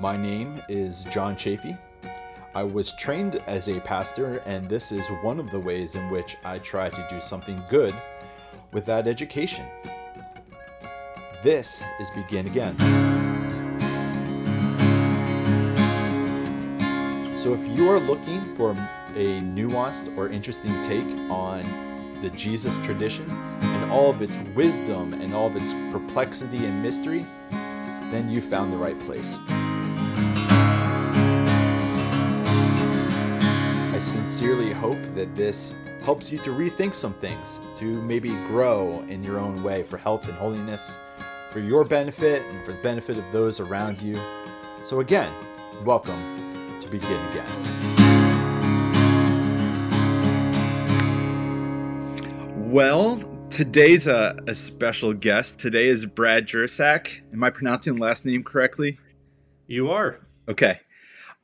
My 0.00 0.16
name 0.16 0.62
is 0.66 1.04
John 1.04 1.36
Chafee. 1.36 1.78
I 2.54 2.62
was 2.62 2.92
trained 2.92 3.36
as 3.46 3.68
a 3.68 3.80
pastor, 3.80 4.42
and 4.46 4.66
this 4.66 4.92
is 4.92 5.06
one 5.20 5.38
of 5.38 5.50
the 5.50 5.60
ways 5.60 5.94
in 5.94 6.08
which 6.08 6.38
I 6.42 6.56
try 6.56 6.88
to 6.88 7.06
do 7.10 7.20
something 7.20 7.62
good 7.68 7.94
with 8.72 8.86
that 8.86 9.06
education. 9.06 9.66
This 11.42 11.84
is 12.00 12.08
Begin 12.12 12.46
Again. 12.46 12.78
So, 17.36 17.52
if 17.52 17.76
you 17.76 17.90
are 17.90 18.00
looking 18.00 18.40
for 18.40 18.70
a 18.70 19.40
nuanced 19.42 20.16
or 20.16 20.30
interesting 20.30 20.80
take 20.80 21.06
on 21.30 21.60
the 22.22 22.30
Jesus 22.30 22.78
tradition 22.78 23.30
and 23.30 23.92
all 23.92 24.08
of 24.08 24.22
its 24.22 24.38
wisdom 24.54 25.12
and 25.12 25.34
all 25.34 25.48
of 25.48 25.56
its 25.56 25.74
perplexity 25.92 26.64
and 26.64 26.82
mystery, 26.82 27.26
then 27.50 28.30
you 28.30 28.40
found 28.40 28.72
the 28.72 28.78
right 28.78 28.98
place. 29.00 29.38
Sincerely 34.00 34.72
hope 34.72 34.98
that 35.14 35.36
this 35.36 35.74
helps 36.02 36.32
you 36.32 36.38
to 36.38 36.50
rethink 36.50 36.94
some 36.94 37.12
things, 37.12 37.60
to 37.74 37.84
maybe 38.02 38.30
grow 38.46 39.04
in 39.08 39.22
your 39.22 39.38
own 39.38 39.62
way 39.62 39.82
for 39.82 39.98
health 39.98 40.26
and 40.26 40.32
holiness, 40.34 40.98
for 41.50 41.60
your 41.60 41.84
benefit 41.84 42.42
and 42.42 42.64
for 42.64 42.72
the 42.72 42.82
benefit 42.82 43.18
of 43.18 43.24
those 43.30 43.60
around 43.60 44.00
you. 44.00 44.18
So, 44.82 45.00
again, 45.00 45.30
welcome 45.84 46.78
to 46.80 46.88
Begin 46.88 47.20
Again. 47.28 47.46
Well, 52.70 53.20
today's 53.50 54.06
a, 54.06 54.38
a, 54.46 54.54
special 54.54 55.12
guest. 55.12 55.58
Today 55.58 55.88
is 55.88 56.06
Brad 56.06 56.46
Jersak. 56.46 57.20
Am 57.34 57.44
I 57.44 57.50
pronouncing 57.50 57.96
the 57.96 58.02
last 58.02 58.24
name 58.24 58.44
correctly? 58.44 58.98
You 59.66 59.90
are. 59.90 60.20
Okay. 60.48 60.80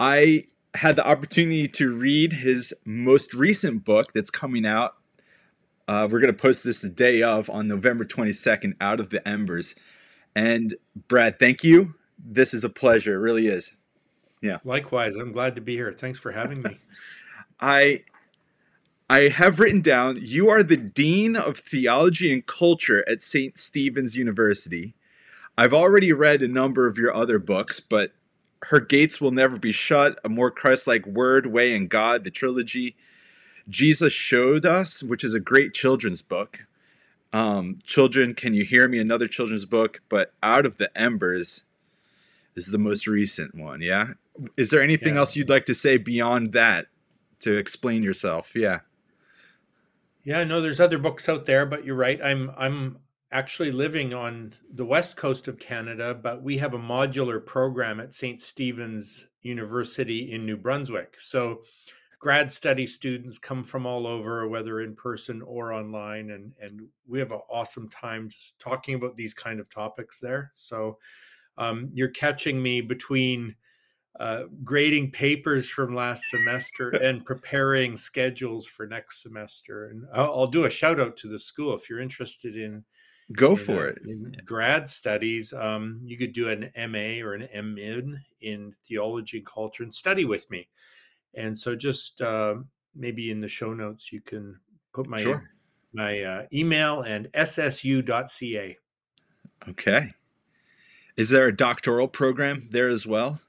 I 0.01 0.47
had 0.77 0.97
the 0.97 1.07
opportunity 1.07 1.69
to 1.69 1.93
read 1.93 2.33
his 2.35 2.75
most 2.85 3.35
recent 3.35 3.85
book 3.85 4.13
that's 4.13 4.31
coming 4.31 4.67
out. 4.67 4.95
Uh, 5.89 6.09
we're 6.11 6.21
going 6.21 6.33
to 6.33 6.39
post 6.39 6.65
this 6.65 6.81
the 6.81 6.89
day 6.89 7.23
of 7.23 7.49
on 7.51 7.69
November 7.69 8.05
22nd, 8.05 8.75
Out 8.81 9.01
of 9.01 9.11
the 9.11 9.27
Embers. 9.27 9.75
And 10.35 10.75
Brad, 11.09 11.39
thank 11.39 11.63
you. 11.63 11.95
This 12.19 12.53
is 12.53 12.65
a 12.65 12.69
pleasure. 12.69 13.15
It 13.15 13.19
really 13.19 13.49
is. 13.49 13.77
Yeah. 14.41 14.59
Likewise. 14.65 15.17
I'm 15.17 15.33
glad 15.33 15.55
to 15.57 15.61
be 15.61 15.75
here. 15.75 15.93
Thanks 15.93 16.19
for 16.19 16.33
having 16.33 16.63
me. 16.63 16.79
I 17.61 18.05
I 19.09 19.29
have 19.29 19.61
written 19.61 19.81
down 19.81 20.19
you 20.21 20.51
are 20.51 20.63
the 20.63 20.77
Dean 20.77 21.37
of 21.37 21.59
Theology 21.59 22.33
and 22.33 22.45
Culture 22.45 23.09
at 23.09 23.23
St. 23.23 23.57
Stephen's 23.57 24.17
University. 24.17 24.95
I've 25.57 25.73
already 25.73 26.13
read 26.13 26.43
a 26.43 26.49
number 26.49 26.87
of 26.87 26.99
your 26.99 27.15
other 27.15 27.39
books, 27.39 27.81
but 27.81 28.13
Her 28.69 28.81
Gates 28.81 29.21
Will 29.21 29.31
Never 29.31 29.59
Be 29.59 29.73
Shut, 29.73 30.19
A 30.25 30.29
More 30.29 30.51
Christ 30.51 30.87
Like 30.87 31.07
Word, 31.07 31.47
Way, 31.47 31.75
and 31.75 31.89
God, 31.89 32.25
the 32.25 32.31
trilogy. 32.31 32.97
Jesus 33.69 34.13
Showed 34.13 34.67
Us, 34.67 35.03
which 35.03 35.23
is 35.23 35.35
a 35.35 35.41
great 35.41 35.73
children's 35.73 36.23
book. 36.23 36.67
Um, 37.33 37.79
Children, 37.85 38.35
Can 38.35 38.55
You 38.55 38.65
Hear 38.65 38.89
Me? 38.89 38.99
Another 38.99 39.29
children's 39.29 39.67
book, 39.67 40.01
but 40.09 40.33
Out 40.43 40.67
of 40.67 40.79
the 40.79 40.97
Embers 40.99 41.65
is 42.57 42.67
the 42.67 42.79
most 42.79 43.07
recent 43.07 43.55
one. 43.55 43.83
Yeah. 43.83 44.15
Is 44.57 44.71
there 44.71 44.83
anything 44.83 45.15
yeah. 45.15 45.21
else 45.21 45.37
you'd 45.37 45.51
like 45.51 45.67
to 45.67 45.75
say 45.75 45.97
beyond 45.97 46.53
that 46.53 46.87
to 47.41 47.57
explain 47.57 48.03
yourself? 48.03 48.57
Yeah. 48.57 48.81
Yeah, 50.25 50.43
no, 50.43 50.61
there's 50.61 50.81
other 50.81 50.99
books 50.99 51.29
out 51.29 51.47
there, 51.47 51.67
but 51.67 51.85
you're 51.85 51.95
right. 51.95 52.21
I'm 52.21 52.51
I'm 52.59 52.99
actually 53.33 53.73
living 53.73 54.15
on 54.15 54.55
the 54.73 54.85
west 54.85 55.17
coast 55.17 55.49
of 55.49 55.59
Canada, 55.59 56.15
but 56.15 56.43
we 56.43 56.59
have 56.59 56.75
a 56.75 56.79
modular 56.79 57.45
program 57.45 58.01
at 58.01 58.15
St. 58.15 58.41
Stephen's 58.41 59.27
University 59.43 60.33
in 60.33 60.47
New 60.47 60.57
Brunswick. 60.57 61.17
So 61.19 61.63
grad 62.19 62.51
study 62.51 62.87
students 62.87 63.39
come 63.39 63.65
from 63.65 63.87
all 63.87 64.07
over, 64.07 64.49
whether 64.49 64.81
in 64.81 64.95
person 64.95 65.43
or 65.43 65.73
online, 65.73 66.31
and 66.31 66.53
and 66.61 66.81
we 67.07 67.19
have 67.19 67.33
an 67.33 67.41
awesome 67.51 67.89
time 67.89 68.29
just 68.29 68.59
talking 68.59 68.95
about 68.95 69.17
these 69.17 69.35
kind 69.35 69.61
of 69.61 69.69
topics 69.71 70.21
there. 70.21 70.53
So 70.55 70.99
um, 71.59 71.91
you're 71.95 72.09
catching 72.09 72.63
me 72.63 72.81
between 72.81 73.57
uh, 74.19 74.45
grading 74.65 75.11
papers 75.11 75.69
from 75.69 75.95
last 75.95 76.25
semester 76.31 76.89
and 77.03 77.25
preparing 77.25 77.97
schedules 77.97 78.67
for 78.67 78.87
next 78.87 79.23
semester. 79.23 79.89
And 79.89 80.05
I'll, 80.15 80.41
I'll, 80.41 80.47
do 80.47 80.65
a 80.65 80.71
shout 80.71 80.99
out 80.99 81.17
to 81.19 81.29
the 81.29 81.39
school 81.39 81.75
if 81.75 81.91
you're 81.91 82.01
interested 82.01 82.57
in. 82.57 82.85
Go 83.33 83.53
in, 83.53 83.57
for 83.57 83.89
it. 83.89 83.99
In 84.07 84.37
grad 84.45 84.89
studies, 84.89 85.53
um, 85.53 86.01
you 86.05 86.17
could 86.17 86.33
do 86.33 86.49
an 86.49 86.71
MA 86.91 87.25
or 87.25 87.35
an 87.35 87.49
MN 87.55 88.21
in 88.41 88.73
theology 88.85 89.39
and 89.39 89.47
culture 89.47 89.83
and 89.83 89.95
study 89.95 90.25
with 90.25 90.49
me. 90.51 90.69
And 91.35 91.59
so, 91.59 91.75
just 91.75 92.23
uh, 92.23 92.55
maybe 92.95 93.31
in 93.31 93.41
the 93.41 93.49
show 93.49 93.75
notes, 93.75 94.13
you 94.13 94.21
can 94.21 94.59
put 94.93 95.09
my 95.09 95.21
sure. 95.21 95.51
my 95.93 96.23
uh, 96.23 96.47
email 96.53 97.03
and 97.03 97.29
ssu.ca. 97.35 98.77
Okay. 99.69 100.15
Is 101.17 101.31
there 101.31 101.49
a 101.49 101.57
doctoral 101.57 102.09
program 102.09 102.69
there 102.71 102.89
as 102.89 103.07
well? 103.07 103.41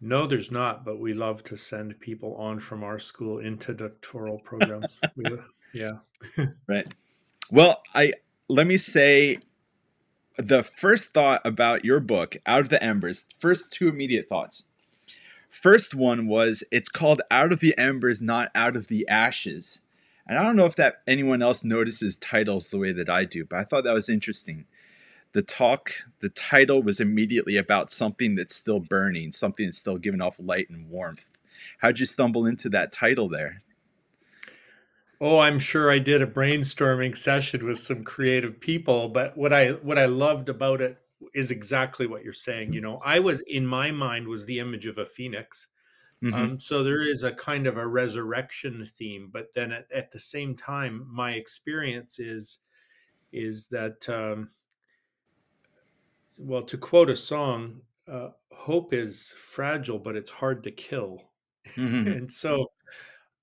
No, 0.00 0.26
there's 0.26 0.50
not, 0.50 0.84
but 0.84 0.98
we 0.98 1.14
love 1.14 1.44
to 1.44 1.56
send 1.56 1.98
people 2.00 2.34
on 2.34 2.58
from 2.58 2.82
our 2.82 2.98
school 2.98 3.38
into 3.38 3.72
doctoral 3.72 4.40
programs. 4.40 5.00
we, 5.16 5.24
yeah. 5.72 5.92
right. 6.68 6.92
Well, 7.52 7.80
I 7.94 8.14
let 8.52 8.66
me 8.66 8.76
say 8.76 9.38
the 10.36 10.62
first 10.62 11.14
thought 11.14 11.40
about 11.42 11.86
your 11.86 12.00
book, 12.00 12.36
Out 12.44 12.60
of 12.60 12.68
the 12.68 12.82
Embers, 12.84 13.24
first 13.38 13.72
two 13.72 13.88
immediate 13.88 14.28
thoughts. 14.28 14.64
First 15.48 15.94
one 15.94 16.26
was 16.26 16.62
it's 16.70 16.90
called 16.90 17.22
Out 17.30 17.50
of 17.50 17.60
the 17.60 17.76
Embers, 17.78 18.20
not 18.20 18.50
Out 18.54 18.76
of 18.76 18.88
the 18.88 19.08
Ashes. 19.08 19.80
And 20.26 20.38
I 20.38 20.42
don't 20.42 20.56
know 20.56 20.66
if 20.66 20.76
that 20.76 21.00
anyone 21.06 21.40
else 21.40 21.64
notices 21.64 22.16
titles 22.16 22.68
the 22.68 22.76
way 22.76 22.92
that 22.92 23.08
I 23.08 23.24
do, 23.24 23.46
but 23.46 23.58
I 23.58 23.62
thought 23.62 23.84
that 23.84 23.94
was 23.94 24.10
interesting 24.10 24.66
the 25.32 25.40
talk, 25.40 25.94
the 26.20 26.28
title 26.28 26.82
was 26.82 27.00
immediately 27.00 27.56
about 27.56 27.90
something 27.90 28.34
that's 28.34 28.54
still 28.54 28.80
burning, 28.80 29.32
something 29.32 29.64
that's 29.64 29.78
still 29.78 29.96
giving 29.96 30.20
off 30.20 30.36
light 30.38 30.68
and 30.68 30.90
warmth. 30.90 31.30
How'd 31.78 32.00
you 32.00 32.04
stumble 32.04 32.44
into 32.44 32.68
that 32.68 32.92
title 32.92 33.30
there? 33.30 33.62
Oh, 35.24 35.38
I'm 35.38 35.60
sure 35.60 35.88
I 35.88 36.00
did 36.00 36.20
a 36.20 36.26
brainstorming 36.26 37.16
session 37.16 37.64
with 37.64 37.78
some 37.78 38.02
creative 38.02 38.58
people, 38.58 39.08
but 39.08 39.36
what 39.38 39.52
I 39.52 39.70
what 39.70 39.96
I 39.96 40.06
loved 40.06 40.48
about 40.48 40.80
it 40.80 40.98
is 41.32 41.52
exactly 41.52 42.08
what 42.08 42.24
you're 42.24 42.32
saying. 42.32 42.72
You 42.72 42.80
know, 42.80 43.00
I 43.04 43.20
was 43.20 43.40
in 43.46 43.64
my 43.64 43.92
mind 43.92 44.26
was 44.26 44.44
the 44.44 44.58
image 44.58 44.86
of 44.86 44.98
a 44.98 45.06
phoenix. 45.06 45.68
Mm-hmm. 46.24 46.34
Um, 46.34 46.58
so 46.58 46.82
there 46.82 47.02
is 47.02 47.22
a 47.22 47.30
kind 47.30 47.68
of 47.68 47.76
a 47.76 47.86
resurrection 47.86 48.84
theme, 48.84 49.30
but 49.32 49.54
then 49.54 49.70
at, 49.70 49.86
at 49.94 50.10
the 50.10 50.18
same 50.18 50.56
time, 50.56 51.06
my 51.08 51.32
experience 51.34 52.18
is 52.18 52.58
is 53.32 53.66
that 53.68 54.08
um, 54.08 54.50
well, 56.36 56.62
to 56.62 56.76
quote 56.76 57.10
a 57.10 57.16
song, 57.16 57.80
uh, 58.10 58.30
hope 58.50 58.92
is 58.92 59.34
fragile, 59.38 60.00
but 60.00 60.16
it's 60.16 60.32
hard 60.32 60.64
to 60.64 60.72
kill. 60.72 61.22
Mm-hmm. 61.76 62.06
and 62.12 62.32
so, 62.32 62.72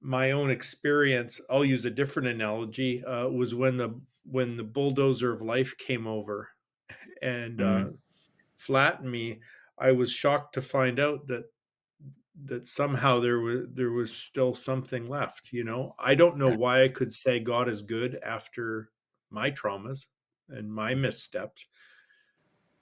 my 0.02 0.32
own 0.32 0.50
experience, 0.50 1.42
I'll 1.50 1.66
use 1.66 1.86
a 1.86 1.92
different 1.92 2.30
analogy, 2.30 3.04
uh, 3.04 3.28
was 3.28 3.54
when 3.56 3.78
the 3.78 4.00
when 4.24 4.58
the 4.58 4.64
bulldozer 4.64 5.34
of 5.34 5.42
life 5.42 5.78
came 5.78 6.06
over 6.06 6.50
and 7.22 7.60
uh, 7.60 7.64
mm-hmm. 7.64 7.90
uh, 7.90 7.92
flattened 8.58 9.12
me. 9.12 9.40
I 9.78 9.92
was 9.92 10.12
shocked 10.12 10.54
to 10.56 10.62
find 10.62 11.00
out 11.00 11.28
that 11.28 11.46
that 12.46 12.68
somehow 12.68 13.20
there 13.20 13.40
was 13.40 13.68
there 13.74 13.92
was 13.92 14.16
still 14.16 14.56
something 14.56 15.08
left. 15.08 15.52
You 15.52 15.64
know, 15.64 15.96
I 16.00 16.16
don't 16.16 16.38
know 16.38 16.56
why 16.56 16.84
I 16.84 16.88
could 16.90 17.12
say 17.12 17.40
God 17.40 17.68
is 17.68 17.82
good 17.82 18.20
after 18.24 18.90
my 19.30 19.52
traumas 19.52 20.08
and 20.50 20.72
my 20.72 20.96
missteps 20.96 21.68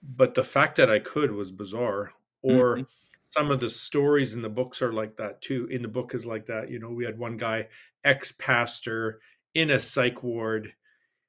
but 0.02 0.36
the 0.36 0.44
fact 0.44 0.78
that 0.78 0.90
I 0.90 1.00
could 1.00 1.32
was 1.32 1.52
bizarre. 1.52 2.12
Or 2.42 2.76
mm-hmm. 2.76 2.84
Some 3.28 3.52
of 3.52 3.60
the 3.60 3.70
stories 3.70 4.34
in 4.34 4.42
the 4.42 4.50
books 4.50 4.82
are 4.82 4.94
like 4.94 5.18
that 5.18 5.42
too. 5.42 5.68
In 5.70 5.82
the 5.82 5.88
book 5.88 6.16
is 6.16 6.26
like 6.26 6.46
that. 6.48 6.70
You 6.70 6.80
know, 6.80 6.90
we 6.90 7.06
had 7.06 7.18
one 7.18 7.38
guy, 7.38 7.68
ex 8.04 8.32
pastor 8.32 9.20
in 9.54 9.72
a 9.72 9.80
psych 9.80 10.24
ward, 10.24 10.74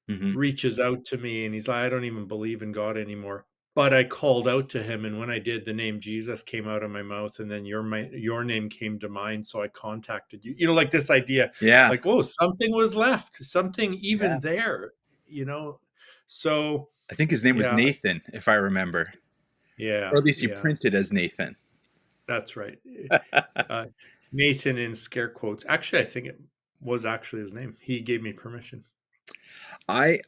mm-hmm. 0.08 0.36
reaches 0.36 0.78
out 0.78 1.04
to 1.06 1.18
me 1.18 1.44
and 1.44 1.54
he's 1.54 1.68
like, 1.68 1.84
I 1.84 1.88
don't 1.88 2.04
even 2.04 2.26
believe 2.26 2.62
in 2.62 2.72
God 2.72 2.96
anymore. 2.96 3.46
But 3.74 3.94
I 3.94 4.02
called 4.02 4.48
out 4.48 4.70
to 4.70 4.82
him, 4.82 5.04
and 5.04 5.20
when 5.20 5.30
I 5.30 5.38
did, 5.38 5.64
the 5.64 5.72
name 5.72 6.00
Jesus 6.00 6.42
came 6.42 6.66
out 6.66 6.82
of 6.82 6.90
my 6.90 7.02
mouth, 7.02 7.38
and 7.38 7.48
then 7.48 7.64
your 7.64 7.80
my, 7.80 8.08
your 8.12 8.42
name 8.42 8.68
came 8.68 8.98
to 8.98 9.08
mind. 9.08 9.46
So 9.46 9.62
I 9.62 9.68
contacted 9.68 10.44
you. 10.44 10.52
You 10.58 10.66
know, 10.66 10.74
like 10.74 10.90
this 10.90 11.10
idea, 11.10 11.52
yeah, 11.60 11.88
like 11.88 12.04
whoa, 12.04 12.22
something 12.22 12.74
was 12.74 12.96
left, 12.96 13.36
something 13.36 13.94
even 14.00 14.32
yeah. 14.32 14.38
there. 14.40 14.92
You 15.28 15.44
know, 15.44 15.78
so 16.26 16.88
I 17.08 17.14
think 17.14 17.30
his 17.30 17.44
name 17.44 17.56
was. 17.56 17.68
Nathan, 17.68 18.20
if 18.32 18.48
I 18.48 18.54
remember. 18.54 19.12
Yeah. 19.78 20.10
Or 20.10 20.18
at 20.18 20.24
least 20.24 20.42
you 20.42 20.50
yeah. 20.50 20.60
printed 20.60 20.94
as 20.94 21.12
Nathan. 21.12 21.54
That's 22.28 22.56
right. 22.56 22.78
uh, 23.56 23.86
Nathan 24.32 24.78
in 24.78 24.94
scare 24.94 25.30
quotes. 25.30 25.64
Actually, 25.68 26.02
I 26.02 26.04
think 26.04 26.26
it 26.26 26.40
was 26.80 27.06
actually 27.06 27.42
his 27.42 27.54
name. 27.54 27.76
He 27.80 28.00
gave 28.00 28.22
me 28.22 28.32
permission. 28.32 28.84
I 29.88 30.20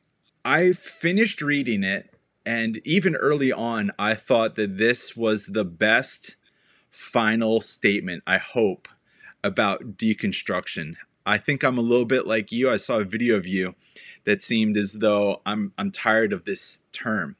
I 0.44 0.72
finished 0.72 1.42
reading 1.42 1.84
it 1.84 2.14
and 2.46 2.80
even 2.84 3.16
early 3.16 3.52
on, 3.52 3.92
I 3.98 4.14
thought 4.14 4.56
that 4.56 4.78
this 4.78 5.16
was 5.16 5.46
the 5.46 5.64
best 5.64 6.36
final 6.90 7.60
statement, 7.60 8.22
I 8.26 8.38
hope, 8.38 8.88
about 9.44 9.96
deconstruction. 9.96 10.94
I 11.26 11.38
think 11.38 11.62
I'm 11.62 11.78
a 11.78 11.82
little 11.82 12.06
bit 12.06 12.26
like 12.26 12.50
you. 12.50 12.70
I 12.70 12.76
saw 12.76 12.98
a 12.98 13.04
video 13.04 13.36
of 13.36 13.46
you 13.46 13.74
that 14.24 14.40
seemed 14.40 14.76
as 14.76 14.94
though 14.94 15.42
I'm 15.44 15.72
I'm 15.76 15.90
tired 15.90 16.32
of 16.32 16.44
this 16.44 16.80
term. 16.92 17.36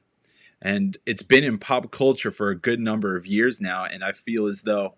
And 0.62 0.98
it's 1.06 1.22
been 1.22 1.44
in 1.44 1.58
pop 1.58 1.90
culture 1.90 2.30
for 2.30 2.50
a 2.50 2.56
good 2.58 2.80
number 2.80 3.16
of 3.16 3.26
years 3.26 3.60
now 3.60 3.84
and 3.84 4.04
I 4.04 4.12
feel 4.12 4.46
as 4.46 4.62
though 4.62 4.94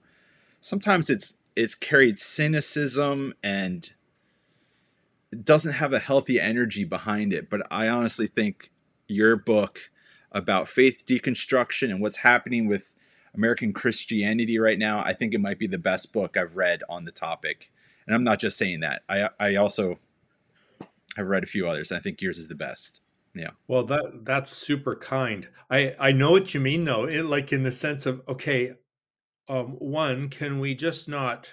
sometimes 0.60 1.10
it's 1.10 1.34
it's 1.54 1.74
carried 1.74 2.18
cynicism 2.18 3.34
and 3.42 3.92
it 5.30 5.44
doesn't 5.44 5.72
have 5.72 5.92
a 5.92 5.98
healthy 5.98 6.40
energy 6.40 6.84
behind 6.84 7.32
it, 7.32 7.48
but 7.48 7.62
I 7.70 7.88
honestly 7.88 8.26
think 8.26 8.70
your 9.06 9.36
book 9.36 9.90
about 10.30 10.68
faith 10.68 11.04
deconstruction 11.06 11.90
and 11.90 12.00
what's 12.00 12.18
happening 12.18 12.66
with 12.66 12.92
American 13.34 13.72
Christianity 13.72 14.58
right 14.58 14.78
now, 14.78 15.02
I 15.02 15.14
think 15.14 15.32
it 15.32 15.40
might 15.40 15.58
be 15.58 15.66
the 15.66 15.78
best 15.78 16.12
book 16.12 16.36
I've 16.36 16.56
read 16.56 16.82
on 16.88 17.04
the 17.04 17.12
topic. 17.12 17.70
And 18.06 18.14
I'm 18.14 18.24
not 18.24 18.40
just 18.40 18.58
saying 18.58 18.80
that. 18.80 19.02
I 19.08 19.28
I 19.38 19.54
also 19.56 19.98
have 21.16 21.26
read 21.26 21.42
a 21.42 21.46
few 21.46 21.68
others. 21.68 21.90
And 21.90 21.98
I 21.98 22.02
think 22.02 22.20
yours 22.20 22.38
is 22.38 22.48
the 22.48 22.54
best. 22.54 23.00
Yeah. 23.34 23.50
Well, 23.66 23.84
that 23.84 24.24
that's 24.24 24.52
super 24.52 24.94
kind. 24.96 25.48
I 25.70 25.94
I 25.98 26.12
know 26.12 26.30
what 26.30 26.52
you 26.54 26.60
mean 26.60 26.84
though. 26.84 27.04
It, 27.04 27.24
like 27.24 27.52
in 27.52 27.62
the 27.62 27.72
sense 27.72 28.06
of 28.06 28.22
okay, 28.28 28.74
um, 29.48 29.72
one, 29.78 30.28
can 30.28 30.60
we 30.60 30.74
just 30.74 31.08
not, 31.08 31.52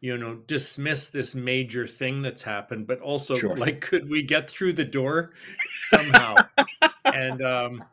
you 0.00 0.16
know, 0.16 0.36
dismiss 0.46 1.10
this 1.10 1.34
major 1.34 1.86
thing 1.86 2.22
that's 2.22 2.42
happened, 2.42 2.86
but 2.86 3.00
also 3.00 3.38
Sure. 3.38 3.56
like, 3.56 3.80
could 3.82 4.08
we 4.08 4.22
get 4.22 4.48
through 4.48 4.72
the 4.72 4.84
door 4.84 5.32
somehow? 5.88 6.36
and 7.04 7.42
um, 7.42 7.84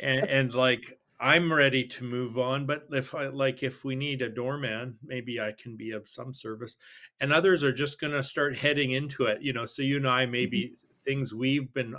and 0.00 0.28
and 0.28 0.54
like 0.54 0.98
I'm 1.20 1.52
ready 1.52 1.84
to 1.86 2.04
move 2.04 2.38
on, 2.38 2.66
but 2.66 2.86
if 2.92 3.14
I 3.14 3.28
like 3.28 3.62
if 3.62 3.84
we 3.84 3.96
need 3.96 4.22
a 4.22 4.28
doorman, 4.28 4.98
maybe 5.04 5.40
I 5.40 5.52
can 5.52 5.76
be 5.76 5.92
of 5.92 6.06
some 6.08 6.32
service. 6.34 6.76
And 7.20 7.32
others 7.32 7.62
are 7.62 7.72
just 7.72 8.00
going 8.00 8.12
to 8.12 8.22
start 8.22 8.56
heading 8.56 8.92
into 8.92 9.24
it, 9.24 9.42
you 9.42 9.52
know. 9.52 9.64
So 9.64 9.82
you 9.82 9.96
and 9.96 10.08
I 10.08 10.26
maybe 10.26 10.74
things 11.08 11.34
we've 11.34 11.72
been 11.72 11.94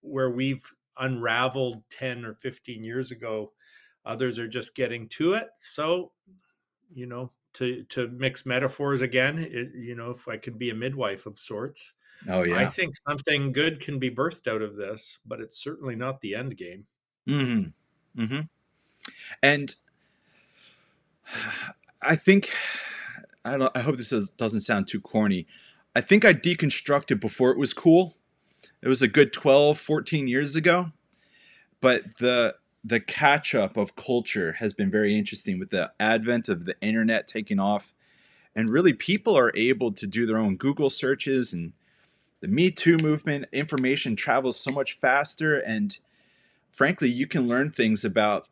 where 0.00 0.30
we've 0.30 0.64
unraveled 0.98 1.82
10 1.90 2.24
or 2.24 2.34
15 2.34 2.82
years 2.82 3.12
ago, 3.12 3.52
others 4.04 4.38
are 4.38 4.48
just 4.48 4.74
getting 4.74 5.08
to 5.10 5.34
it. 5.34 5.48
So, 5.60 6.10
you 6.92 7.06
know, 7.06 7.30
to 7.54 7.84
to 7.84 8.08
mix 8.08 8.44
metaphors 8.44 9.00
again, 9.00 9.38
it, 9.38 9.68
you 9.76 9.94
know, 9.94 10.10
if 10.10 10.26
I 10.28 10.36
could 10.36 10.58
be 10.58 10.70
a 10.70 10.74
midwife 10.74 11.26
of 11.26 11.38
sorts, 11.38 11.92
Oh 12.26 12.42
yeah 12.42 12.56
I 12.56 12.66
think 12.66 12.94
something 13.08 13.52
good 13.52 13.80
can 13.80 13.98
be 13.98 14.10
birthed 14.10 14.48
out 14.52 14.62
of 14.62 14.76
this, 14.76 15.18
but 15.24 15.40
it's 15.40 15.62
certainly 15.62 15.94
not 15.94 16.20
the 16.20 16.34
end 16.34 16.56
game. 16.56 16.86
Mm-hmm. 17.28 18.22
Mm-hmm. 18.22 18.40
And 19.42 19.74
I 22.02 22.16
think 22.16 22.50
I 23.44 23.56
don't 23.56 23.76
I 23.76 23.80
hope 23.80 23.96
this 23.96 24.12
is, 24.12 24.30
doesn't 24.30 24.60
sound 24.60 24.88
too 24.88 25.00
corny. 25.00 25.46
I 25.94 26.00
think 26.00 26.24
I 26.24 26.34
deconstructed 26.34 27.20
before 27.20 27.50
it 27.50 27.58
was 27.58 27.72
cool. 27.72 28.17
It 28.82 28.88
was 28.88 29.02
a 29.02 29.08
good 29.08 29.32
12, 29.32 29.78
14 29.78 30.28
years 30.28 30.56
ago. 30.56 30.92
But 31.80 32.16
the 32.18 32.56
the 32.84 33.00
catch 33.00 33.54
up 33.54 33.76
of 33.76 33.96
culture 33.96 34.52
has 34.52 34.72
been 34.72 34.90
very 34.90 35.16
interesting 35.16 35.58
with 35.58 35.70
the 35.70 35.90
advent 35.98 36.48
of 36.48 36.64
the 36.64 36.76
internet 36.80 37.26
taking 37.26 37.58
off. 37.58 37.92
And 38.54 38.70
really 38.70 38.92
people 38.92 39.36
are 39.36 39.52
able 39.54 39.92
to 39.92 40.06
do 40.06 40.26
their 40.26 40.38
own 40.38 40.56
Google 40.56 40.88
searches 40.88 41.52
and 41.52 41.72
the 42.40 42.48
Me 42.48 42.70
Too 42.70 42.96
movement, 43.02 43.46
information 43.52 44.14
travels 44.14 44.58
so 44.58 44.72
much 44.72 44.92
faster 44.92 45.58
and 45.58 45.98
frankly, 46.70 47.08
you 47.08 47.26
can 47.26 47.48
learn 47.48 47.70
things 47.70 48.04
about 48.04 48.46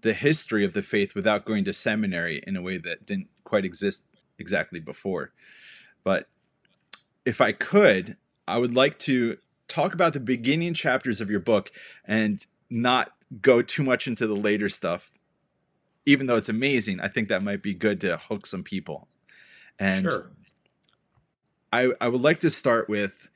the 0.00 0.14
history 0.14 0.64
of 0.64 0.72
the 0.72 0.82
faith 0.82 1.14
without 1.14 1.44
going 1.44 1.64
to 1.64 1.72
seminary 1.72 2.42
in 2.46 2.56
a 2.56 2.62
way 2.62 2.78
that 2.78 3.06
didn't 3.06 3.28
quite 3.44 3.64
exist 3.64 4.06
exactly 4.38 4.80
before. 4.80 5.32
But 6.02 6.28
if 7.24 7.40
I 7.40 7.52
could, 7.52 8.16
I 8.46 8.58
would 8.58 8.74
like 8.74 8.98
to 9.00 9.38
talk 9.68 9.94
about 9.94 10.12
the 10.12 10.20
beginning 10.20 10.74
chapters 10.74 11.20
of 11.20 11.30
your 11.30 11.40
book 11.40 11.70
and 12.04 12.44
not 12.70 13.12
go 13.40 13.62
too 13.62 13.82
much 13.82 14.06
into 14.06 14.26
the 14.26 14.36
later 14.36 14.68
stuff. 14.68 15.10
Even 16.06 16.26
though 16.26 16.36
it's 16.36 16.48
amazing, 16.48 17.00
I 17.00 17.08
think 17.08 17.28
that 17.28 17.42
might 17.42 17.62
be 17.62 17.74
good 17.74 18.00
to 18.02 18.18
hook 18.18 18.46
some 18.46 18.62
people. 18.62 19.08
And 19.78 20.10
Sure. 20.10 20.30
I, 21.72 21.88
I 22.00 22.08
would 22.08 22.20
like 22.20 22.38
to 22.40 22.50
start 22.50 22.88
with 22.88 23.28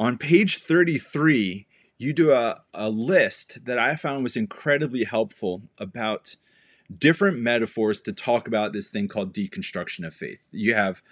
on 0.00 0.16
page 0.16 0.62
33 0.62 1.66
you 1.98 2.12
do 2.12 2.32
a, 2.32 2.62
a 2.72 2.88
list 2.88 3.64
that 3.64 3.78
i 3.78 3.96
found 3.96 4.22
was 4.22 4.36
incredibly 4.36 5.04
helpful 5.04 5.62
about 5.76 6.36
different 6.96 7.38
metaphors 7.38 8.00
to 8.00 8.12
talk 8.12 8.46
about 8.46 8.72
this 8.72 8.88
thing 8.88 9.08
called 9.08 9.34
deconstruction 9.34 10.06
of 10.06 10.14
faith 10.14 10.42
you 10.52 10.74
have 10.74 11.02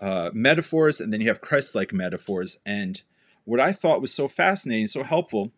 uh, 0.00 0.30
metaphors 0.32 1.00
and 1.00 1.12
then 1.12 1.20
you 1.20 1.28
have 1.28 1.40
christ-like 1.40 1.92
metaphors 1.92 2.58
and 2.66 3.02
what 3.44 3.60
i 3.60 3.72
thought 3.72 4.00
was 4.00 4.12
so 4.12 4.28
fascinating 4.28 4.86
so 4.86 5.02
helpful 5.02 5.52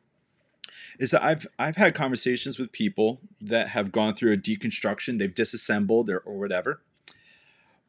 is 0.98 1.10
that 1.10 1.22
i've 1.22 1.46
i've 1.58 1.76
had 1.76 1.94
conversations 1.94 2.58
with 2.58 2.70
people 2.70 3.20
that 3.40 3.68
have 3.68 3.90
gone 3.90 4.14
through 4.14 4.32
a 4.32 4.36
deconstruction 4.36 5.18
they've 5.18 5.34
disassembled 5.34 6.08
or, 6.08 6.18
or 6.18 6.38
whatever 6.38 6.80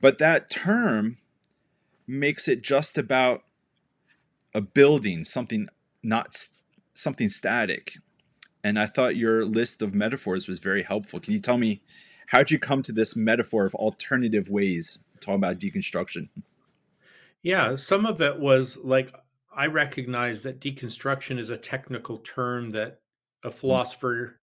but 0.02 0.18
that 0.18 0.50
term 0.50 1.18
makes 2.08 2.48
it 2.48 2.62
just 2.62 2.98
about 2.98 3.44
a 4.54 4.62
building, 4.62 5.24
something 5.24 5.68
not 6.02 6.36
something 6.94 7.30
static. 7.30 7.98
And 8.64 8.80
I 8.80 8.88
thought 8.88 9.16
your 9.16 9.46
list 9.46 9.82
of 9.82 9.94
metaphors 9.94 10.48
was 10.48 10.60
very 10.60 10.84
helpful. 10.84 11.20
Can 11.20 11.34
you 11.34 11.40
tell 11.40 11.58
me 11.58 11.82
how'd 12.28 12.52
you 12.52 12.60
come 12.60 12.82
to 12.84 12.92
this 12.92 13.16
metaphor 13.16 13.66
of 13.66 13.76
alternative 13.76 14.50
ways 14.50 15.00
to 15.20 15.26
talk 15.26 15.36
about 15.36 15.60
deconstruction? 15.60 16.30
Yeah, 17.42 17.76
some 17.76 18.06
of 18.06 18.22
it 18.22 18.40
was 18.40 18.78
like 18.78 19.14
I 19.52 19.68
recognize 19.68 20.44
that 20.44 20.60
deconstruction 20.60 21.40
is 21.40 21.50
a 21.50 21.58
technical 21.58 22.20
term 22.20 22.70
that 22.72 23.02
a 23.44 23.52
philosopher 23.52 24.42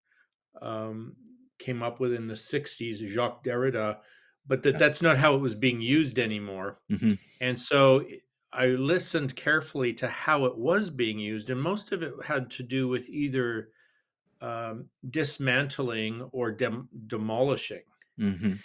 um, 0.62 1.16
came 1.58 1.82
up 1.82 2.00
with 2.00 2.14
in 2.14 2.28
the 2.28 2.36
60s, 2.36 3.00
Jacques 3.00 3.44
Derrida, 3.44 4.00
but 4.46 4.62
that 4.64 4.78
that's 4.78 5.02
not 5.02 5.18
how 5.18 5.34
it 5.36 5.40
was 5.40 5.54
being 5.54 5.80
used 5.80 6.18
anymore. 6.18 6.80
hmm 6.90 7.16
And 7.40 7.60
so 7.60 8.06
I 8.52 8.68
listened 8.68 9.36
carefully 9.36 9.94
to 9.94 10.08
how 10.08 10.46
it 10.46 10.58
was 10.58 10.90
being 10.90 11.18
used, 11.18 11.50
and 11.50 11.60
most 11.60 11.92
of 11.92 12.02
it 12.02 12.14
had 12.24 12.50
to 12.52 12.64
do 12.64 12.88
with 12.88 13.10
either 13.10 13.70
um, 14.40 14.90
dismantling 15.10 16.22
or 16.32 16.52
dem- 16.52 16.90
demolishing. 17.06 17.84
hmm 18.18 18.56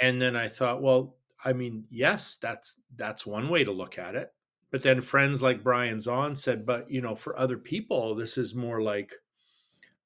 And 0.00 0.20
then 0.20 0.36
I 0.36 0.48
thought, 0.48 0.82
well, 0.82 1.18
I 1.44 1.52
mean, 1.52 1.86
yes, 1.90 2.36
that's 2.36 2.80
that's 2.96 3.26
one 3.26 3.48
way 3.48 3.64
to 3.64 3.72
look 3.72 3.98
at 3.98 4.14
it. 4.14 4.32
But 4.70 4.82
then 4.82 5.00
friends 5.00 5.42
like 5.42 5.62
Brian 5.62 5.98
Zahnd 5.98 6.36
said, 6.36 6.66
but 6.66 6.90
you 6.90 7.00
know, 7.00 7.14
for 7.14 7.38
other 7.38 7.58
people, 7.58 8.14
this 8.14 8.36
is 8.38 8.54
more 8.54 8.82
like 8.82 9.12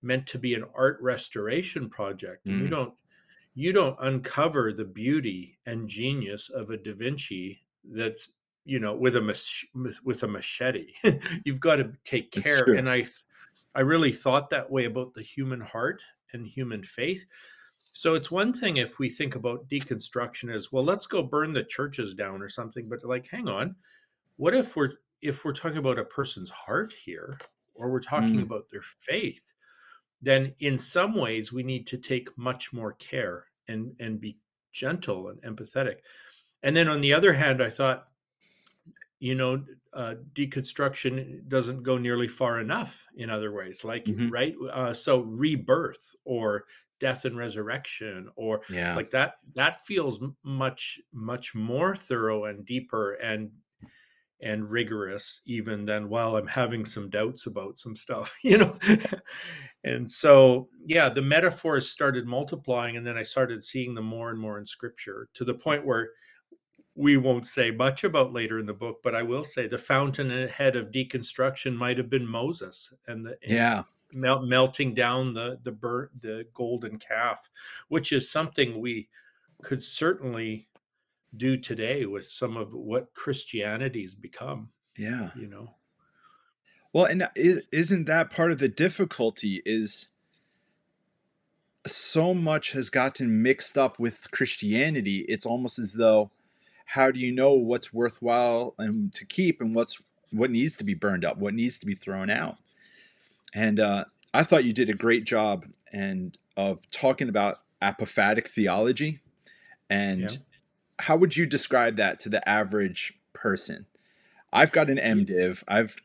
meant 0.02 0.26
to 0.28 0.38
be 0.38 0.54
an 0.54 0.64
art 0.74 0.98
restoration 1.00 1.88
project. 1.88 2.46
And 2.46 2.60
you 2.60 2.66
Mm. 2.66 2.70
don't 2.70 2.94
you 3.54 3.72
don't 3.72 3.96
uncover 4.00 4.72
the 4.72 4.84
beauty 4.84 5.58
and 5.66 5.88
genius 5.88 6.48
of 6.50 6.70
a 6.70 6.76
Da 6.76 6.92
Vinci 6.94 7.60
that's 7.84 8.32
you 8.64 8.78
know 8.78 8.94
with 8.94 9.16
a 9.16 9.20
mach- 9.20 10.00
with 10.04 10.22
a 10.22 10.28
machete. 10.28 10.92
You've 11.44 11.60
got 11.60 11.76
to 11.76 11.92
take 12.04 12.30
care. 12.30 12.64
And 12.74 12.88
I 12.88 13.04
I 13.74 13.80
really 13.80 14.12
thought 14.12 14.50
that 14.50 14.70
way 14.70 14.84
about 14.84 15.14
the 15.14 15.22
human 15.22 15.60
heart 15.60 16.02
and 16.32 16.46
human 16.46 16.82
faith. 16.82 17.24
So 17.92 18.14
it's 18.14 18.30
one 18.30 18.52
thing 18.52 18.76
if 18.76 18.98
we 18.98 19.08
think 19.10 19.34
about 19.34 19.68
deconstruction 19.68 20.54
as 20.54 20.70
well, 20.70 20.84
let's 20.84 21.06
go 21.06 21.22
burn 21.22 21.52
the 21.52 21.64
churches 21.64 22.14
down 22.14 22.42
or 22.42 22.48
something. 22.48 22.88
But 22.88 23.04
like, 23.04 23.26
hang 23.26 23.48
on, 23.48 23.76
what 24.36 24.54
if 24.54 24.76
we're 24.76 24.94
if 25.22 25.44
we're 25.44 25.52
talking 25.54 25.78
about 25.78 25.98
a 25.98 26.04
person's 26.04 26.50
heart 26.50 26.92
here, 26.92 27.38
or 27.74 27.90
we're 27.90 28.00
talking 28.00 28.40
Mm. 28.40 28.42
about 28.42 28.68
their 28.70 28.82
faith? 28.82 29.52
Then 30.22 30.54
in 30.60 30.78
some 30.78 31.14
ways 31.16 31.52
we 31.52 31.62
need 31.64 31.86
to 31.88 31.98
take 31.98 32.36
much 32.38 32.72
more 32.72 32.94
care 32.94 33.46
and 33.68 33.96
and 34.00 34.20
be 34.20 34.38
gentle 34.72 35.28
and 35.28 35.42
empathetic. 35.42 36.00
And 36.62 36.76
then 36.76 36.88
on 36.88 37.00
the 37.02 37.14
other 37.14 37.32
hand, 37.34 37.62
I 37.62 37.70
thought, 37.70 38.08
you 39.20 39.34
know, 39.34 39.64
uh, 39.92 40.14
deconstruction 40.32 41.46
doesn't 41.48 41.82
go 41.82 41.98
nearly 41.98 42.28
far 42.28 42.60
enough 42.60 43.04
in 43.16 43.30
other 43.30 43.52
ways, 43.52 43.82
like 43.84 44.06
Mhm. 44.06 44.28
right. 44.28 44.54
Uh, 44.72 44.94
so 44.94 45.20
rebirth 45.20 46.14
or 46.24 46.66
death 47.00 47.24
and 47.24 47.36
resurrection 47.36 48.28
or 48.36 48.62
Yeah. 48.68 48.94
like 48.94 49.10
that 49.10 49.34
that 49.54 49.84
feels 49.84 50.20
much 50.42 51.00
much 51.12 51.54
more 51.54 51.94
thorough 51.94 52.44
and 52.46 52.64
deeper 52.64 53.14
and 53.14 53.50
and 54.40 54.70
rigorous 54.70 55.40
even 55.46 55.84
than 55.84 56.08
while 56.08 56.36
i'm 56.36 56.46
having 56.46 56.84
some 56.84 57.10
doubts 57.10 57.46
about 57.46 57.76
some 57.78 57.96
stuff 57.96 58.34
you 58.44 58.56
know 58.58 58.78
and 59.84 60.10
so 60.10 60.68
yeah 60.86 61.08
the 61.08 61.22
metaphors 61.22 61.88
started 61.90 62.26
multiplying 62.26 62.96
and 62.96 63.06
then 63.06 63.16
i 63.16 63.22
started 63.22 63.64
seeing 63.64 63.94
them 63.94 64.04
more 64.04 64.30
and 64.30 64.38
more 64.38 64.58
in 64.58 64.64
scripture 64.66 65.28
to 65.34 65.44
the 65.44 65.54
point 65.54 65.84
where 65.84 66.10
we 66.94 67.16
won't 67.16 67.46
say 67.46 67.70
much 67.70 68.02
about 68.02 68.32
later 68.32 68.58
in 68.58 68.66
the 68.66 68.74
book, 68.74 68.96
but 69.04 69.14
I 69.14 69.22
will 69.22 69.44
say 69.44 69.68
the 69.68 69.78
fountainhead 69.78 70.74
of 70.74 70.90
deconstruction 70.90 71.76
might 71.76 71.96
have 71.96 72.10
been 72.10 72.26
Moses 72.26 72.92
and 73.06 73.24
the 73.24 73.38
yeah 73.46 73.84
mel- 74.12 74.42
melting 74.42 74.94
down 74.94 75.34
the 75.34 75.58
the 75.62 75.72
bur- 75.72 76.10
the 76.20 76.46
golden 76.54 76.98
calf, 76.98 77.48
which 77.88 78.12
is 78.12 78.30
something 78.30 78.80
we 78.80 79.08
could 79.62 79.82
certainly 79.82 80.68
do 81.36 81.56
today 81.56 82.06
with 82.06 82.26
some 82.26 82.56
of 82.56 82.72
what 82.72 83.12
Christianity's 83.14 84.14
become. 84.14 84.70
Yeah, 84.96 85.30
you 85.36 85.46
know. 85.46 85.70
Well, 86.92 87.04
and 87.04 87.22
uh, 87.22 87.28
isn't 87.36 88.06
that 88.06 88.30
part 88.30 88.50
of 88.50 88.58
the 88.58 88.68
difficulty? 88.68 89.62
Is 89.64 90.08
so 91.86 92.34
much 92.34 92.72
has 92.72 92.90
gotten 92.90 93.42
mixed 93.42 93.78
up 93.78 93.98
with 93.98 94.30
Christianity. 94.30 95.24
It's 95.28 95.46
almost 95.46 95.78
as 95.78 95.94
though, 95.94 96.30
how 96.86 97.10
do 97.10 97.20
you 97.20 97.32
know 97.32 97.52
what's 97.52 97.92
worthwhile 97.92 98.74
and 98.78 99.12
to 99.14 99.24
keep, 99.24 99.60
and 99.60 99.74
what's 99.74 100.00
what 100.30 100.50
needs 100.50 100.74
to 100.76 100.84
be 100.84 100.94
burned 100.94 101.24
up, 101.24 101.38
what 101.38 101.54
needs 101.54 101.78
to 101.78 101.86
be 101.86 101.94
thrown 101.94 102.30
out? 102.30 102.58
And 103.54 103.80
uh, 103.80 104.04
I 104.34 104.44
thought 104.44 104.64
you 104.64 104.72
did 104.72 104.90
a 104.90 104.94
great 104.94 105.24
job 105.24 105.66
and 105.92 106.36
of 106.56 106.90
talking 106.90 107.28
about 107.28 107.58
apophatic 107.80 108.48
theology, 108.48 109.20
and 109.88 110.32
yeah. 110.32 110.38
how 110.98 111.16
would 111.16 111.36
you 111.36 111.46
describe 111.46 111.96
that 111.96 112.20
to 112.20 112.28
the 112.28 112.46
average 112.48 113.14
person? 113.32 113.86
I've 114.52 114.72
got 114.72 114.90
an 114.90 114.98
MDiv. 114.98 115.62
I've 115.68 115.96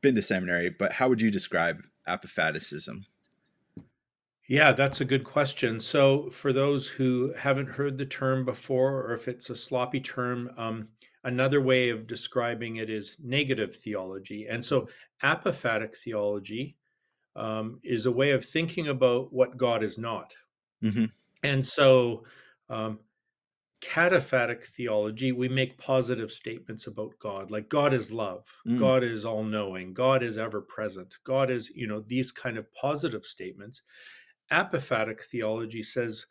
been 0.00 0.14
to 0.14 0.22
seminary, 0.22 0.70
but 0.70 0.92
how 0.92 1.08
would 1.08 1.20
you 1.20 1.30
describe 1.30 1.82
apophaticism? 2.06 3.06
Yeah, 4.46 4.72
that's 4.72 5.02
a 5.02 5.04
good 5.04 5.24
question. 5.24 5.78
So, 5.78 6.30
for 6.30 6.54
those 6.54 6.88
who 6.88 7.34
haven't 7.36 7.68
heard 7.68 7.98
the 7.98 8.06
term 8.06 8.46
before, 8.46 9.02
or 9.02 9.12
if 9.12 9.28
it's 9.28 9.50
a 9.50 9.56
sloppy 9.56 10.00
term, 10.00 10.50
um, 10.56 10.88
another 11.28 11.60
way 11.60 11.90
of 11.90 12.06
describing 12.06 12.76
it 12.76 12.90
is 12.90 13.16
negative 13.22 13.76
theology. 13.76 14.46
And 14.48 14.64
so, 14.64 14.88
apophatic 15.22 15.94
theology 15.96 16.76
um, 17.36 17.80
is 17.84 18.06
a 18.06 18.12
way 18.12 18.32
of 18.32 18.44
thinking 18.44 18.88
about 18.88 19.32
what 19.32 19.56
God 19.56 19.82
is 19.82 19.98
not. 19.98 20.34
Mm-hmm. 20.82 21.04
And 21.44 21.64
so, 21.64 22.24
um, 22.70 22.98
cataphatic 23.80 24.64
theology, 24.64 25.30
we 25.30 25.48
make 25.48 25.78
positive 25.78 26.32
statements 26.32 26.88
about 26.88 27.12
God, 27.20 27.50
like 27.50 27.68
God 27.68 27.94
is 27.94 28.10
love, 28.10 28.44
mm. 28.66 28.78
God 28.78 29.04
is 29.04 29.24
all 29.24 29.44
knowing, 29.44 29.94
God 29.94 30.22
is 30.22 30.36
ever 30.36 30.60
present, 30.60 31.14
God 31.24 31.50
is, 31.50 31.70
you 31.70 31.86
know, 31.86 32.00
these 32.00 32.32
kind 32.32 32.58
of 32.58 32.72
positive 32.72 33.24
statements. 33.24 33.82
Apophatic 34.50 35.22
theology 35.22 35.82
says, 35.82 36.26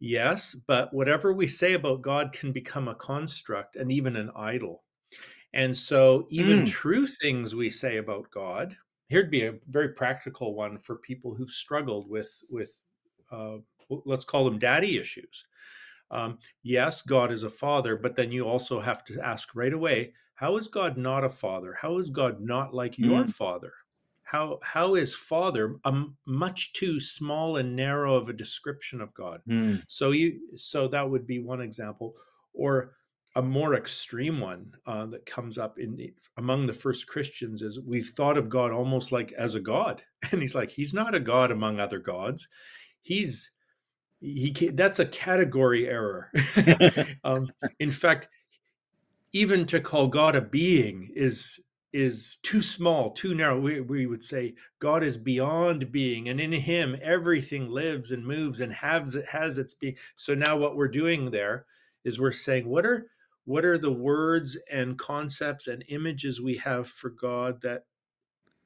yes, 0.00 0.54
but 0.66 0.92
whatever 0.92 1.32
we 1.32 1.46
say 1.46 1.74
about 1.74 2.02
God 2.02 2.32
can 2.32 2.52
become 2.52 2.88
a 2.88 2.94
construct 2.94 3.76
and 3.76 3.90
even 3.90 4.16
an 4.16 4.30
idol. 4.36 4.82
And 5.54 5.76
so, 5.76 6.26
even 6.30 6.60
mm. 6.60 6.66
true 6.66 7.06
things 7.06 7.54
we 7.54 7.68
say 7.68 7.98
about 7.98 8.30
God, 8.30 8.76
here'd 9.08 9.30
be 9.30 9.44
a 9.44 9.54
very 9.68 9.90
practical 9.90 10.54
one 10.54 10.78
for 10.78 10.96
people 10.96 11.34
who've 11.34 11.50
struggled 11.50 12.08
with 12.08 12.32
with 12.48 12.82
uh, 13.30 13.58
let's 14.06 14.24
call 14.24 14.44
them 14.44 14.58
daddy 14.58 14.98
issues 14.98 15.44
um, 16.12 16.38
yes, 16.62 17.00
God 17.00 17.32
is 17.32 17.42
a 17.42 17.50
father, 17.50 17.96
but 17.96 18.14
then 18.14 18.30
you 18.30 18.44
also 18.44 18.78
have 18.78 19.04
to 19.06 19.20
ask 19.24 19.54
right 19.54 19.72
away, 19.72 20.12
how 20.34 20.56
is 20.58 20.68
God 20.68 20.96
not 20.98 21.24
a 21.24 21.30
father? 21.30 21.74
How 21.80 21.98
is 21.98 22.10
God 22.10 22.40
not 22.40 22.74
like 22.74 22.96
mm. 22.96 23.06
your 23.06 23.24
father? 23.24 23.72
How 24.32 24.60
how 24.62 24.94
is 24.94 25.12
father 25.12 25.76
a 25.84 26.04
much 26.24 26.72
too 26.72 26.98
small 27.00 27.58
and 27.58 27.76
narrow 27.76 28.16
of 28.16 28.30
a 28.30 28.32
description 28.32 29.02
of 29.02 29.12
God? 29.12 29.42
Mm. 29.46 29.82
So 29.88 30.12
you 30.12 30.40
so 30.56 30.88
that 30.88 31.10
would 31.10 31.26
be 31.26 31.38
one 31.38 31.60
example, 31.60 32.14
or 32.54 32.94
a 33.36 33.42
more 33.42 33.74
extreme 33.74 34.40
one 34.40 34.72
uh, 34.86 35.04
that 35.06 35.26
comes 35.26 35.58
up 35.58 35.78
in 35.78 35.96
the, 35.96 36.14
among 36.38 36.66
the 36.66 36.72
first 36.72 37.06
Christians 37.06 37.60
is 37.60 37.78
we've 37.80 38.08
thought 38.16 38.38
of 38.38 38.48
God 38.48 38.72
almost 38.72 39.12
like 39.12 39.32
as 39.32 39.54
a 39.54 39.60
god, 39.60 40.02
and 40.32 40.40
he's 40.40 40.54
like 40.54 40.70
he's 40.70 40.94
not 40.94 41.14
a 41.14 41.20
god 41.20 41.52
among 41.52 41.78
other 41.78 41.98
gods, 41.98 42.48
he's 43.02 43.50
he 44.18 44.50
that's 44.72 44.98
a 44.98 45.06
category 45.06 45.86
error 45.86 46.32
um, 47.24 47.50
in 47.80 47.90
fact 47.90 48.28
even 49.34 49.66
to 49.66 49.80
call 49.80 50.06
god 50.06 50.36
a 50.36 50.40
being 50.40 51.10
is 51.14 51.60
is 51.92 52.38
too 52.42 52.62
small 52.62 53.10
too 53.10 53.34
narrow 53.34 53.58
we, 53.58 53.80
we 53.80 54.06
would 54.06 54.24
say 54.24 54.54
god 54.78 55.04
is 55.04 55.16
beyond 55.16 55.92
being 55.92 56.28
and 56.28 56.40
in 56.40 56.52
him 56.52 56.96
everything 57.02 57.68
lives 57.68 58.12
and 58.12 58.26
moves 58.26 58.60
and 58.60 58.72
has 58.72 59.14
it 59.14 59.26
has 59.28 59.58
its 59.58 59.74
being 59.74 59.94
so 60.16 60.34
now 60.34 60.56
what 60.56 60.76
we're 60.76 60.88
doing 60.88 61.30
there 61.30 61.66
is 62.04 62.18
we're 62.18 62.32
saying 62.32 62.66
what 62.66 62.86
are 62.86 63.08
what 63.44 63.64
are 63.64 63.78
the 63.78 63.92
words 63.92 64.56
and 64.70 64.98
concepts 64.98 65.66
and 65.66 65.84
images 65.88 66.40
we 66.40 66.56
have 66.56 66.88
for 66.88 67.10
god 67.10 67.60
that 67.60 67.84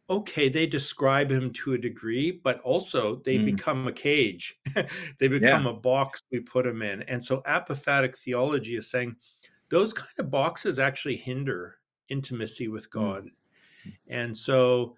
okay, 0.08 0.48
they 0.48 0.66
describe 0.66 1.30
him 1.30 1.52
to 1.52 1.74
a 1.74 1.78
degree, 1.78 2.30
but 2.30 2.60
also 2.60 3.20
they 3.24 3.36
mm. 3.36 3.46
become 3.46 3.88
a 3.88 3.92
cage. 3.92 4.58
they 5.18 5.28
become 5.28 5.64
yeah. 5.64 5.70
a 5.70 5.74
box 5.74 6.20
we 6.30 6.40
put 6.40 6.66
him 6.66 6.82
in. 6.82 7.02
And 7.02 7.22
so 7.22 7.42
apophatic 7.42 8.16
theology 8.16 8.76
is 8.76 8.90
saying 8.90 9.16
those 9.68 9.92
kind 9.92 10.08
of 10.18 10.30
boxes 10.30 10.78
actually 10.78 11.16
hinder 11.16 11.78
intimacy 12.08 12.68
with 12.68 12.88
mm. 12.90 12.92
God. 12.92 13.24
Mm. 13.86 13.92
And 14.08 14.36
so 14.36 14.96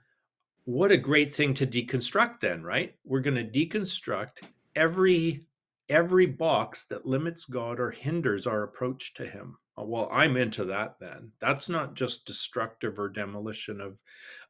what 0.64 0.92
a 0.92 0.96
great 0.96 1.34
thing 1.34 1.54
to 1.54 1.66
deconstruct 1.66 2.40
then, 2.40 2.62
right? 2.62 2.94
We're 3.04 3.20
going 3.20 3.36
to 3.36 3.66
deconstruct 3.66 4.42
every 4.76 5.46
every 5.88 6.26
box 6.26 6.84
that 6.84 7.06
limits 7.06 7.46
God 7.46 7.80
or 7.80 7.90
hinders 7.90 8.46
our 8.46 8.62
approach 8.62 9.14
to 9.14 9.26
him. 9.26 9.56
Uh, 9.78 9.84
well 9.84 10.08
i'm 10.12 10.36
into 10.36 10.64
that 10.64 10.96
then 11.00 11.30
that's 11.40 11.68
not 11.68 11.94
just 11.94 12.26
destructive 12.26 12.98
or 12.98 13.08
demolition 13.08 13.80
of 13.80 13.98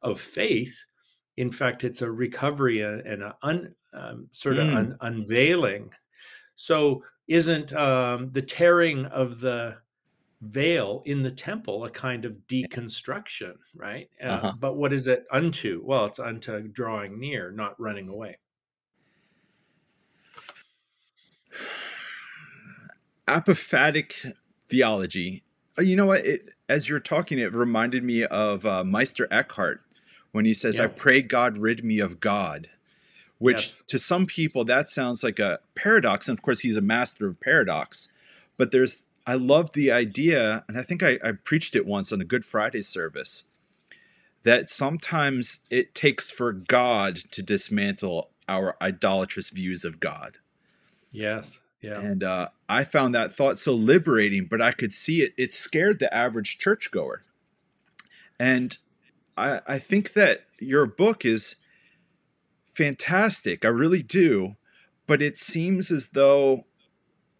of 0.01 0.19
faith 0.19 0.83
in 1.37 1.51
fact 1.51 1.83
it's 1.83 2.01
a 2.01 2.11
recovery 2.11 2.81
and 2.81 3.23
a 3.23 3.35
un, 3.43 3.73
um, 3.93 4.27
sort 4.31 4.57
of 4.57 4.67
mm. 4.67 4.97
unveiling 5.01 5.89
so 6.55 7.03
isn't 7.27 7.73
um, 7.73 8.29
the 8.31 8.41
tearing 8.41 9.05
of 9.05 9.39
the 9.39 9.75
veil 10.41 11.01
in 11.05 11.21
the 11.21 11.31
temple 11.31 11.83
a 11.83 11.89
kind 11.89 12.23
of 12.23 12.33
deconstruction 12.47 13.53
right 13.75 14.09
uh, 14.23 14.27
uh-huh. 14.27 14.53
but 14.59 14.77
what 14.77 14.93
is 14.93 15.07
it 15.07 15.25
unto 15.31 15.81
well 15.83 16.05
it's 16.05 16.19
unto 16.19 16.67
drawing 16.69 17.19
near 17.19 17.51
not 17.51 17.79
running 17.79 18.07
away 18.07 18.37
apophatic 23.29 24.33
theology. 24.69 25.43
Uh, 25.77 25.83
you 25.83 25.95
know 25.95 26.07
what? 26.07 26.25
It, 26.25 26.49
as 26.67 26.89
you're 26.89 26.99
talking, 26.99 27.39
it 27.39 27.53
reminded 27.53 28.03
me 28.03 28.25
of 28.25 28.65
uh, 28.65 28.83
Meister 28.83 29.27
Eckhart 29.31 29.81
when 30.31 30.45
he 30.45 30.53
says, 30.53 30.77
yeah. 30.77 30.85
"I 30.85 30.87
pray 30.87 31.21
God 31.21 31.57
rid 31.57 31.83
me 31.83 31.99
of 31.99 32.19
God," 32.19 32.69
which 33.37 33.67
yes. 33.67 33.83
to 33.87 33.99
some 33.99 34.25
people 34.25 34.65
that 34.65 34.89
sounds 34.89 35.23
like 35.23 35.39
a 35.39 35.59
paradox. 35.75 36.27
And 36.27 36.37
of 36.37 36.41
course, 36.41 36.61
he's 36.61 36.77
a 36.77 36.81
master 36.81 37.27
of 37.27 37.39
paradox. 37.39 38.11
But 38.57 38.71
there's, 38.71 39.05
I 39.29 39.35
love 39.35 39.73
the 39.73 39.91
idea, 39.91 40.63
and 40.67 40.75
I 40.75 40.81
think 40.81 41.03
I, 41.03 41.19
I 41.23 41.33
preached 41.33 41.75
it 41.75 41.85
once 41.85 42.11
on 42.11 42.19
a 42.19 42.25
Good 42.25 42.43
Friday 42.43 42.81
service, 42.81 43.43
that 44.41 44.69
sometimes 44.69 45.59
it 45.69 45.93
takes 45.93 46.31
for 46.31 46.51
God 46.51 47.17
to 47.29 47.43
dismantle 47.43 48.31
our 48.47 48.75
idolatrous 48.81 49.51
views 49.51 49.85
of 49.85 49.99
God. 49.99 50.39
Yes. 51.11 51.59
Yeah. 51.79 51.99
And 51.99 52.23
uh, 52.23 52.47
I 52.67 52.83
found 52.83 53.13
that 53.13 53.31
thought 53.31 53.59
so 53.59 53.75
liberating, 53.75 54.45
but 54.45 54.63
I 54.63 54.71
could 54.71 54.91
see 54.91 55.21
it, 55.21 55.33
it 55.37 55.53
scared 55.53 55.99
the 55.99 56.11
average 56.11 56.57
churchgoer. 56.57 57.21
And 58.39 58.79
I, 59.37 59.61
I 59.67 59.77
think 59.77 60.13
that 60.13 60.45
your 60.57 60.87
book 60.87 61.23
is 61.23 61.57
fantastic. 62.73 63.63
I 63.63 63.67
really 63.67 64.01
do. 64.01 64.55
But 65.05 65.21
it 65.21 65.37
seems 65.37 65.91
as 65.91 66.09
though 66.09 66.65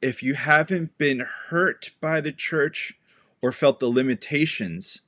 if 0.01 0.23
you 0.23 0.33
haven't 0.33 0.97
been 0.97 1.19
hurt 1.19 1.91
by 1.99 2.21
the 2.21 2.31
church 2.31 2.93
or 3.41 3.51
felt 3.51 3.79
the 3.79 3.87
limitations 3.87 5.01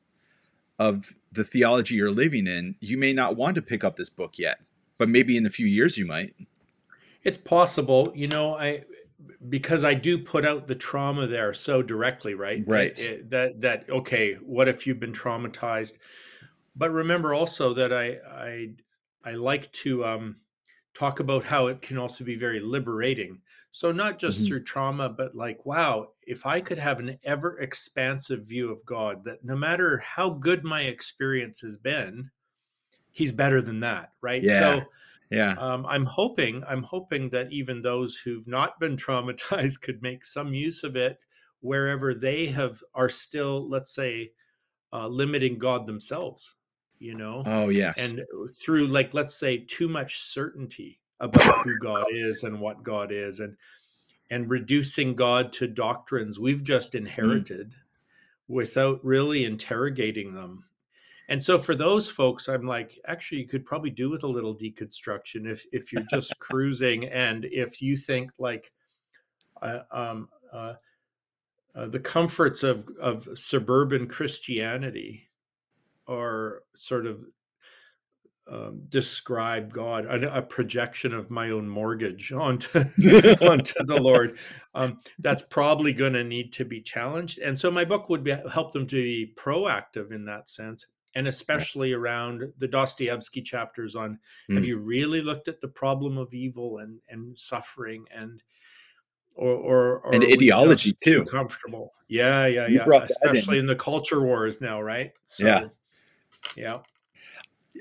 of 0.80 1.14
the 1.32 1.44
theology 1.44 1.96
you're 1.96 2.12
living 2.12 2.48
in, 2.48 2.76
you 2.80 2.98
may 2.98 3.14
not 3.14 3.36
want 3.36 3.56
to 3.56 3.62
pick 3.62 3.84
up 3.84 3.96
this 3.96 4.10
book 4.10 4.38
yet. 4.38 4.60
But 4.98 5.10
maybe 5.10 5.38
in 5.38 5.46
a 5.46 5.50
few 5.50 5.66
years 5.66 5.98
you 5.98 6.06
might. 6.06 6.36
It's 7.24 7.38
possible. 7.38 8.12
You 8.16 8.28
know, 8.28 8.56
I 8.56 8.84
because 9.50 9.84
I 9.84 9.94
do 9.94 10.18
put 10.18 10.46
out 10.46 10.68
the 10.68 10.76
trauma 10.76 11.28
there 11.28 11.54
so 11.54 11.82
directly, 11.82 12.34
right? 12.34 12.64
Right. 12.66 12.98
It, 13.00 13.06
it, 13.06 13.30
that 13.30 13.62
that 13.62 13.90
okay, 13.90 14.34
what 14.36 14.68
if 14.68 14.86
you've 14.86 15.00
been 15.00 15.14
traumatized? 15.14 15.94
But 16.76 16.92
remember 16.92 17.34
also 17.34 17.74
that 17.74 17.94
I 17.94 18.18
I 18.30 18.70
I 19.24 19.32
like 19.34 19.72
to 19.74 20.06
um, 20.06 20.38
talk 20.94 21.20
about 21.20 21.44
how 21.44 21.68
it 21.68 21.82
can 21.82 21.98
also 21.98 22.24
be 22.24 22.36
very 22.36 22.60
liberating. 22.60 23.40
So 23.72 23.92
not 23.92 24.20
just 24.20 24.40
mm-hmm. 24.40 24.48
through 24.48 24.64
trauma, 24.64 25.10
but 25.10 25.36
like, 25.36 25.66
wow, 25.66 26.10
if 26.24 26.46
I 26.46 26.60
could 26.60 26.78
have 26.78 27.00
an 27.00 27.18
ever 27.24 27.60
expansive 27.60 28.44
view 28.44 28.70
of 28.72 28.86
God, 28.86 29.24
that 29.24 29.46
no 29.46 29.56
matter 29.56 29.98
how 30.00 30.30
good 30.30 30.64
my 30.64 30.82
experience 30.82 31.62
has 31.62 31.78
been, 31.78 32.30
He's 33.14 33.34
better 33.34 33.62
than 33.62 33.82
that, 33.82 34.12
right? 34.22 34.42
Yeah. 34.42 34.60
So 34.60 34.86
yeah 35.30 35.56
um, 35.60 35.86
i'm 35.86 36.06
hoping 36.06 36.62
i'm 36.68 36.84
hoping 36.84 37.30
that 37.30 37.50
even 37.54 37.82
those 37.82 38.18
who've 38.18 38.50
not 38.50 38.78
been 38.82 38.98
traumatized 38.98 39.80
could 39.80 40.02
make 40.02 40.26
some 40.26 40.54
use 40.54 40.84
of 40.84 40.98
it 40.98 41.22
wherever 41.62 42.14
they 42.14 42.48
have 42.48 42.84
are 42.94 43.10
still, 43.10 43.70
let's 43.70 43.94
say, 43.94 44.32
uh, 44.92 45.08
limiting 45.08 45.58
God 45.58 45.88
themselves. 45.88 46.56
You 47.00 47.16
know. 47.16 47.42
Oh 47.48 47.70
yes. 47.70 47.96
And 47.98 48.22
through 48.62 48.88
like 48.88 49.14
let's 49.14 49.34
say 49.34 49.66
too 49.68 49.88
much 49.88 50.20
certainty 50.20 51.00
about 51.22 51.64
who 51.64 51.80
God 51.80 52.08
is 52.12 52.44
and 52.44 52.60
what 52.60 52.84
God 52.84 53.12
is, 53.12 53.40
and 53.40 53.56
and 54.30 54.50
reducing 54.50 55.16
God 55.16 55.54
to 55.54 55.68
doctrines 55.68 56.40
we've 56.40 56.64
just 56.64 56.94
mm. 56.94 57.00
inherited 57.00 57.70
mm. 57.70 57.76
without 58.48 59.04
really 59.04 59.46
interrogating 59.46 60.34
them. 60.34 60.66
And 61.30 61.42
so 61.42 61.58
for 61.58 61.76
those 61.76 62.10
folks, 62.10 62.50
I'm 62.50 62.66
like, 62.66 63.00
actually, 63.08 63.40
you 63.40 63.48
could 63.48 63.66
probably 63.66 63.90
do 63.90 64.10
with 64.10 64.24
a 64.24 64.28
little 64.28 64.54
deconstruction 64.54 65.50
if 65.50 65.66
if 65.72 65.94
you're 65.94 66.04
just 66.10 66.38
cruising 66.40 67.06
and 67.06 67.46
if 67.46 67.82
you 67.82 67.96
think 67.96 68.32
like 68.38 68.72
uh, 69.62 69.80
um, 69.92 70.28
uh, 70.52 70.74
uh, 71.74 71.88
the 71.88 72.00
comforts 72.00 72.64
of 72.64 72.86
of 73.00 73.30
suburban 73.36 74.08
Christianity 74.08 75.30
are 76.08 76.64
sort 76.76 77.06
of 77.06 77.24
um, 78.50 78.82
describe 78.90 79.72
God, 79.72 80.06
a, 80.06 80.38
a, 80.38 80.42
projection 80.42 81.14
of 81.14 81.30
my 81.30 81.52
own 81.52 81.68
mortgage 81.70 82.32
onto 82.34 82.80
onto 82.80 83.84
the 83.86 84.00
Lord. 84.00 84.38
Um, 84.74 85.00
that's 85.20 85.42
probably 85.44 85.94
going 85.94 86.14
to 86.14 86.24
need 86.24 86.52
to 86.54 86.66
be 86.66 86.82
challenged, 86.82 87.40
and 87.40 87.60
so 87.60 87.70
my 87.70 87.86
book 87.86 88.10
would 88.10 88.24
be, 88.24 88.36
help 88.52 88.72
them 88.72 88.88
to 88.88 88.96
be 88.96 89.34
proactive 89.38 90.12
in 90.12 90.26
that 90.26 90.50
sense, 90.50 90.88
and 91.16 91.28
especially 91.28 91.94
around 91.94 92.52
the 92.58 92.68
Dostoevsky 92.68 93.42
chapters 93.42 93.96
on 93.96 94.18
mm. 94.50 94.56
have 94.56 94.66
you 94.66 94.78
really 94.78 95.22
looked 95.22 95.48
at 95.48 95.62
the 95.62 95.68
problem 95.68 96.18
of 96.18 96.34
evil 96.34 96.80
and 96.80 97.00
and 97.10 97.38
suffering 97.38 98.06
and 98.16 98.42
or 99.36 99.50
or, 99.50 100.00
or 100.00 100.14
and 100.14 100.24
ideology 100.24 100.94
too. 101.04 101.24
too. 101.24 101.26
comfortable 101.26 101.94
yeah 102.08 102.46
yeah 102.48 102.68
yeah 102.68 102.86
especially 103.04 103.58
in. 103.58 103.62
in 103.62 103.68
the 103.68 103.76
culture 103.76 104.22
wars 104.22 104.62
now 104.62 104.82
right 104.82 105.12
so, 105.26 105.46
yeah 105.46 105.68
yeah 106.56 106.78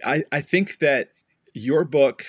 I, 0.04 0.24
I 0.30 0.40
think 0.40 0.78
that 0.78 1.10
your 1.54 1.84
book 1.84 2.26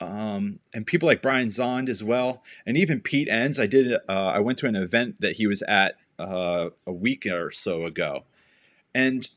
um, 0.00 0.60
and 0.72 0.86
people 0.86 1.06
like 1.06 1.22
Brian 1.22 1.48
Zahnd 1.48 1.88
as 1.88 2.02
well, 2.02 2.42
and 2.64 2.76
even 2.76 3.00
Pete 3.00 3.28
Enns. 3.28 3.60
I 3.60 3.66
did. 3.66 3.92
Uh, 3.92 3.98
I 4.08 4.38
went 4.38 4.58
to 4.58 4.66
an 4.66 4.76
event 4.76 5.20
that 5.20 5.36
he 5.36 5.46
was 5.46 5.62
at 5.62 5.96
uh, 6.18 6.70
a 6.86 6.92
week 6.92 7.26
or 7.26 7.50
so 7.50 7.84
ago, 7.84 8.24
and 8.94 9.28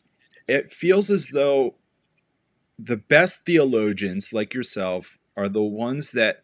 it 0.48 0.72
feels 0.72 1.10
as 1.10 1.30
though 1.34 1.76
the 2.80 2.98
best 2.98 3.46
theologians 3.46 4.32
like 4.34 4.54
yourself 4.54 5.18
are 5.36 5.50
the 5.50 5.62
ones 5.62 6.12
that 6.12 6.44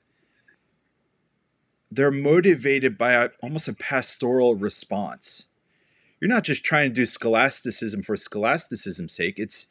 they're 1.92 2.12
motivated 2.12 2.98
by 2.98 3.14
a, 3.14 3.30
almost 3.42 3.68
a 3.68 3.74
pastoral 3.74 4.56
response. 4.56 5.48
You're 6.20 6.30
not 6.30 6.44
just 6.44 6.64
trying 6.64 6.90
to 6.90 6.96
do 6.96 7.06
scholasticism 7.06 8.04
for 8.04 8.16
scholasticism's 8.16 9.16
sake. 9.16 9.36
It's 9.38 9.68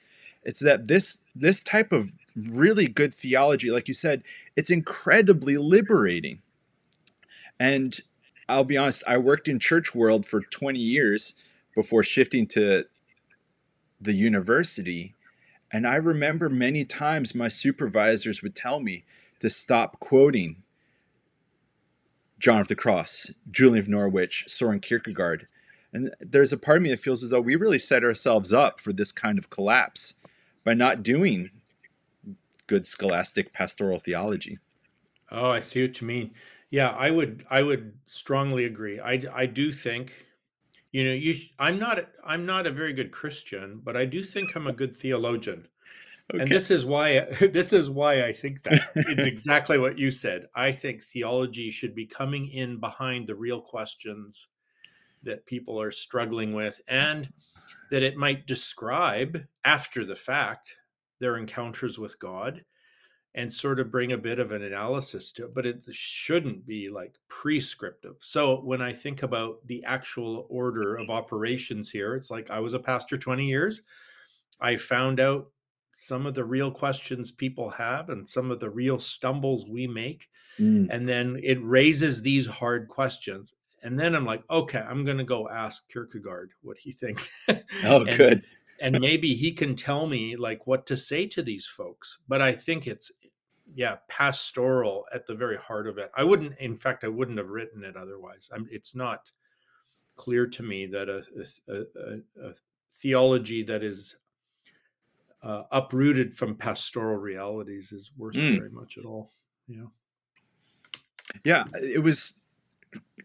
it's 0.49 0.61
that 0.61 0.89
this 0.89 1.21
this 1.37 1.63
type 1.63 1.93
of 1.93 2.11
really 2.35 2.87
good 2.87 3.15
theology, 3.15 3.71
like 3.71 3.87
you 3.87 3.93
said, 3.93 4.23
it's 4.57 4.71
incredibly 4.71 5.59
liberating. 5.59 6.41
And 7.61 8.01
I'll 8.49 8.65
be 8.65 8.79
honest, 8.79 9.03
I 9.07 9.19
worked 9.19 9.47
in 9.47 9.59
church 9.59 9.95
world 9.95 10.25
for 10.25 10.41
20 10.41 10.79
years 10.79 11.35
before 11.75 12.03
shifting 12.03 12.47
to 12.47 12.85
the 14.01 14.15
university. 14.15 15.15
And 15.71 15.87
I 15.87 15.97
remember 15.97 16.49
many 16.49 16.87
times 16.87 17.35
my 17.35 17.49
supervisors 17.49 18.43
would 18.43 18.55
tell 18.55 18.81
me 18.81 19.05
to 19.41 19.51
stop 19.51 20.01
quoting 20.01 20.63
John 22.39 22.63
of 22.63 22.69
the 22.69 22.75
Cross, 22.75 23.33
Julian 23.51 23.81
of 23.81 23.89
Norwich, 23.89 24.45
Soren 24.49 24.81
Kierkegaard. 24.81 25.47
And 25.93 26.15
there's 26.21 26.55
a 26.55 26.59
part 26.59 26.79
of 26.79 26.85
me 26.85 26.89
that 26.89 27.01
feels 27.01 27.23
as 27.23 27.29
though 27.29 27.43
we 27.43 27.55
really 27.55 27.79
set 27.79 28.03
ourselves 28.03 28.51
up 28.51 28.81
for 28.81 28.95
this 28.95 29.13
kind 29.13 29.39
of 29.39 29.51
collapse 29.51 30.15
by 30.69 30.75
not 30.75 31.03
doing 31.03 31.49
good 32.67 32.87
scholastic 32.87 33.55
pastoral 33.55 33.99
theology. 33.99 34.59
Oh, 35.33 35.49
I 35.49 35.61
see 35.61 35.81
what 35.81 35.99
you 35.99 36.07
mean. 36.07 36.35
Yeah, 36.69 36.91
I 36.91 37.11
would 37.11 37.47
I 37.49 37.63
would 37.63 37.95
strongly 38.05 38.67
agree. 38.67 39.01
I 39.01 39.23
I 39.33 39.47
do 39.47 39.73
think 39.73 40.27
you 40.93 41.05
know, 41.05 41.15
you 41.15 41.37
I'm 41.59 41.79
not 41.79 42.07
I'm 42.23 42.45
not 42.45 42.67
a 42.67 42.71
very 42.71 42.93
good 42.93 43.13
Christian, 43.13 43.81
but 43.83 43.97
I 43.97 44.05
do 44.05 44.23
think 44.23 44.55
I'm 44.55 44.67
a 44.67 44.73
good 44.75 44.95
theologian. 44.95 45.67
Okay. 46.35 46.43
And 46.43 46.53
this 46.53 46.71
is 46.71 46.85
why 46.85 47.21
this 47.51 47.73
is 47.73 47.89
why 47.89 48.25
I 48.25 48.33
think 48.35 48.63
that 48.65 48.83
it's 48.95 49.25
exactly 49.25 49.79
what 49.79 49.99
you 49.99 50.11
said. 50.11 50.49
I 50.55 50.71
think 50.71 51.03
theology 51.03 51.71
should 51.71 51.95
be 51.95 52.05
coming 52.05 52.51
in 52.51 52.79
behind 52.79 53.27
the 53.27 53.35
real 53.35 53.63
questions 53.63 54.49
that 55.23 55.47
people 55.47 55.81
are 55.81 55.91
struggling 55.91 56.53
with 56.53 56.79
and 56.89 57.27
that 57.91 58.03
it 58.03 58.17
might 58.17 58.47
describe 58.47 59.45
after 59.65 60.05
the 60.05 60.17
fact 60.17 60.77
their 61.21 61.37
encounters 61.37 61.99
with 61.99 62.19
God 62.19 62.65
and 63.35 63.53
sort 63.53 63.79
of 63.79 63.91
bring 63.91 64.13
a 64.13 64.19
bit 64.19 64.39
of 64.39 64.53
an 64.53 64.63
analysis 64.63 65.33
to 65.33 65.45
it, 65.45 65.55
but 65.55 65.67
it 65.67 65.83
shouldn't 65.91 66.67
be 66.67 66.89
like 66.89 67.15
prescriptive. 67.29 68.17
So 68.21 68.61
when 68.63 68.81
I 68.81 68.93
think 68.93 69.23
about 69.23 69.65
the 69.67 69.85
actual 69.85 70.47
order 70.49 70.97
of 70.97 71.11
operations 71.11 71.91
here, 71.91 72.15
it's 72.15 72.31
like 72.31 72.51
I 72.51 72.59
was 72.59 72.75
a 72.75 72.79
pastor 72.79 73.17
20 73.17 73.47
years. 73.47 73.83
I 74.61 74.77
found 74.77 75.21
out 75.21 75.51
some 75.95 76.27
of 76.27 76.35
the 76.35 76.45
real 76.45 76.71
questions 76.71 77.31
people 77.31 77.71
have 77.71 78.09
and 78.09 78.29
some 78.29 78.51
of 78.51 78.61
the 78.61 78.71
real 78.71 78.99
stumbles 78.99 79.67
we 79.67 79.87
make. 79.87 80.29
Mm. 80.59 80.89
And 80.91 81.09
then 81.09 81.39
it 81.43 81.59
raises 81.63 82.23
these 82.23 82.47
hard 82.47 82.89
questions 82.89 83.55
and 83.83 83.99
then 83.99 84.15
I'm 84.15 84.25
like, 84.25 84.43
okay, 84.51 84.79
I'm 84.81 85.05
going 85.05 85.19
to 85.19 85.25
go 85.25 85.49
ask 85.49 85.89
Kierkegaard 85.89 86.53
what 86.63 86.79
he 86.79 86.93
thinks. 86.93 87.31
Oh, 87.85 88.05
and, 88.05 88.17
good. 88.17 88.45
and 88.81 88.99
maybe 89.01 89.35
he 89.35 89.53
can 89.53 89.77
tell 89.77 90.07
me 90.07 90.37
like 90.37 90.67
what 90.67 90.87
to 90.87 90.97
say 90.97 91.27
to 91.29 91.43
these 91.43 91.67
folks. 91.67 92.19
But 92.27 92.43
I 92.43 92.53
think 92.53 92.87
it's, 92.87 93.13
yeah, 93.75 93.97
pastoral 94.09 95.05
at 95.13 95.27
the 95.27 95.35
very 95.35 95.57
heart 95.57 95.87
of 95.87 95.99
it. 95.99 96.11
I 96.17 96.25
wouldn't, 96.25 96.59
in 96.59 96.77
fact, 96.77 97.05
I 97.05 97.09
wouldn't 97.09 97.39
have 97.39 97.51
written 97.51 97.85
it 97.85 97.97
otherwise. 97.97 98.51
I'm, 98.53 98.67
it's 98.71 98.95
not 98.95 99.31
clear 100.17 100.47
to 100.47 100.63
me 100.63 100.87
that 100.87 101.09
a, 101.09 101.23
a, 101.69 101.75
a, 101.77 102.49
a 102.49 102.55
theology 103.01 103.63
that 103.65 103.85
is 103.85 104.17
uh, 105.43 105.63
uprooted 105.71 106.35
from 106.35 106.57
pastoral 106.57 107.17
realities 107.17 107.93
is 107.93 108.11
worth 108.17 108.35
mm. 108.35 108.59
very 108.59 108.71
much 108.71 108.99
at 108.99 109.05
all. 109.05 109.31
Yeah. 109.67 109.87
Yeah, 111.45 111.65
it 111.75 112.03
was 112.03 112.35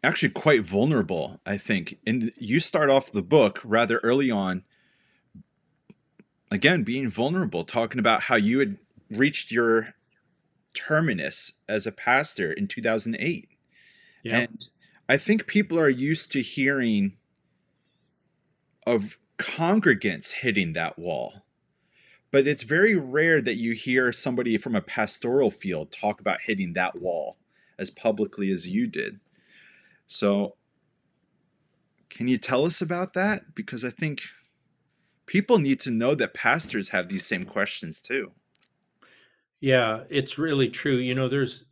actually 0.03 0.29
quite 0.29 0.63
vulnerable, 0.63 1.39
I 1.45 1.57
think. 1.57 1.97
And 2.05 2.31
you 2.37 2.59
start 2.59 2.89
off 2.89 3.11
the 3.11 3.21
book 3.21 3.59
rather 3.63 3.99
early 3.99 4.29
on, 4.29 4.63
again, 6.51 6.83
being 6.83 7.09
vulnerable, 7.09 7.63
talking 7.63 7.99
about 7.99 8.23
how 8.23 8.35
you 8.35 8.59
had 8.59 8.77
reached 9.09 9.51
your 9.51 9.93
terminus 10.73 11.53
as 11.69 11.85
a 11.85 11.91
pastor 11.91 12.51
in 12.51 12.67
2008. 12.67 13.49
Yeah. 14.23 14.37
And 14.37 14.67
I 15.07 15.17
think 15.17 15.47
people 15.47 15.79
are 15.79 15.89
used 15.89 16.31
to 16.31 16.41
hearing 16.41 17.17
of 18.85 19.17
congregants 19.37 20.31
hitting 20.31 20.73
that 20.73 20.97
wall. 20.99 21.45
But 22.31 22.47
it's 22.47 22.63
very 22.63 22.95
rare 22.95 23.41
that 23.41 23.55
you 23.55 23.73
hear 23.73 24.11
somebody 24.11 24.57
from 24.57 24.75
a 24.75 24.81
pastoral 24.81 25.51
field 25.51 25.91
talk 25.91 26.19
about 26.19 26.41
hitting 26.41 26.73
that 26.73 26.99
wall 26.99 27.37
as 27.77 27.89
publicly 27.89 28.51
as 28.51 28.67
you 28.67 28.87
did. 28.87 29.19
So, 30.07 30.55
can 32.09 32.27
you 32.27 32.37
tell 32.37 32.65
us 32.65 32.81
about 32.81 33.13
that? 33.13 33.55
Because 33.55 33.83
I 33.83 33.89
think 33.89 34.21
people 35.25 35.57
need 35.57 35.79
to 35.81 35.91
know 35.91 36.15
that 36.15 36.33
pastors 36.33 36.89
have 36.89 37.09
these 37.09 37.25
same 37.25 37.45
questions 37.45 38.01
too. 38.01 38.31
Yeah, 39.59 40.03
it's 40.09 40.37
really 40.37 40.69
true. 40.69 40.97
You 40.97 41.15
know, 41.15 41.27
there's, 41.27 41.65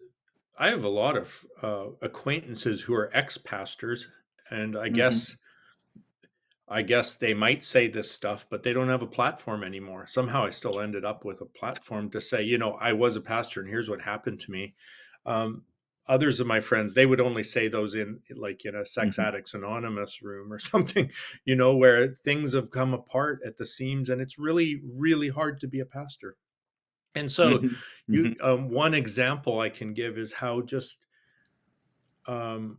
I 0.58 0.70
have 0.70 0.86
a 0.86 0.90
lot 0.90 1.18
of 1.18 1.46
uh, 1.62 1.86
acquaintances 2.02 2.82
who 2.82 2.94
are 2.94 3.12
ex 3.14 3.38
pastors, 3.38 4.08
and 4.50 4.78
I 4.78 4.88
mm-hmm. 4.88 4.96
guess. 4.96 5.36
I 6.70 6.84
guess 6.84 7.16
they 7.16 7.34
might 7.34 7.66
say 7.66 7.90
this 7.90 8.10
stuff, 8.10 8.46
but 8.50 8.64
they 8.64 8.72
don't 8.72 8.88
have 8.88 9.02
a 9.02 9.06
platform 9.08 9.62
anymore. 9.62 10.08
Somehow 10.08 10.46
I 10.46 10.52
still 10.52 10.80
ended 10.80 11.04
up 11.04 11.26
with 11.26 11.42
a 11.42 11.46
platform 11.46 12.10
to 12.12 12.22
say, 12.22 12.44
you 12.44 12.58
know, 12.58 12.78
I 12.80 12.94
was 12.94 13.18
a 13.18 13.22
pastor 13.22 13.60
and 13.60 13.68
here's 13.68 13.90
what 13.90 14.00
happened 14.00 14.40
to 14.40 14.52
me. 14.52 14.74
Um, 15.26 15.64
others 16.12 16.42
of 16.42 16.46
my 16.46 16.60
friends 16.60 16.94
they 16.94 17.06
would 17.06 17.22
only 17.22 17.42
say 17.42 17.70
those 17.70 17.96
in 17.96 18.20
like 18.36 18.66
in 18.66 18.76
a 18.76 18.86
sex 18.86 19.16
mm-hmm. 19.16 19.28
addicts 19.30 19.54
anonymous 19.54 20.22
room 20.22 20.52
or 20.52 20.60
something 20.74 21.10
you 21.46 21.56
know 21.56 21.74
where 21.78 22.10
things 22.26 22.54
have 22.54 22.70
come 22.70 22.94
apart 22.94 23.40
at 23.46 23.58
the 23.58 23.66
seams 23.66 24.10
and 24.10 24.22
it's 24.22 24.38
really 24.38 24.82
really 24.94 25.30
hard 25.30 25.58
to 25.58 25.68
be 25.68 25.80
a 25.80 25.86
pastor 25.86 26.36
and 27.16 27.32
so 27.32 27.58
mm-hmm. 27.58 27.68
you 28.08 28.24
mm-hmm. 28.24 28.46
um, 28.46 28.70
one 28.70 28.94
example 28.94 29.62
i 29.62 29.70
can 29.70 29.94
give 29.94 30.18
is 30.18 30.34
how 30.34 30.60
just 30.60 31.06
um 32.28 32.78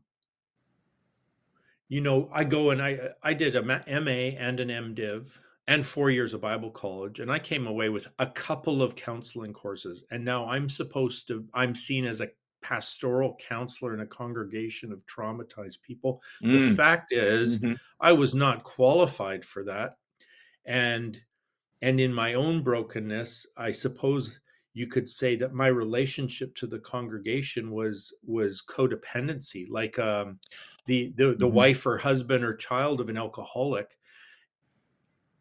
you 1.88 2.02
know 2.02 2.28
i 2.34 2.44
go 2.44 2.68
and 2.68 2.82
i 2.82 2.98
i 3.22 3.32
did 3.32 3.56
a 3.56 3.62
ma 3.62 3.78
and 3.86 4.60
an 4.60 4.68
mdiv 4.68 5.30
and 5.68 5.86
four 5.86 6.10
years 6.10 6.34
of 6.34 6.42
bible 6.42 6.70
college 6.70 7.18
and 7.18 7.32
i 7.32 7.38
came 7.38 7.66
away 7.66 7.88
with 7.88 8.06
a 8.18 8.26
couple 8.26 8.82
of 8.82 8.94
counseling 8.94 9.54
courses 9.54 10.04
and 10.10 10.22
now 10.22 10.46
i'm 10.46 10.68
supposed 10.68 11.26
to 11.26 11.46
i'm 11.54 11.74
seen 11.74 12.04
as 12.04 12.20
a 12.20 12.28
pastoral 12.62 13.38
counselor 13.46 13.94
in 13.94 14.00
a 14.00 14.06
congregation 14.06 14.92
of 14.92 15.06
traumatized 15.06 15.82
people. 15.82 16.22
Mm. 16.42 16.70
The 16.70 16.74
fact 16.74 17.12
is, 17.12 17.58
mm-hmm. 17.58 17.74
I 18.00 18.12
was 18.12 18.34
not 18.34 18.64
qualified 18.64 19.44
for 19.44 19.64
that. 19.64 19.96
And 20.64 21.20
and 21.82 21.98
in 21.98 22.14
my 22.14 22.34
own 22.34 22.62
brokenness, 22.62 23.46
I 23.56 23.72
suppose 23.72 24.38
you 24.74 24.86
could 24.86 25.08
say 25.08 25.36
that 25.36 25.52
my 25.52 25.66
relationship 25.66 26.54
to 26.56 26.66
the 26.66 26.78
congregation 26.78 27.70
was 27.70 28.12
was 28.26 28.62
codependency 28.62 29.66
like 29.68 29.98
um, 29.98 30.38
the 30.86 31.12
the, 31.16 31.34
the 31.34 31.46
mm-hmm. 31.46 31.54
wife 31.54 31.86
or 31.86 31.98
husband 31.98 32.44
or 32.44 32.54
child 32.54 33.00
of 33.00 33.08
an 33.08 33.16
alcoholic 33.16 33.98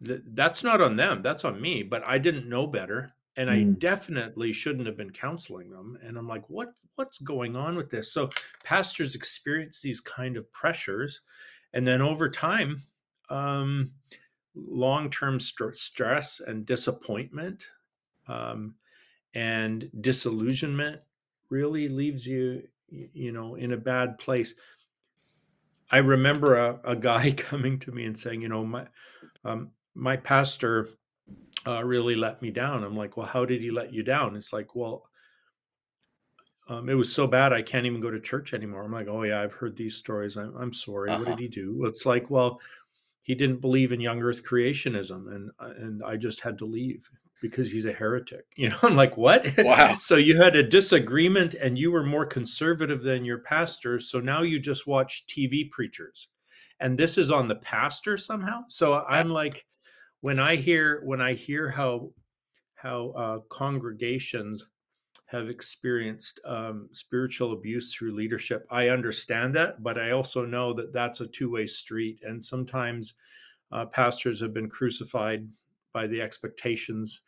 Th- 0.03 0.21
that's 0.33 0.63
not 0.63 0.81
on 0.81 0.95
them 0.95 1.21
that's 1.21 1.45
on 1.45 1.61
me 1.61 1.83
but 1.83 2.03
i 2.05 2.17
didn't 2.17 2.49
know 2.49 2.65
better 2.65 3.07
and 3.37 3.49
mm. 3.49 3.53
i 3.53 3.63
definitely 3.79 4.51
shouldn't 4.51 4.87
have 4.87 4.97
been 4.97 5.11
counseling 5.11 5.69
them 5.69 5.97
and 6.03 6.17
i'm 6.17 6.27
like 6.27 6.47
what 6.49 6.69
what's 6.95 7.19
going 7.19 7.55
on 7.55 7.75
with 7.75 7.89
this 7.89 8.13
so 8.13 8.29
pastors 8.63 9.15
experience 9.15 9.81
these 9.81 9.99
kind 9.99 10.37
of 10.37 10.51
pressures 10.51 11.21
and 11.73 11.87
then 11.87 12.01
over 12.01 12.29
time 12.29 12.83
um, 13.29 13.91
long-term 14.55 15.39
st- 15.39 15.77
stress 15.77 16.41
and 16.45 16.65
disappointment 16.65 17.63
um, 18.27 18.75
and 19.33 19.89
disillusionment 20.01 20.99
really 21.49 21.87
leaves 21.87 22.27
you 22.27 22.63
you 22.89 23.31
know 23.31 23.55
in 23.55 23.71
a 23.71 23.77
bad 23.77 24.17
place 24.17 24.53
i 25.91 25.97
remember 25.97 26.57
a, 26.57 26.79
a 26.83 26.95
guy 26.95 27.31
coming 27.37 27.79
to 27.79 27.91
me 27.91 28.05
and 28.05 28.17
saying 28.17 28.41
you 28.41 28.49
know 28.49 28.65
my 28.65 28.85
um, 29.45 29.71
my 29.95 30.15
pastor 30.17 30.89
uh, 31.67 31.83
really 31.83 32.15
let 32.15 32.41
me 32.41 32.49
down 32.49 32.83
i'm 32.83 32.95
like 32.95 33.17
well 33.17 33.27
how 33.27 33.45
did 33.45 33.61
he 33.61 33.71
let 33.71 33.93
you 33.93 34.03
down 34.03 34.35
it's 34.35 34.53
like 34.53 34.75
well 34.75 35.03
um, 36.69 36.89
it 36.89 36.93
was 36.93 37.13
so 37.13 37.27
bad 37.27 37.53
i 37.53 37.61
can't 37.61 37.85
even 37.85 38.01
go 38.01 38.11
to 38.11 38.19
church 38.19 38.53
anymore 38.53 38.83
i'm 38.83 38.91
like 38.91 39.07
oh 39.07 39.23
yeah 39.23 39.41
i've 39.41 39.53
heard 39.53 39.75
these 39.75 39.95
stories 39.95 40.37
i'm, 40.37 40.55
I'm 40.57 40.73
sorry 40.73 41.11
uh-huh. 41.11 41.19
what 41.19 41.27
did 41.27 41.39
he 41.39 41.47
do 41.47 41.85
it's 41.85 42.05
like 42.05 42.29
well 42.29 42.59
he 43.23 43.35
didn't 43.35 43.61
believe 43.61 43.91
in 43.91 43.99
young 43.99 44.21
earth 44.21 44.43
creationism 44.43 45.33
and 45.35 45.51
uh, 45.59 45.73
and 45.77 46.03
i 46.03 46.17
just 46.17 46.41
had 46.41 46.57
to 46.59 46.65
leave 46.65 47.09
because 47.41 47.71
he's 47.71 47.85
a 47.85 47.91
heretic. 47.91 48.45
You 48.55 48.69
know, 48.69 48.77
I'm 48.83 48.95
like, 48.95 49.17
what? 49.17 49.45
Wow. 49.57 49.97
so 49.99 50.15
you 50.15 50.39
had 50.39 50.55
a 50.55 50.63
disagreement 50.63 51.55
and 51.55 51.77
you 51.77 51.91
were 51.91 52.03
more 52.03 52.25
conservative 52.25 53.01
than 53.01 53.25
your 53.25 53.39
pastor. 53.39 53.99
So 53.99 54.19
now 54.19 54.43
you 54.43 54.59
just 54.59 54.85
watch 54.85 55.25
TV 55.25 55.69
preachers. 55.69 56.27
And 56.79 56.97
this 56.97 57.17
is 57.17 57.31
on 57.31 57.47
the 57.47 57.55
pastor 57.55 58.17
somehow. 58.17 58.63
So 58.69 59.03
I'm 59.09 59.29
like, 59.29 59.65
when 60.21 60.39
I 60.39 60.55
hear 60.55 61.01
when 61.03 61.21
I 61.21 61.33
hear 61.33 61.69
how 61.69 62.11
how 62.75 63.09
uh, 63.11 63.39
congregations 63.49 64.65
have 65.25 65.49
experienced 65.49 66.39
um, 66.45 66.89
spiritual 66.91 67.53
abuse 67.53 67.93
through 67.93 68.13
leadership, 68.13 68.65
I 68.69 68.89
understand 68.89 69.55
that, 69.55 69.81
but 69.81 69.97
I 69.97 70.11
also 70.11 70.45
know 70.45 70.73
that 70.73 70.91
that's 70.91 71.21
a 71.21 71.27
two 71.27 71.51
way 71.51 71.65
street, 71.65 72.19
and 72.23 72.43
sometimes 72.43 73.13
uh, 73.71 73.85
pastors 73.85 74.39
have 74.41 74.53
been 74.53 74.69
crucified 74.69 75.47
by 75.93 76.07
the 76.07 76.21
expectations 76.21 77.21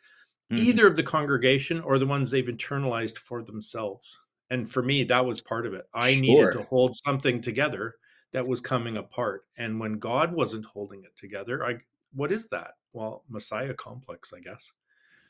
mm-hmm. 0.51 0.61
either 0.61 0.87
of 0.87 0.95
the 0.95 1.03
congregation 1.03 1.81
or 1.81 1.97
the 1.97 2.05
ones 2.05 2.29
they've 2.29 2.45
internalized 2.45 3.17
for 3.17 3.43
themselves. 3.43 4.19
And 4.49 4.69
for 4.69 4.83
me, 4.83 5.03
that 5.05 5.25
was 5.25 5.41
part 5.41 5.65
of 5.65 5.73
it. 5.73 5.85
I 5.93 6.13
sure. 6.13 6.21
needed 6.21 6.51
to 6.53 6.63
hold 6.63 6.95
something 6.95 7.41
together 7.41 7.95
that 8.33 8.45
was 8.47 8.61
coming 8.61 8.97
apart. 8.97 9.45
And 9.57 9.79
when 9.79 9.99
God 9.99 10.33
wasn't 10.33 10.65
holding 10.65 11.03
it 11.03 11.15
together, 11.15 11.65
I 11.65 11.77
what 12.13 12.31
is 12.31 12.47
that? 12.47 12.71
Well, 12.93 13.23
Messiah 13.27 13.73
complex, 13.73 14.31
I 14.33 14.39
guess. 14.39 14.71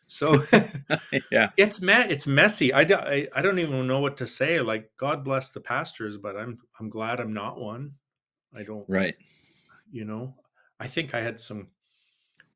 So 0.07 0.43
yeah, 1.31 1.49
it's 1.57 1.81
me- 1.81 1.93
it's 1.93 2.27
messy. 2.27 2.73
I, 2.73 2.83
do, 2.83 2.95
I 2.95 3.27
I 3.33 3.41
don't 3.41 3.59
even 3.59 3.87
know 3.87 3.99
what 3.99 4.17
to 4.17 4.27
say. 4.27 4.59
Like 4.59 4.91
God 4.97 5.23
bless 5.23 5.49
the 5.49 5.61
pastors, 5.61 6.17
but 6.17 6.35
I'm 6.35 6.59
I'm 6.79 6.89
glad 6.89 7.19
I'm 7.19 7.33
not 7.33 7.59
one. 7.59 7.93
I 8.55 8.63
don't 8.63 8.85
right. 8.87 9.15
You 9.91 10.05
know, 10.05 10.35
I 10.79 10.87
think 10.87 11.13
I 11.13 11.21
had 11.21 11.39
some 11.39 11.67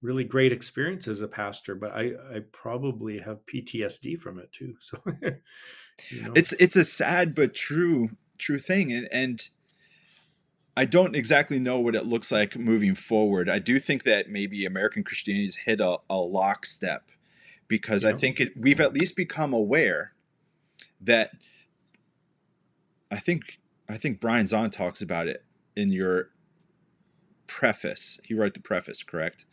really 0.01 0.23
great 0.23 0.51
experience 0.51 1.07
as 1.07 1.21
a 1.21 1.27
pastor, 1.27 1.75
but 1.75 1.91
I, 1.91 2.13
I 2.33 2.39
probably 2.51 3.19
have 3.19 3.45
PTSD 3.45 4.19
from 4.19 4.39
it 4.39 4.51
too. 4.51 4.75
So 4.79 4.99
you 6.09 6.23
know. 6.23 6.33
it's 6.35 6.53
it's 6.53 6.75
a 6.75 6.83
sad 6.83 7.33
but 7.33 7.55
true 7.55 8.11
true 8.37 8.59
thing, 8.59 8.91
and 8.91 9.07
and 9.11 9.49
I 10.77 10.85
don't 10.85 11.15
exactly 11.15 11.57
know 11.57 11.79
what 11.79 11.95
it 11.95 12.05
looks 12.05 12.31
like 12.31 12.55
moving 12.55 12.93
foreword. 12.93 13.49
I 13.49 13.57
do 13.57 13.79
think 13.79 14.03
that 14.03 14.29
maybe 14.29 14.63
American 14.63 15.03
Christianity 15.03 15.45
has 15.45 15.55
hit 15.55 15.81
a, 15.81 15.97
a 16.07 16.17
lockstep 16.17 17.09
because 17.67 18.03
yeah. 18.03 18.11
I 18.11 18.13
think 18.13 18.39
it, 18.39 18.55
we've 18.55 18.79
at 18.79 18.93
least 18.93 19.15
become 19.15 19.53
aware 19.53 20.13
that 21.01 21.31
I 23.09 23.17
think 23.17 23.59
I 23.89 23.97
think 23.97 24.19
Brian 24.19 24.45
Zahnd 24.45 24.71
talks 24.71 25.01
about 25.01 25.27
it 25.27 25.43
in 25.75 25.91
your 25.91 26.29
preface. 27.47 28.19
He 28.23 28.35
wrote 28.35 28.53
the 28.53 28.59
preface, 28.59 29.01
correct? 29.01 29.45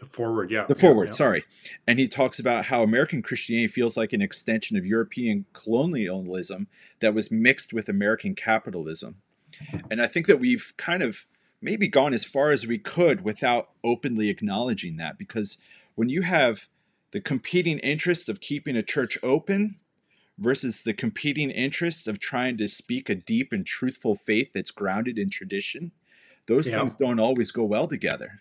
The 0.00 0.06
foreword, 0.06 0.50
yeah. 0.50 0.64
The 0.66 0.74
forward, 0.74 1.04
yeah, 1.04 1.10
yeah. 1.10 1.16
sorry. 1.16 1.44
And 1.86 1.98
he 1.98 2.08
talks 2.08 2.38
about 2.38 2.66
how 2.66 2.82
American 2.82 3.20
Christianity 3.20 3.68
feels 3.68 3.98
like 3.98 4.14
an 4.14 4.22
extension 4.22 4.78
of 4.78 4.86
European 4.86 5.44
colonialism 5.52 6.68
that 7.00 7.12
was 7.12 7.30
mixed 7.30 7.74
with 7.74 7.90
American 7.90 8.34
capitalism. 8.34 9.16
And 9.90 10.00
I 10.00 10.06
think 10.06 10.26
that 10.26 10.40
we've 10.40 10.72
kind 10.76 11.02
of 11.02 11.26
maybe 11.60 11.88
gone 11.88 12.12
as 12.12 12.24
far 12.24 12.50
as 12.50 12.66
we 12.66 12.78
could 12.78 13.22
without 13.22 13.70
openly 13.82 14.28
acknowledging 14.28 14.96
that 14.98 15.18
because 15.18 15.58
when 15.94 16.08
you 16.08 16.22
have 16.22 16.68
the 17.12 17.20
competing 17.20 17.78
interests 17.78 18.28
of 18.28 18.40
keeping 18.40 18.76
a 18.76 18.82
church 18.82 19.16
open 19.22 19.76
versus 20.36 20.82
the 20.82 20.92
competing 20.92 21.50
interests 21.50 22.06
of 22.06 22.18
trying 22.18 22.56
to 22.58 22.68
speak 22.68 23.08
a 23.08 23.14
deep 23.14 23.52
and 23.52 23.64
truthful 23.64 24.14
faith 24.14 24.50
that's 24.52 24.70
grounded 24.70 25.18
in 25.18 25.30
tradition, 25.30 25.92
those 26.46 26.68
yeah. 26.68 26.80
things 26.80 26.96
don't 26.96 27.20
always 27.20 27.50
go 27.50 27.64
well 27.64 27.86
together. 27.86 28.40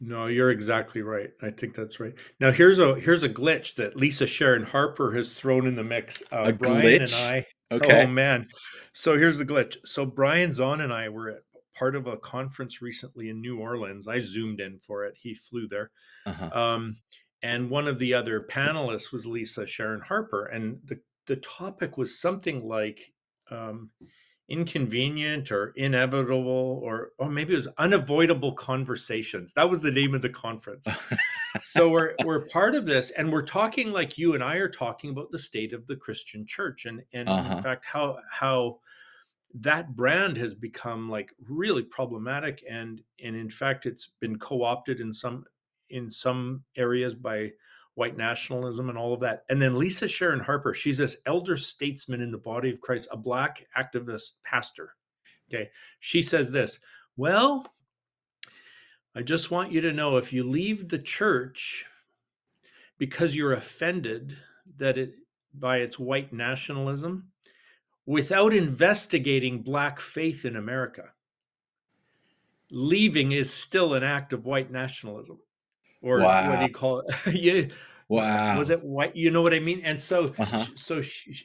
No, 0.00 0.26
you're 0.26 0.50
exactly 0.50 1.02
right. 1.02 1.30
I 1.42 1.50
think 1.50 1.74
that's 1.74 2.00
right. 2.00 2.14
Now 2.40 2.50
here's 2.50 2.78
a 2.78 2.94
here's 2.94 3.22
a 3.22 3.28
glitch 3.28 3.74
that 3.74 3.96
Lisa 3.96 4.26
Sharon 4.26 4.64
Harper 4.64 5.12
has 5.12 5.34
thrown 5.34 5.66
in 5.66 5.76
the 5.76 5.84
mix. 5.84 6.22
Uh, 6.32 6.44
a 6.46 6.52
Brian 6.52 6.82
glitch? 6.82 7.02
and 7.02 7.14
I. 7.14 7.46
Okay. 7.72 8.02
Oh 8.02 8.06
man. 8.06 8.48
So 8.92 9.16
here's 9.16 9.38
the 9.38 9.44
glitch. 9.44 9.76
So 9.84 10.04
Brian 10.04 10.50
Zahnd 10.50 10.82
and 10.82 10.92
I 10.92 11.08
were 11.08 11.30
at 11.30 11.42
part 11.74 11.94
of 11.94 12.06
a 12.06 12.16
conference 12.16 12.82
recently 12.82 13.30
in 13.30 13.40
New 13.40 13.58
Orleans. 13.58 14.08
I 14.08 14.20
zoomed 14.20 14.60
in 14.60 14.78
for 14.78 15.04
it. 15.04 15.14
He 15.20 15.34
flew 15.34 15.66
there. 15.68 15.90
Uh-huh. 16.26 16.50
Um, 16.52 16.96
and 17.42 17.70
one 17.70 17.88
of 17.88 17.98
the 17.98 18.12
other 18.14 18.40
panelists 18.40 19.12
was 19.12 19.26
Lisa 19.26 19.66
Sharon 19.66 20.02
Harper, 20.02 20.46
and 20.46 20.78
the 20.84 21.00
the 21.26 21.36
topic 21.36 21.96
was 21.96 22.20
something 22.20 22.66
like 22.66 23.12
um, 23.50 23.90
inconvenient 24.50 25.52
or 25.52 25.72
inevitable 25.76 26.80
or 26.82 27.12
or 27.18 27.30
maybe 27.30 27.52
it 27.52 27.56
was 27.56 27.68
unavoidable 27.78 28.52
conversations. 28.52 29.52
That 29.52 29.70
was 29.70 29.80
the 29.80 29.92
name 29.92 30.14
of 30.14 30.22
the 30.22 30.28
conference. 30.28 30.86
So 31.62 31.88
we're 31.88 32.14
we're 32.24 32.46
part 32.48 32.74
of 32.74 32.84
this 32.84 33.10
and 33.10 33.32
we're 33.32 33.42
talking 33.42 33.92
like 33.92 34.18
you 34.18 34.34
and 34.34 34.42
I 34.42 34.56
are 34.56 34.68
talking 34.68 35.10
about 35.10 35.30
the 35.30 35.38
state 35.38 35.72
of 35.72 35.86
the 35.86 35.96
Christian 35.96 36.44
church 36.46 36.84
and 36.84 37.02
and 37.12 37.28
uh-huh. 37.28 37.56
in 37.56 37.62
fact 37.62 37.86
how 37.86 38.18
how 38.30 38.80
that 39.54 39.96
brand 39.96 40.36
has 40.36 40.54
become 40.54 41.08
like 41.08 41.32
really 41.48 41.82
problematic. 41.82 42.64
And 42.68 43.00
and 43.22 43.36
in 43.36 43.48
fact 43.48 43.86
it's 43.86 44.08
been 44.20 44.38
co-opted 44.38 45.00
in 45.00 45.12
some 45.12 45.44
in 45.90 46.10
some 46.10 46.64
areas 46.76 47.14
by 47.14 47.50
white 48.00 48.16
nationalism 48.16 48.88
and 48.88 48.96
all 48.96 49.12
of 49.12 49.20
that. 49.20 49.44
And 49.50 49.60
then 49.60 49.78
Lisa 49.78 50.08
Sharon 50.08 50.40
Harper, 50.40 50.72
she's 50.72 50.96
this 50.96 51.18
elder 51.26 51.58
statesman 51.58 52.22
in 52.22 52.32
the 52.32 52.38
body 52.38 52.70
of 52.70 52.80
Christ, 52.80 53.08
a 53.12 53.16
black 53.18 53.66
activist 53.78 54.42
pastor. 54.42 54.94
Okay. 55.48 55.68
She 55.98 56.22
says 56.22 56.50
this 56.50 56.80
Well, 57.18 57.70
I 59.14 59.20
just 59.20 59.50
want 59.50 59.70
you 59.70 59.82
to 59.82 59.92
know 59.92 60.16
if 60.16 60.32
you 60.32 60.44
leave 60.44 60.88
the 60.88 60.98
church 60.98 61.84
because 62.96 63.36
you're 63.36 63.52
offended 63.52 64.34
that 64.78 64.96
it 64.96 65.12
by 65.52 65.78
its 65.78 65.98
white 65.98 66.32
nationalism 66.32 67.28
without 68.06 68.54
investigating 68.54 69.60
black 69.60 70.00
faith 70.00 70.46
in 70.46 70.56
America, 70.56 71.04
leaving 72.70 73.32
is 73.32 73.52
still 73.52 73.92
an 73.92 74.04
act 74.04 74.32
of 74.32 74.46
white 74.46 74.70
nationalism 74.70 75.38
or 76.02 76.20
wow. 76.20 76.48
what 76.48 76.60
do 76.60 76.64
you 76.64 76.72
call 76.72 77.00
it? 77.00 77.72
Wow. 78.10 78.58
Was 78.58 78.70
it 78.70 78.82
white? 78.82 79.14
You 79.14 79.30
know 79.30 79.40
what 79.40 79.54
I 79.54 79.60
mean? 79.60 79.82
And 79.84 79.98
so, 79.98 80.34
uh-huh. 80.36 80.64
so, 80.74 81.00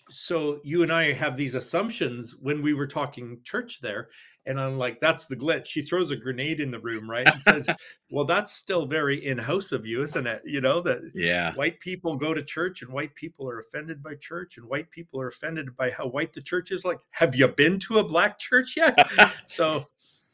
so 0.10 0.60
you 0.64 0.82
and 0.82 0.92
I 0.92 1.14
have 1.14 1.38
these 1.38 1.54
assumptions 1.54 2.36
when 2.42 2.64
we 2.64 2.74
were 2.74 2.88
talking 2.88 3.40
church 3.44 3.82
there. 3.82 4.10
And 4.48 4.60
I'm 4.60 4.78
like, 4.78 5.00
that's 5.00 5.26
the 5.26 5.36
glitch. 5.36 5.68
She 5.68 5.82
throws 5.82 6.12
a 6.12 6.16
grenade 6.16 6.60
in 6.60 6.70
the 6.72 6.80
room, 6.80 7.10
right? 7.10 7.28
And 7.32 7.42
says, 7.42 7.68
well, 8.12 8.26
that's 8.26 8.54
still 8.54 8.86
very 8.86 9.26
in 9.26 9.38
house 9.38 9.72
of 9.72 9.86
you, 9.86 10.02
isn't 10.02 10.28
it? 10.28 10.42
You 10.46 10.62
know, 10.62 10.82
that 10.82 11.00
yeah. 11.14 11.54
white 11.54 11.80
people 11.80 12.16
go 12.16 12.34
to 12.34 12.44
church 12.44 12.82
and 12.82 12.92
white 12.92 13.14
people 13.16 13.50
are 13.50 13.60
offended 13.60 14.04
by 14.04 14.16
church 14.16 14.58
and 14.58 14.68
white 14.68 14.90
people 14.92 15.22
are 15.22 15.28
offended 15.28 15.76
by 15.78 15.90
how 15.92 16.08
white 16.08 16.34
the 16.34 16.42
church 16.42 16.72
is. 16.72 16.86
Like, 16.86 17.00
have 17.12 17.36
you 17.36 17.48
been 17.48 17.80
to 17.80 18.00
a 18.00 18.04
black 18.04 18.38
church 18.40 18.76
yet? 18.78 19.08
so, 19.48 19.86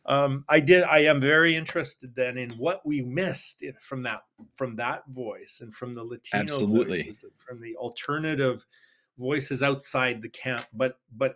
um, 0.05 0.45
I 0.49 0.59
did. 0.59 0.83
I 0.83 0.99
am 0.99 1.21
very 1.21 1.55
interested 1.55 2.15
then 2.15 2.37
in 2.37 2.49
what 2.51 2.85
we 2.85 3.01
missed 3.01 3.63
from 3.79 4.01
that 4.03 4.21
from 4.55 4.75
that 4.77 5.03
voice 5.09 5.59
and 5.61 5.73
from 5.73 5.93
the 5.93 6.03
Latino 6.03 6.43
Absolutely. 6.43 7.03
voices 7.03 7.23
and 7.23 7.31
from 7.37 7.61
the 7.61 7.75
alternative 7.75 8.65
voices 9.17 9.61
outside 9.61 10.21
the 10.21 10.29
camp 10.29 10.65
but 10.73 10.99
but 11.17 11.35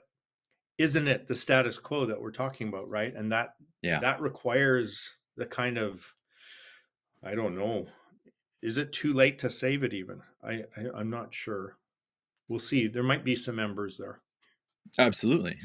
isn't 0.77 1.07
it 1.07 1.27
the 1.27 1.35
status 1.35 1.77
quo 1.77 2.05
that 2.05 2.19
we're 2.19 2.31
talking 2.31 2.67
about 2.69 2.89
right 2.89 3.13
and 3.15 3.31
that 3.31 3.55
Yeah. 3.81 3.99
that 3.99 4.21
requires 4.21 5.17
the 5.35 5.45
kind 5.45 5.77
of 5.77 6.11
i 7.21 7.35
don't 7.35 7.55
know 7.55 7.85
is 8.61 8.77
it 8.77 8.93
too 8.93 9.13
late 9.13 9.37
to 9.39 9.49
save 9.49 9.83
it 9.83 9.93
even 9.93 10.21
i, 10.41 10.63
I 10.75 10.87
i'm 10.95 11.09
not 11.09 11.33
sure 11.33 11.77
we'll 12.47 12.59
see 12.59 12.87
there 12.87 13.03
might 13.03 13.25
be 13.25 13.35
some 13.35 13.57
members 13.57 13.97
there 13.97 14.21
Absolutely. 14.97 15.57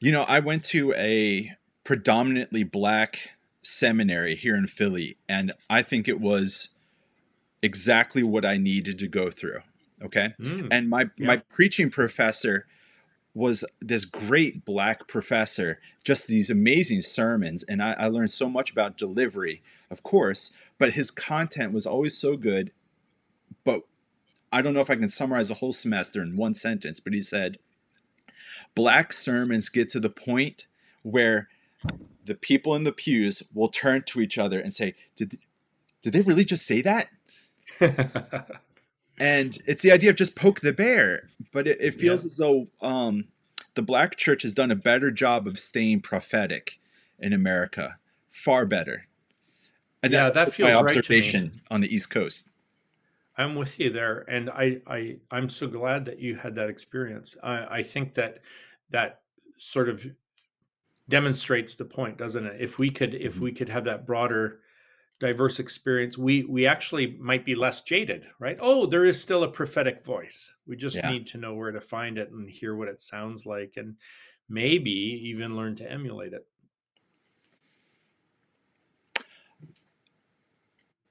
You 0.00 0.12
know, 0.12 0.22
I 0.24 0.40
went 0.40 0.64
to 0.66 0.92
a 0.94 1.50
predominantly 1.88 2.64
black 2.64 3.30
seminary 3.62 4.36
here 4.36 4.54
in 4.54 4.66
Philly, 4.66 5.16
and 5.26 5.54
I 5.70 5.80
think 5.80 6.06
it 6.06 6.20
was 6.20 6.68
exactly 7.62 8.22
what 8.22 8.44
I 8.44 8.58
needed 8.58 8.98
to 8.98 9.08
go 9.08 9.30
through. 9.30 9.60
Okay. 10.02 10.34
Mm, 10.38 10.68
And 10.70 10.90
my 10.90 11.08
Yeah. 11.16 11.28
my 11.28 11.36
preaching 11.38 11.88
professor 11.88 12.66
was 13.32 13.64
this 13.80 14.04
great 14.04 14.66
black 14.66 15.08
professor, 15.08 15.80
just 16.04 16.26
these 16.26 16.50
amazing 16.50 17.00
sermons. 17.00 17.62
And 17.62 17.82
I, 17.82 17.94
I 17.94 18.08
learned 18.08 18.32
so 18.32 18.50
much 18.50 18.70
about 18.70 18.98
delivery, 18.98 19.62
of 19.90 20.02
course, 20.02 20.52
but 20.76 20.92
his 20.92 21.10
content 21.10 21.72
was 21.72 21.86
always 21.86 22.18
so 22.18 22.36
good. 22.36 22.70
But 23.64 23.84
I 24.52 24.60
don't 24.60 24.74
know 24.74 24.82
if 24.82 24.90
I 24.90 24.96
can 24.96 25.08
summarize 25.08 25.48
a 25.48 25.54
whole 25.54 25.72
semester 25.72 26.20
in 26.20 26.36
one 26.36 26.52
sentence, 26.52 27.00
but 27.00 27.14
he 27.14 27.22
said, 27.22 27.58
Black 28.74 29.10
sermons 29.10 29.70
get 29.70 29.88
to 29.88 30.00
the 30.00 30.10
point 30.10 30.66
where 31.02 31.48
the 32.24 32.34
people 32.34 32.74
in 32.74 32.84
the 32.84 32.92
pews 32.92 33.42
will 33.54 33.68
turn 33.68 34.02
to 34.02 34.20
each 34.20 34.38
other 34.38 34.60
and 34.60 34.74
say, 34.74 34.94
Did, 35.16 35.38
did 36.02 36.12
they 36.12 36.20
really 36.20 36.44
just 36.44 36.66
say 36.66 36.82
that? 36.82 37.08
and 39.20 39.58
it's 39.66 39.82
the 39.82 39.92
idea 39.92 40.10
of 40.10 40.16
just 40.16 40.34
poke 40.36 40.60
the 40.60 40.72
bear 40.72 41.28
but 41.52 41.66
it, 41.66 41.78
it 41.80 41.94
feels 41.94 42.24
Yeah. 42.24 42.26
as 42.26 42.36
though 42.36 42.68
um, 42.80 43.24
the 43.74 43.82
black 43.82 44.16
church 44.16 44.42
has 44.42 44.52
done 44.54 44.70
a 44.70 44.76
better 44.76 45.10
job 45.10 45.46
of 45.46 45.58
staying 45.58 46.00
prophetic 46.00 46.78
in 47.18 47.32
america 47.32 47.98
far 48.28 48.64
better 48.66 49.06
and 50.02 50.12
Yeah, 50.12 50.30
that 50.30 50.46
was 50.46 50.54
feels 50.54 50.70
my 50.72 50.80
right 50.80 50.92
to 50.92 50.96
me. 50.96 50.98
observation 50.98 51.60
on 51.70 51.80
the 51.80 51.94
east 51.94 52.10
coast 52.10 52.48
I'm 53.36 53.54
with 53.54 53.78
you 53.78 53.90
there, 53.90 54.24
and 54.28 54.50
I, 54.50 54.78
I 54.88 55.16
I'm 55.30 55.48
so 55.48 55.68
glad 55.68 56.04
that 56.06 56.18
you 56.18 56.34
had 56.34 56.56
that 56.56 56.68
experience. 56.68 57.36
I, 57.40 57.66
I 57.78 57.82
think 57.82 58.14
that 58.14 58.40
that 58.90 59.20
sort 59.58 59.88
of 59.88 60.04
demonstrates 61.08 61.74
the 61.74 61.84
point, 61.84 62.18
doesn't 62.18 62.46
it? 62.46 62.60
If 62.60 62.78
we 62.78 62.90
could 62.90 63.14
if 63.14 63.36
Mhm. 63.36 63.42
we 63.42 63.52
could 63.52 63.68
have 63.68 63.84
that 63.84 64.06
broader, 64.06 64.60
diverse 65.20 65.58
experience, 65.58 66.18
we 66.18 66.44
we 66.44 66.66
actually 66.66 67.16
might 67.18 67.44
be 67.44 67.54
less 67.54 67.80
jaded, 67.82 68.26
right? 68.38 68.58
Oh, 68.60 68.86
there 68.86 69.04
is 69.04 69.20
still 69.20 69.42
a 69.44 69.50
prophetic 69.52 70.04
voice. 70.04 70.52
We 70.66 70.76
just 70.76 70.96
Yeah. 70.96 71.10
need 71.10 71.26
to 71.28 71.38
know 71.38 71.54
where 71.54 71.72
to 71.72 71.80
find 71.80 72.18
it 72.18 72.30
and 72.30 72.48
hear 72.50 72.76
what 72.76 72.88
it 72.88 73.00
sounds 73.00 73.46
like, 73.46 73.74
and 73.76 73.96
maybe 74.48 74.90
even 74.90 75.56
learn 75.56 75.76
to 75.76 75.90
emulate 75.90 76.32
it. 76.34 76.46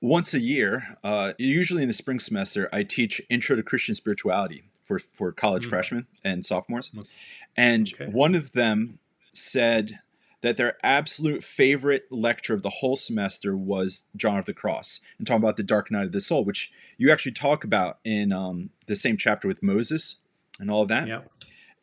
once 0.02 0.34
a 0.34 0.40
year 0.40 0.96
uh, 1.04 1.34
usually 1.38 1.82
in 1.82 1.88
the 1.88 1.94
spring 1.94 2.20
semester 2.20 2.70
i 2.72 2.84
teach 2.84 3.22
intro 3.30 3.56
to 3.56 3.64
christian 3.64 3.96
spirituality 3.96 4.64
for, 4.84 5.00
for 5.00 5.32
college 5.32 5.66
Mm. 5.66 5.70
freshmen 5.70 6.08
and 6.24 6.46
sophomores 6.46 6.92
Mm. 6.96 7.08
and 7.56 7.94
Okay. 7.96 8.12
one 8.12 8.36
of 8.36 8.52
them 8.54 9.00
said 9.38 10.00
that 10.42 10.58
their 10.58 10.78
absolute 10.84 11.44
favorite 11.44 12.06
lecture 12.12 12.54
of 12.54 12.62
the 12.62 12.70
whole 12.70 12.96
semester 12.96 13.58
was 13.58 14.06
John 14.16 14.38
of 14.38 14.46
the 14.46 14.54
Cross 14.54 15.00
and 15.18 15.26
talking 15.26 15.44
about 15.44 15.58
the 15.58 15.64
dark 15.64 15.90
night 15.90 16.06
of 16.06 16.12
the 16.12 16.22
soul, 16.22 16.46
which 16.46 16.72
you 16.98 17.12
actually 17.12 17.32
talk 17.32 17.64
about 17.64 18.00
in 18.04 18.32
um, 18.32 18.70
the 18.86 18.96
same 18.96 19.18
chapter 19.18 19.48
with 19.48 19.64
Moses 19.64 20.18
and 20.60 20.70
all 20.70 20.84
of 20.84 20.90
that. 20.90 21.08
Yeah. 21.08 21.22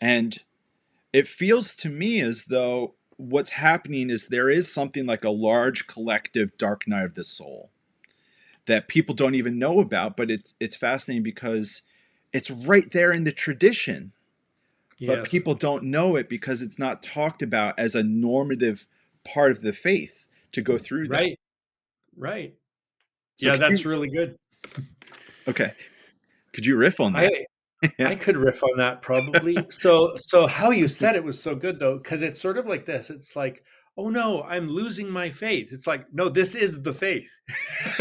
And 0.01 0.39
it 1.13 1.27
feels 1.27 1.75
to 1.77 1.89
me 1.89 2.21
as 2.21 2.47
though 2.47 2.95
what's 3.17 3.51
happening 3.51 4.11
is 4.11 4.29
there 4.29 4.51
is 4.51 4.73
something 4.73 5.07
like 5.07 5.25
a 5.25 5.31
large 5.31 5.87
collective 5.87 6.57
dark 6.59 6.87
night 6.87 7.05
of 7.05 7.15
the 7.15 7.25
soul 7.25 7.71
that 8.67 8.89
people 8.89 9.15
don't 9.15 9.35
even 9.35 9.59
know 9.59 9.81
about, 9.81 10.17
but 10.17 10.31
it's 10.31 10.55
it's 10.59 10.77
fascinating 10.77 11.23
because 11.23 11.83
it's 12.33 12.51
right 12.51 12.91
there 12.93 13.13
in 13.13 13.25
the 13.25 13.33
tradition 13.33 14.13
but 15.01 15.25
people 15.25 15.55
don't 15.55 15.85
know 15.85 16.17
it 16.17 16.29
because 16.29 16.63
it's 16.63 16.79
not 16.79 17.03
talked 17.03 17.43
about 17.43 17.79
as 17.79 17.95
a 17.95 18.03
normative 18.03 18.87
part 19.25 19.51
of 19.51 19.61
the 19.63 19.73
faith 19.73 20.27
to 20.53 20.63
go 20.63 20.79
through 20.79 21.09
that. 21.09 21.17
Right. 21.17 21.39
Right. 22.17 22.55
So 23.37 23.49
yeah, 23.49 23.57
that's 23.57 23.85
you- 23.85 23.91
really 23.91 24.09
good. 24.09 24.37
okay. 25.49 25.73
Could 26.53 26.65
you 26.67 26.77
riff 26.77 27.01
on 27.01 27.13
that? 27.15 27.33
I 27.99 28.05
I 28.05 28.15
could 28.15 28.37
riff 28.37 28.63
on 28.63 28.79
that 28.79 29.03
probably. 29.03 29.57
so 29.71 30.15
so 30.17 30.47
how 30.47 30.71
you 30.71 30.87
said 30.89 31.17
it 31.17 31.25
was 31.25 31.41
so 31.43 31.55
good 31.55 31.79
though, 31.81 31.99
because 31.99 32.23
it's 32.23 32.41
sort 32.41 32.59
of 32.59 32.67
like 32.67 32.87
this. 32.87 33.11
It's 33.11 33.35
like, 33.35 33.65
oh 33.97 34.09
no, 34.09 34.43
I'm 34.43 34.67
losing 34.69 35.09
my 35.09 35.31
faith. 35.31 35.73
It's 35.73 35.87
like, 35.87 36.07
no, 36.13 36.29
this 36.29 36.55
is 36.55 36.83
the 36.83 36.93
faith. 36.93 37.31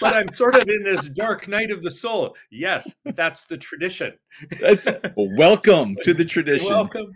but 0.00 0.14
I'm 0.14 0.30
sort 0.30 0.56
of 0.56 0.68
in 0.68 0.82
this 0.82 1.08
dark 1.10 1.48
night 1.48 1.70
of 1.70 1.82
the 1.82 1.90
soul. 1.90 2.36
Yes, 2.50 2.92
that's 3.04 3.44
the 3.44 3.56
tradition. 3.56 4.12
That's 4.60 4.86
welcome 5.16 5.96
to 6.02 6.14
the 6.14 6.24
tradition. 6.24 6.68
Welcome. 6.68 7.12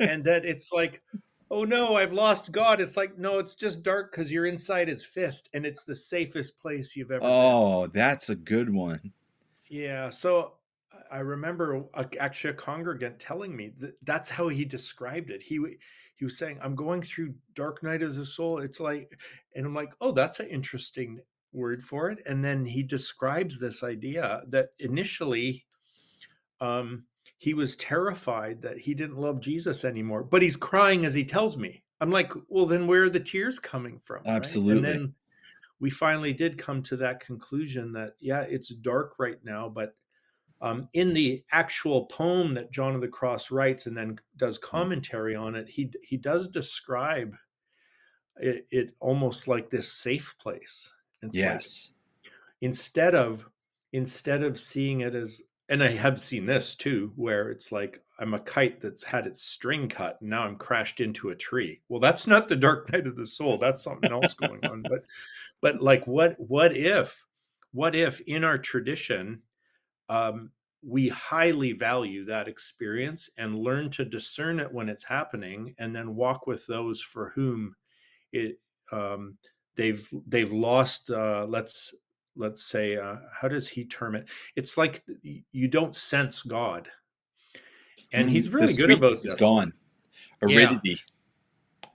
And 0.00 0.24
that 0.24 0.44
it's 0.44 0.70
like, 0.72 1.02
oh 1.50 1.64
no, 1.64 1.96
I've 1.96 2.12
lost 2.12 2.52
God. 2.52 2.80
It's 2.80 2.96
like, 2.96 3.18
no, 3.18 3.38
it's 3.38 3.54
just 3.54 3.82
dark 3.82 4.10
because 4.10 4.32
you're 4.32 4.46
inside 4.46 4.88
his 4.88 5.04
fist, 5.04 5.48
and 5.54 5.64
it's 5.64 5.84
the 5.84 5.96
safest 5.96 6.58
place 6.58 6.96
you've 6.96 7.10
ever 7.10 7.20
been. 7.20 7.30
Oh, 7.30 7.86
that's 7.88 8.30
a 8.30 8.36
good 8.36 8.72
one. 8.72 9.12
Yeah. 9.68 10.10
So 10.10 10.54
I 11.10 11.18
remember 11.18 11.84
a, 11.94 12.06
actually 12.18 12.50
a 12.50 12.54
congregant 12.54 13.18
telling 13.18 13.54
me 13.54 13.72
that 13.78 13.94
that's 14.04 14.30
how 14.30 14.48
he 14.48 14.64
described 14.64 15.30
it. 15.30 15.42
He 15.42 15.60
he 16.20 16.26
was 16.26 16.36
saying, 16.36 16.58
"I'm 16.62 16.74
going 16.74 17.00
through 17.00 17.34
dark 17.54 17.82
night 17.82 18.02
of 18.02 18.14
the 18.14 18.26
soul." 18.26 18.58
It's 18.58 18.78
like, 18.78 19.18
and 19.56 19.64
I'm 19.64 19.74
like, 19.74 19.94
"Oh, 20.02 20.12
that's 20.12 20.38
an 20.38 20.48
interesting 20.48 21.20
word 21.50 21.82
for 21.82 22.10
it." 22.10 22.18
And 22.26 22.44
then 22.44 22.66
he 22.66 22.82
describes 22.82 23.58
this 23.58 23.82
idea 23.82 24.42
that 24.48 24.68
initially, 24.78 25.64
um, 26.60 27.06
he 27.38 27.54
was 27.54 27.74
terrified 27.74 28.60
that 28.60 28.80
he 28.80 28.92
didn't 28.92 29.16
love 29.16 29.40
Jesus 29.40 29.82
anymore, 29.82 30.22
but 30.22 30.42
he's 30.42 30.56
crying 30.56 31.06
as 31.06 31.14
he 31.14 31.24
tells 31.24 31.56
me. 31.56 31.84
I'm 32.02 32.10
like, 32.10 32.34
"Well, 32.48 32.66
then 32.66 32.86
where 32.86 33.04
are 33.04 33.10
the 33.10 33.18
tears 33.18 33.58
coming 33.58 33.98
from?" 33.98 34.22
right? 34.26 34.36
Absolutely. 34.36 34.76
And 34.76 34.84
then 34.84 35.14
we 35.80 35.88
finally 35.88 36.34
did 36.34 36.58
come 36.58 36.82
to 36.82 36.98
that 36.98 37.20
conclusion 37.20 37.92
that 37.94 38.16
yeah, 38.20 38.42
it's 38.42 38.68
dark 38.68 39.14
right 39.18 39.42
now, 39.42 39.70
but 39.70 39.94
um, 40.62 40.88
in 40.92 41.14
the 41.14 41.42
actual 41.52 42.06
poem 42.06 42.54
that 42.54 42.70
John 42.70 42.94
of 42.94 43.00
the 43.00 43.08
Cross 43.08 43.50
writes 43.50 43.86
and 43.86 43.96
then 43.96 44.18
does 44.36 44.58
Mm-hmm. 44.58 44.76
commentary 44.76 45.34
on 45.34 45.54
it, 45.54 45.68
he 45.68 45.90
he 46.02 46.16
does 46.16 46.48
describe 46.48 47.34
it, 48.36 48.66
it 48.70 48.94
almost 49.00 49.48
like 49.48 49.70
this 49.70 49.92
safe 49.92 50.34
place. 50.38 50.90
It's 51.22 51.36
like 51.36 51.44
yes. 51.44 51.92
instead 52.60 53.14
of 53.14 53.48
instead 53.92 54.42
of 54.42 54.58
seeing 54.58 55.00
it 55.00 55.14
as 55.14 55.42
and 55.68 55.84
I 55.84 55.90
have 55.92 56.20
seen 56.20 56.46
this 56.46 56.74
too, 56.74 57.12
where 57.16 57.50
it's 57.50 57.70
like 57.70 58.02
I'm 58.18 58.34
a 58.34 58.40
kite 58.40 58.80
that's 58.80 59.04
had 59.04 59.26
its 59.26 59.42
string 59.42 59.88
cut 59.88 60.18
and 60.20 60.30
now 60.30 60.42
I'm 60.42 60.56
crashed 60.56 61.00
into 61.00 61.30
a 61.30 61.36
tree. 61.36 61.80
Well, 61.88 62.00
that's 62.00 62.26
not 62.26 62.48
the 62.48 62.56
dark 62.56 62.92
night 62.92 63.06
of 63.06 63.16
the 63.16 63.26
soul. 63.26 63.56
That's 63.56 63.82
something 63.82 64.10
else 64.10 64.34
going 64.34 64.64
on. 64.64 64.82
But 64.82 65.04
but 65.60 65.80
like 65.80 66.06
what 66.06 66.38
what 66.38 66.76
if 66.76 67.24
what 67.72 67.94
if 67.94 68.20
in 68.22 68.44
our 68.44 68.58
tradition 68.58 69.40
um 70.10 70.50
we 70.82 71.08
highly 71.08 71.72
value 71.72 72.24
that 72.24 72.48
experience 72.48 73.28
and 73.38 73.58
learn 73.58 73.88
to 73.90 74.04
discern 74.04 74.60
it 74.60 74.70
when 74.72 74.88
it's 74.88 75.04
happening 75.04 75.74
and 75.78 75.94
then 75.94 76.14
walk 76.14 76.46
with 76.46 76.66
those 76.66 77.00
for 77.00 77.30
whom 77.34 77.74
it 78.32 78.58
um 78.92 79.36
they've 79.76 80.08
they've 80.26 80.52
lost 80.52 81.10
uh 81.10 81.46
let's 81.48 81.94
let's 82.36 82.64
say 82.64 82.96
uh 82.96 83.16
how 83.32 83.48
does 83.48 83.68
he 83.68 83.84
term 83.84 84.14
it 84.14 84.26
it's 84.56 84.76
like 84.76 85.02
you 85.52 85.68
don't 85.68 85.94
sense 85.94 86.42
god 86.42 86.88
and 88.12 88.28
Mm, 88.28 88.32
he's 88.32 88.50
the 88.50 88.56
really 88.56 88.72
good 88.74 88.90
about 88.90 89.12
this 89.12 89.24
is 89.24 89.34
gone. 89.34 89.72
Yeah. 90.46 90.56
Aridity. 90.56 91.00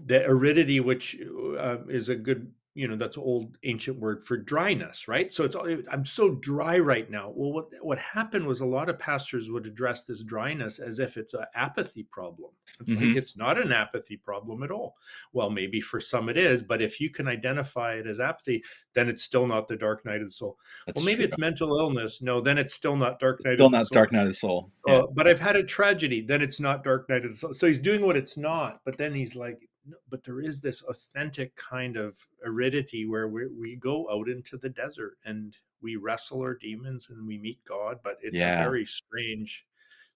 the 0.06 0.26
aridity 0.26 0.80
which 0.80 1.18
uh, 1.60 1.78
is 1.90 2.10
a 2.10 2.16
good 2.16 2.52
you 2.78 2.88
know 2.90 2.96
that's 2.98 3.18
old 3.18 3.58
ancient 3.64 3.98
word 3.98 4.22
for 4.22 4.36
dryness 4.36 5.08
right 5.08 5.32
so 5.32 5.46
it's 5.46 5.56
all 5.56 5.66
i'm 5.92 6.04
so 6.04 6.32
dry 6.36 6.78
right 6.78 7.10
now 7.10 7.32
well 7.34 7.54
what 7.54 7.68
what 7.82 7.98
happened 7.98 8.46
was 8.46 8.60
a 8.60 8.66
lot 8.66 8.90
of 8.90 9.00
pastors 9.00 9.50
would 9.50 9.66
address 9.66 10.04
this 10.04 10.24
dryness 10.24 10.78
as 10.80 11.00
if 11.00 11.16
it's 11.16 11.34
an 11.34 11.46
apathy 11.56 12.04
problem 12.04 12.52
it's 12.82 12.94
Mhm. 12.94 13.08
like 13.08 13.16
it's 13.18 13.38
not 13.38 13.58
an 13.58 13.72
apathy 13.72 14.18
problem 14.18 14.62
at 14.62 14.72
all 14.72 14.98
well 15.32 15.50
maybe 15.50 15.80
for 15.80 16.02
some 16.02 16.28
it 16.28 16.38
is 16.38 16.62
but 16.64 16.82
if 16.82 17.00
you 17.00 17.10
can 17.10 17.28
identify 17.30 17.94
it 17.94 18.08
as 18.08 18.20
apathy 18.20 18.62
then 18.94 19.08
it's 19.08 19.24
still 19.24 19.48
not 19.48 19.68
the 19.70 19.78
dark 19.78 20.04
night 20.06 20.20
of 20.22 20.28
the 20.28 20.34
soul 20.34 20.58
That's 20.86 20.98
well 20.98 21.06
maybe 21.06 21.18
true. 21.18 21.26
it's 21.26 21.38
mental 21.38 21.80
illness 21.80 22.22
no 22.22 22.42
then 22.42 22.58
it's 22.58 22.74
still 22.74 22.98
not 22.98 23.20
dark 23.20 23.40
night 23.46 23.56
still 23.56 23.68
of 23.68 23.72
the 23.72 23.78
not 23.78 23.88
soul 23.88 23.96
dark 23.96 24.12
night 24.12 24.22
of 24.24 24.28
the 24.28 24.34
soul. 24.34 24.70
Yeah. 24.86 24.96
uh, 24.96 25.08
but 25.14 25.28
I've 25.30 25.40
had 25.40 25.56
a 25.56 25.64
tragedy. 25.64 26.20
Then 26.22 26.42
it's 26.42 26.60
not 26.60 26.84
Dark 26.84 27.08
Night 27.10 27.26
of 27.26 27.32
the 27.32 27.38
Soul. 27.38 27.54
So 27.54 27.66
he's 27.68 27.80
doing 27.82 28.06
what 28.06 28.16
it's 28.18 28.38
not. 28.38 28.82
But 28.86 28.98
then 28.98 29.14
he's 29.14 29.36
like, 29.36 29.68
but 30.10 30.24
there 30.24 30.42
is 30.42 30.60
this 30.60 30.82
authentic 30.84 31.56
kind 31.56 31.98
of 31.98 32.18
aridity 32.46 33.06
where 33.06 33.28
we 33.28 33.48
we 33.48 33.76
go 33.76 34.10
out 34.12 34.30
into 34.30 34.58
the 34.58 34.70
desert 34.70 35.18
and 35.26 35.58
we 35.82 35.96
wrestle 35.98 36.42
our 36.42 36.56
demons 36.56 37.10
and 37.10 37.26
we 37.28 37.38
meet 37.38 37.64
God. 37.66 38.00
But 38.04 38.18
it's 38.22 38.40
Yeah. 38.40 38.62
a 38.62 38.64
very 38.64 38.86
strange, 38.86 39.66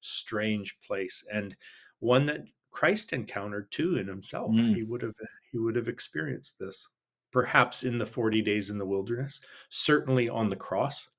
strange 0.01 0.79
place 0.81 1.23
and 1.31 1.55
one 1.99 2.25
that 2.27 2.41
Christ 2.71 3.13
encountered 3.13 3.71
too 3.71 3.97
in 3.97 4.07
himself. 4.07 4.51
Mm. 4.51 4.75
He 4.75 4.83
would 4.83 5.01
have 5.01 5.15
he 5.51 5.57
would 5.57 5.75
have 5.75 5.87
experienced 5.87 6.57
this 6.59 6.87
perhaps 7.31 7.83
in 7.83 7.97
the 7.99 8.05
40 8.05 8.41
days 8.41 8.69
in 8.71 8.77
the 8.79 8.85
wilderness, 8.85 9.39
certainly 9.69 10.29
on 10.29 10.49
the 10.49 10.55
cross. 10.55 11.09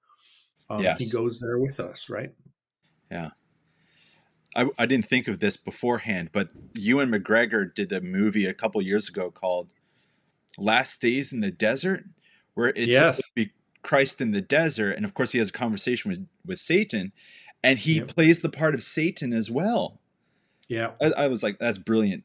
Um, 0.68 0.82
Yes. 0.82 0.98
He 1.00 1.08
goes 1.10 1.38
there 1.40 1.58
with 1.58 1.78
us, 1.80 2.08
right? 2.08 2.34
Yeah. 3.10 3.30
I, 4.56 4.66
I 4.78 4.86
didn't 4.86 5.06
think 5.06 5.28
of 5.28 5.38
this 5.40 5.56
beforehand, 5.56 6.30
but 6.32 6.52
Ewan 6.78 7.10
McGregor 7.10 7.72
did 7.72 7.92
a 7.92 8.00
movie 8.00 8.46
a 8.46 8.54
couple 8.54 8.82
years 8.82 9.08
ago 9.08 9.30
called 9.30 9.68
Last 10.58 11.00
Days 11.00 11.32
in 11.32 11.40
the 11.40 11.50
Desert, 11.52 12.04
where 12.54 12.68
it's 12.70 12.88
Yes. 12.88 13.16
supposed 13.16 13.28
to 13.28 13.32
be 13.34 13.52
Christ 13.82 14.20
in 14.20 14.32
the 14.32 14.40
desert, 14.42 14.92
and 14.92 15.04
of 15.04 15.14
course 15.14 15.32
he 15.32 15.38
has 15.38 15.48
a 15.48 15.52
conversation 15.52 16.10
with 16.10 16.26
with 16.44 16.58
Satan, 16.58 17.12
and 17.62 17.78
he 17.78 17.94
Yep. 17.98 18.08
plays 18.08 18.42
the 18.42 18.48
part 18.50 18.74
of 18.74 18.82
Satan 18.82 19.32
as 19.32 19.50
well. 19.50 20.00
Yeah. 20.68 20.92
I, 21.00 21.06
I 21.12 21.26
was 21.28 21.42
like, 21.42 21.58
that's 21.58 21.78
brilliant. 21.78 22.24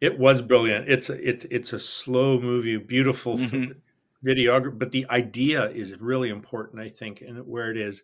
It 0.00 0.18
was 0.18 0.40
brilliant. 0.40 0.88
It's 0.88 1.10
a, 1.10 1.28
it's 1.28 1.44
it's 1.50 1.72
a 1.74 1.78
slow 1.78 2.40
movie, 2.40 2.76
beautiful 2.78 3.36
Mhm. 3.36 3.76
videography, 4.24 4.78
but 4.78 4.92
the 4.92 5.04
idea 5.10 5.68
is 5.68 6.00
really 6.00 6.30
important, 6.30 6.80
I 6.80 6.88
think, 6.88 7.20
and 7.20 7.46
where 7.46 7.70
it 7.70 7.76
is. 7.76 8.02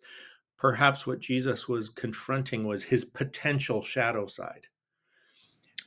Perhaps 0.60 1.06
what 1.06 1.20
Jesus 1.20 1.68
was 1.68 1.88
confronting 1.88 2.64
was 2.64 2.84
his 2.84 3.04
potential 3.04 3.82
shadow 3.82 4.26
side. 4.26 4.66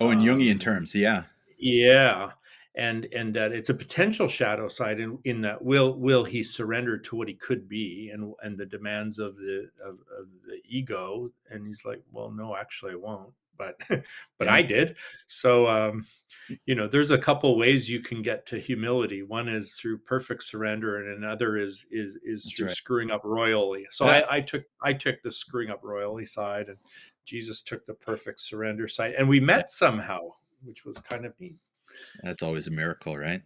Oh, 0.02 0.10
in 0.10 0.20
Um, 0.20 0.26
Jungian 0.26 0.60
terms, 0.60 0.96
yeah. 0.96 1.24
Yeah, 1.60 2.32
and 2.76 3.06
and 3.14 3.34
that 3.36 3.52
it's 3.52 3.70
a 3.70 3.74
potential 3.74 4.28
shadow 4.28 4.68
side 4.68 5.00
in 5.00 5.20
in 5.26 5.42
that 5.42 5.64
will 5.64 5.94
will 6.00 6.24
he 6.24 6.42
surrender 6.42 6.98
to 6.98 7.16
what 7.16 7.28
he 7.28 7.36
could 7.36 7.70
be 7.70 8.10
and 8.12 8.34
and 8.42 8.58
the 8.58 8.66
demands 8.66 9.20
of 9.20 9.38
the 9.38 9.70
of, 9.84 10.00
of 10.20 10.28
the 10.48 10.60
ego 10.68 11.32
and 11.52 11.68
he's 11.68 11.86
like 11.86 12.02
well 12.12 12.32
no 12.32 12.56
actually 12.56 12.94
I 12.94 12.96
won't 12.96 13.32
but 13.58 13.76
but 13.90 14.48
Yeah. 14.48 14.54
I 14.54 14.62
did 14.62 14.96
so 15.28 15.68
um 15.68 16.06
you 16.66 16.76
know 16.76 16.88
there's 16.88 17.12
a 17.12 17.18
couple 17.18 17.58
ways 17.58 17.90
you 17.90 18.02
can 18.02 18.22
get 18.22 18.46
to 18.48 18.60
humility 18.60 19.24
one 19.24 19.48
is 19.48 19.74
through 19.76 19.98
perfect 20.00 20.44
surrender 20.44 20.98
and 20.98 21.24
another 21.24 21.58
is 21.58 21.86
is 21.92 22.18
is 22.24 22.44
That's 22.44 22.56
through 22.56 22.68
right. 22.68 22.76
screwing 22.76 23.12
up 23.12 23.22
royally 23.24 23.86
so 23.90 24.06
Yeah. 24.06 24.26
I, 24.30 24.38
I 24.38 24.42
took 24.42 24.64
I 24.82 24.94
took 24.94 25.22
the 25.24 25.32
screwing 25.32 25.70
up 25.70 25.82
royally 25.84 26.26
side 26.26 26.68
and 26.68 26.78
Jesus 27.26 27.62
took 27.64 27.86
the 27.86 27.94
perfect 27.94 28.42
surrender 28.42 28.88
side 28.88 29.14
and 29.18 29.30
we 29.30 29.40
met 29.40 29.72
somehow 29.72 30.20
which 30.64 30.86
was 30.86 30.98
kind 31.00 31.26
of 31.26 31.34
neat 31.40 31.56
That's 32.24 32.44
always 32.44 32.68
a 32.68 32.72
miracle, 32.72 33.18
right? 33.18 33.42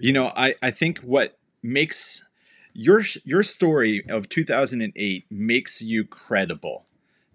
You 0.00 0.12
know, 0.12 0.32
I, 0.36 0.54
I 0.62 0.70
think 0.70 0.98
what 1.00 1.38
makes 1.62 2.24
your 2.72 3.02
your 3.24 3.42
story 3.42 4.04
of 4.08 4.28
2008 4.28 5.26
makes 5.30 5.82
you 5.82 6.04
credible 6.04 6.86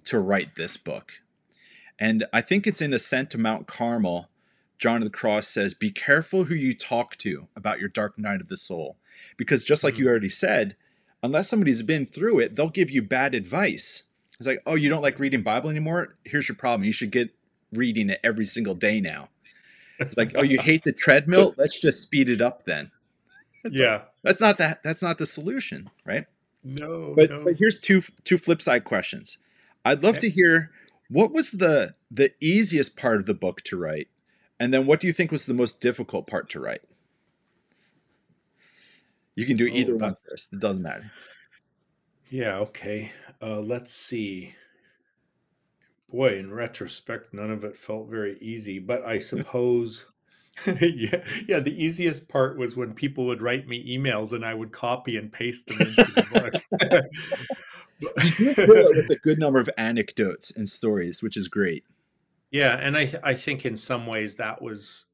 to 0.05 0.19
write 0.19 0.55
this 0.55 0.77
book. 0.77 1.13
And 1.99 2.25
I 2.31 2.41
think 2.41 2.65
it's 2.65 2.81
in 2.81 2.93
Ascent 2.93 3.29
to 3.31 3.37
Mount 3.37 3.67
Carmel. 3.67 4.29
John 4.77 4.97
of 4.97 5.03
the 5.03 5.09
Cross 5.09 5.47
says, 5.49 5.73
Be 5.73 5.91
careful 5.91 6.45
who 6.45 6.55
you 6.55 6.73
talk 6.73 7.17
to 7.17 7.47
about 7.55 7.79
your 7.79 7.89
dark 7.89 8.17
night 8.17 8.39
of 8.41 8.47
the 8.47 8.55
soul. 8.57 8.95
Because 9.37 9.63
just 9.65 9.83
like 9.83 9.95
Mhm. 9.95 9.99
you 9.99 10.07
already 10.07 10.29
said, 10.29 10.75
unless 11.21 11.49
somebody's 11.49 11.81
been 11.81 12.05
through 12.05 12.39
it, 12.39 12.55
they'll 12.55 12.69
give 12.69 12.89
you 12.89 13.01
bad 13.01 13.35
advice. 13.35 14.03
It's 14.39 14.47
like, 14.47 14.61
oh, 14.65 14.75
you 14.75 14.87
don't 14.87 15.01
like 15.01 15.19
reading 15.19 15.43
Bible 15.43 15.69
anymore? 15.69 16.15
Here's 16.23 16.47
your 16.47 16.55
problem. 16.55 16.85
You 16.85 16.93
should 16.93 17.11
get 17.11 17.31
reading 17.73 18.09
it 18.09 18.21
every 18.23 18.45
single 18.45 18.73
day 18.75 19.01
now. 19.01 19.27
It's 19.99 20.15
like, 20.15 20.31
oh, 20.35 20.43
you 20.43 20.59
hate 20.61 20.85
the 20.85 20.93
treadmill? 20.93 21.53
Let's 21.57 21.77
just 21.77 22.01
speed 22.01 22.29
it 22.29 22.39
up 22.41 22.63
then. 22.63 22.91
yeah 23.69 24.03
That's 24.23 24.39
not 24.39 24.57
that. 24.59 24.81
That's 24.83 25.01
not 25.01 25.17
the 25.17 25.25
solution, 25.25 25.89
right? 26.05 26.25
no 26.63 27.13
But 27.15 27.29
no. 27.29 27.43
but 27.43 27.55
here's 27.55 27.77
two 27.77 28.01
two 28.23 28.37
flip 28.37 28.61
side 28.61 28.85
questions. 28.85 29.39
I'd 29.83 30.01
love 30.03 30.15
Okay. 30.17 30.29
to 30.29 30.29
hear 30.29 30.71
what 31.09 31.33
was 31.33 31.51
the 31.51 31.93
the 32.09 32.31
easiest 32.39 32.95
part 32.95 33.19
of 33.19 33.25
the 33.25 33.33
book 33.33 33.61
to 33.63 33.77
write, 33.77 34.07
and 34.59 34.73
then 34.73 34.85
what 34.85 34.99
do 34.99 35.07
you 35.07 35.13
think 35.13 35.31
was 35.31 35.45
the 35.45 35.53
most 35.53 35.81
difficult 35.81 36.27
part 36.27 36.49
to 36.51 36.59
write? 36.59 36.81
You 39.35 39.45
can 39.45 39.57
do 39.57 39.69
Oh, 39.71 39.75
either 39.75 39.95
one 39.95 40.15
first. 40.29 40.53
It 40.53 40.59
doesn't 40.59 40.81
matter. 40.81 41.11
Yeah, 42.29 42.57
okay. 42.57 43.11
Uh, 43.41 43.59
let's 43.59 43.93
see. 43.93 44.53
Boy, 46.11 46.37
in 46.37 46.51
retrospect, 46.51 47.33
none 47.33 47.49
of 47.51 47.63
it 47.63 47.77
felt 47.77 48.09
very 48.09 48.37
easy, 48.41 48.79
but 48.79 49.03
I 49.05 49.19
suppose, 49.19 50.05
yeah, 50.65 51.23
yeah, 51.47 51.59
the 51.59 51.75
easiest 51.75 52.27
part 52.27 52.57
was 52.57 52.75
when 52.75 52.93
people 52.93 53.25
would 53.27 53.41
write 53.41 53.67
me 53.67 53.97
emails 53.97 54.33
and 54.33 54.45
I 54.45 54.53
would 54.53 54.71
copy 54.71 55.17
and 55.17 55.31
paste 55.31 55.67
them 55.67 55.81
into 55.81 56.03
the 56.03 57.09
You 57.99 58.07
book. 58.07 58.55
fill 58.55 58.87
it 58.87 58.95
with 58.95 59.09
a 59.09 59.19
good 59.21 59.39
number 59.39 59.59
of 59.59 59.69
anecdotes 59.77 60.51
and 60.51 60.67
stories, 60.67 61.21
which 61.21 61.37
is 61.37 61.47
great. 61.47 61.83
Yeah, 62.51 62.75
and 62.75 62.97
I 62.97 63.05
th- 63.05 63.23
I 63.23 63.33
think 63.35 63.65
in 63.65 63.75
some 63.75 64.07
ways 64.07 64.35
that 64.35 64.61
was, 64.61 65.05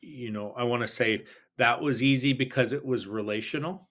you 0.00 0.30
know, 0.30 0.52
I 0.56 0.64
want 0.64 0.82
to 0.82 0.88
say 0.88 1.24
that 1.56 1.80
was 1.80 2.02
easy 2.02 2.32
because 2.32 2.72
it 2.72 2.84
was 2.84 3.06
relational. 3.06 3.88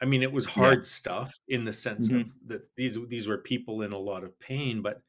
I 0.00 0.04
mean, 0.04 0.22
it 0.22 0.30
was 0.30 0.46
hard 0.46 0.86
stuff 0.86 1.32
in 1.48 1.64
the 1.64 1.72
sense 1.72 2.08
of 2.08 2.26
that 2.46 2.68
these 2.76 2.96
these 3.08 3.26
were 3.26 3.38
people 3.38 3.82
in 3.82 3.92
a 3.92 3.98
lot 3.98 4.22
of 4.22 4.38
pain, 4.38 4.80
but 4.80 5.02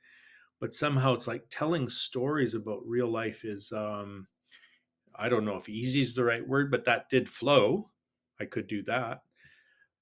but 0.59 0.73
somehow 0.73 1.13
it's 1.13 1.27
like 1.27 1.43
telling 1.49 1.89
stories 1.89 2.55
about 2.55 2.85
real 2.85 3.07
life 3.07 3.45
is 3.45 3.71
um 3.71 4.27
I 5.15 5.29
don't 5.29 5.45
know 5.45 5.57
if 5.57 5.69
easy 5.69 6.01
is 6.01 6.15
the 6.15 6.23
right 6.23 6.47
word, 6.47 6.71
but 6.71 6.85
that 6.85 7.09
did 7.09 7.29
flow. 7.29 7.91
I 8.39 8.45
could 8.45 8.67
do 8.67 8.81
that. 8.83 9.21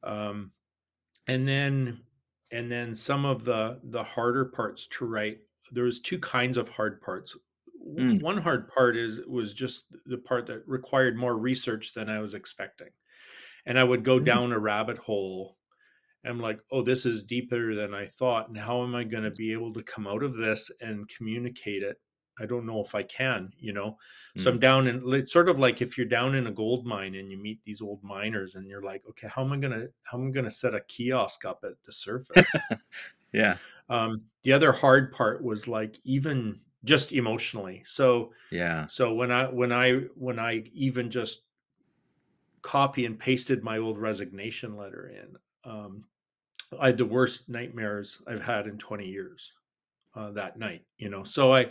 Um 0.04 0.52
and 1.28 1.46
then 1.46 2.00
and 2.52 2.72
then 2.72 2.96
some 2.96 3.26
of 3.26 3.44
the 3.44 3.80
the 3.84 4.04
harder 4.04 4.46
parts 4.46 4.88
to 4.88 5.06
write 5.06 5.40
there 5.72 5.84
was 5.84 6.00
two 6.00 6.20
kinds 6.20 6.58
of 6.58 6.70
hard 6.70 7.02
parts 7.02 7.36
Mm. 7.88 8.22
one 8.22 8.38
hard 8.38 8.68
part 8.68 8.98
is 8.98 9.20
was 9.28 9.54
just 9.54 9.86
the 10.08 10.18
part 10.18 10.46
that 10.48 10.68
required 10.68 11.16
more 11.16 11.38
research 11.38 11.94
than 11.94 12.10
i 12.10 12.20
was 12.20 12.34
expecting 12.34 12.90
and 13.66 13.80
i 13.80 13.84
would 13.84 14.04
go 14.04 14.20
Mm. 14.20 14.26
down 14.26 14.52
a 14.52 14.60
rabbit 14.60 14.98
hole 14.98 15.58
and 16.24 16.32
i'm 16.34 16.40
like 16.42 16.60
oh 16.72 16.82
this 16.82 17.06
is 17.06 17.24
deeper 17.24 17.76
than 17.76 17.94
i 17.94 18.06
thought 18.06 18.50
and 18.50 18.58
how 18.58 18.84
am 18.84 18.94
i 18.94 19.06
going 19.06 19.24
to 19.24 19.32
be 19.32 19.54
able 19.54 19.72
to 19.74 19.84
come 19.84 20.06
out 20.06 20.22
of 20.24 20.36
this 20.36 20.70
and 20.82 21.08
communicate 21.08 21.82
it 21.84 21.98
i 22.40 22.46
don't 22.46 22.66
know 22.66 22.82
if 22.82 22.96
i 22.96 23.04
can 23.04 23.52
you 23.60 23.74
know? 23.74 23.98
So 24.38 24.52
i'm 24.52 24.60
down 24.60 24.88
in 24.88 25.02
it's 25.14 25.34
sort 25.34 25.50
of 25.50 25.60
like 25.60 25.82
if 25.82 25.98
you're 25.98 26.08
down 26.08 26.36
in 26.36 26.48
a 26.48 26.52
gold 26.52 26.86
mine 26.86 27.16
and 27.16 27.32
you 27.32 27.38
meet 27.38 27.64
these 27.64 27.82
old 27.82 28.04
miners 28.04 28.56
and 28.56 28.68
you're 28.68 28.84
like 28.84 29.04
okay 29.10 29.28
how 29.28 29.44
am 29.44 29.54
i 29.54 29.58
going 29.58 29.74
to 29.74 29.90
how 30.04 30.20
am 30.20 30.28
i 30.28 30.32
going 30.32 30.46
to 30.46 30.52
set 30.52 30.76
a 30.76 30.82
kiosk 30.82 31.46
up 31.46 31.64
at 31.64 31.82
the 31.86 31.92
surface? 31.92 32.52
Yeah, 33.34 33.58
um 33.90 34.22
the 34.44 34.54
other 34.54 34.72
hard 34.72 35.12
part 35.12 35.44
was 35.44 35.68
like 35.68 36.00
even 36.06 36.60
just 36.86 37.12
emotionally. 37.12 37.84
So 37.86 38.32
yeah, 38.52 38.88
so 38.88 39.14
when 39.14 39.32
i 39.32 39.46
when 39.46 39.72
i 39.72 39.94
when 40.16 40.40
i 40.40 40.64
even 40.74 41.12
just 41.12 41.42
copy 42.62 43.06
and 43.06 43.20
pasted 43.20 43.64
my 43.64 43.78
old 43.78 43.98
resignation 43.98 44.76
letter 44.76 45.10
in 45.10 45.72
um 45.72 46.04
i 46.80 46.88
had 46.88 46.98
the 46.98 47.06
worst 47.06 47.48
nightmares 47.48 48.22
i've 48.28 48.42
had 48.42 48.68
in 48.68 48.78
20 48.78 49.06
years 49.06 49.54
uh, 50.16 50.32
that 50.32 50.60
night 50.60 50.84
you 50.98 51.10
know? 51.10 51.24
So 51.24 51.54
i 51.56 51.68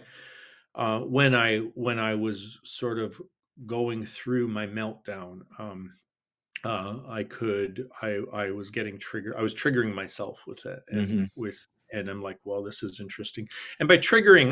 uh 0.76 1.00
when 1.00 1.34
i 1.34 1.58
when 1.74 1.98
i 1.98 2.14
was 2.14 2.58
sort 2.64 2.98
of 2.98 3.20
going 3.66 4.04
through 4.04 4.46
my 4.48 4.66
meltdown 4.66 5.40
um 5.58 5.94
uh 6.64 6.98
i 7.08 7.22
could 7.24 7.88
i 8.02 8.20
i 8.32 8.50
was 8.50 8.70
getting 8.70 8.98
triggered 8.98 9.34
i 9.36 9.42
was 9.42 9.54
triggering 9.54 9.94
myself 9.94 10.46
with 10.46 10.64
it 10.66 10.82
and 10.88 11.08
Mhm. 11.08 11.30
with 11.36 11.68
and 11.92 12.08
i'm 12.08 12.22
like 12.22 12.38
well 12.44 12.62
this 12.62 12.82
is 12.82 13.00
interesting 13.00 13.48
and 13.80 13.88
by 13.88 13.96
triggering 13.96 14.50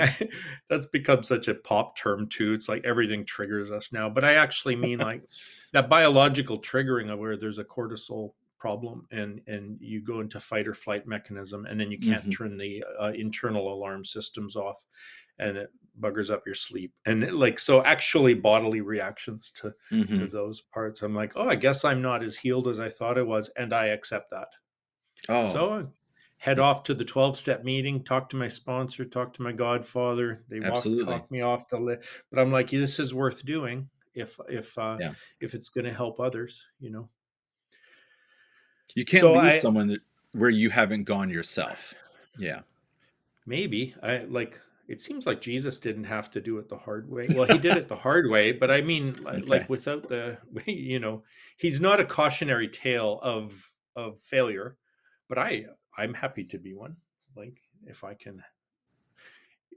that's 0.69 0.87
become 0.87 1.23
such 1.23 1.49
a 1.49 1.55
pop 1.55 1.97
term 1.97 2.29
too 2.29 2.53
it's 2.55 2.69
like 2.69 2.85
everything 2.85 3.25
triggers 3.25 3.71
us 3.71 3.93
now 3.93 4.09
but 4.09 4.25
i 4.25 4.35
actually 4.35 4.77
mean 4.77 4.99
like 5.01 5.23
that 5.73 5.89
biological 5.89 6.61
triggering 6.61 7.11
of 7.11 7.19
where 7.19 7.37
there's 7.37 7.59
a 7.59 7.65
cortisol 7.65 8.35
problem 8.61 9.07
and 9.11 9.43
and 9.47 9.79
you 9.81 10.01
go 10.01 10.21
into 10.21 10.41
fight 10.41 10.67
or 10.67 10.73
flight 10.73 11.07
mechanism 11.07 11.67
and 11.67 11.79
then 11.79 11.91
you 11.91 11.99
can't 11.99 12.25
Mhm. 12.25 12.31
turn 12.31 12.57
the 12.57 12.83
uh, 13.01 13.13
internal 13.15 13.73
alarm 13.75 14.05
systems 14.05 14.57
off 14.57 14.83
and 15.39 15.57
it 15.57 15.71
buggers 16.01 16.29
up 16.31 16.43
your 16.45 16.55
sleep 16.57 16.93
and 17.07 17.23
it, 17.23 17.35
like 17.35 17.59
so 17.61 17.83
actually 17.85 18.35
bodily 18.35 18.81
reactions 18.81 19.53
to 19.53 19.73
to 19.91 20.05
Mhm. 20.05 20.31
those 20.33 20.61
parts 20.61 21.03
i'm 21.03 21.15
like 21.15 21.33
oh 21.37 21.49
i 21.49 21.55
guess 21.55 21.85
i'm 21.85 22.03
not 22.03 22.23
as 22.25 22.37
healed 22.37 22.67
as 22.67 22.81
i 22.81 22.89
thought 22.89 23.17
i 23.17 23.23
was 23.23 23.49
and 23.57 23.73
i 23.73 23.87
accept 23.87 24.31
that 24.31 24.49
Oh, 25.29 25.51
so 25.53 25.73
I 25.73 25.85
head 26.39 26.59
off 26.59 26.83
to 26.83 26.93
the 26.95 27.05
12 27.05 27.39
step 27.39 27.65
meeting, 27.65 28.05
talk 28.05 28.29
to 28.31 28.37
my 28.37 28.49
sponsor, 28.49 29.07
talk 29.07 29.33
to 29.35 29.43
my 29.43 29.53
godfather. 29.53 30.45
They 30.51 30.61
walk, 30.61 30.85
talk 30.85 31.31
me 31.31 31.41
off 31.41 31.67
the 31.69 31.79
list. 31.79 32.03
But 32.31 32.41
I'm 32.41 32.53
like, 32.53 32.69
this 32.69 32.99
is 32.99 33.15
worth 33.15 33.43
doing 33.47 33.89
if 34.15 34.39
if 34.51 34.77
uh 34.77 34.99
Yeah. 35.01 35.15
if 35.41 35.55
it's 35.55 35.71
gonna 35.71 35.95
help 35.95 36.21
others, 36.21 36.67
you 36.79 36.91
know. 36.91 37.09
you 38.95 39.07
can't 39.07 39.23
so 39.23 39.33
lead 39.33 39.45
I- 39.55 39.59
someone 39.59 39.87
that, 39.87 40.01
where 40.33 40.51
you 40.51 40.69
haven't 40.69 41.05
gone 41.05 41.31
yourself. 41.31 41.95
Yeah, 42.37 42.61
Maybe. 43.47 43.95
I 44.03 44.25
like 44.25 44.61
it 44.89 45.01
seems 45.01 45.27
like 45.27 45.41
Jesus 45.41 45.81
didn't 45.81 46.05
have 46.05 46.31
to 46.33 46.41
do 46.41 46.59
it 46.59 46.69
the 46.69 46.77
hard 46.79 47.09
way. 47.11 47.29
Well, 47.35 47.47
he 47.47 47.59
did 47.59 47.77
it 47.77 47.89
the 47.89 47.97
hard 47.97 48.29
way, 48.31 48.53
but 48.53 48.71
I 48.71 48.81
mean 48.83 49.17
Okay. 49.27 49.43
like 49.47 49.69
without 49.69 50.09
the 50.09 50.39
you 50.67 50.99
know, 51.01 51.25
he's 51.57 51.81
not 51.81 52.01
a 52.01 52.05
cautionary 52.05 52.69
tale 52.69 53.21
of 53.23 53.71
of 53.97 54.19
failure, 54.21 54.77
but 55.29 55.39
I 55.39 55.67
I'm 55.97 56.15
happy 56.15 56.45
to 56.45 56.59
be 56.59 56.75
one. 56.75 56.97
Like 57.37 57.59
if 57.87 58.05
I 58.05 58.15
can 58.15 58.43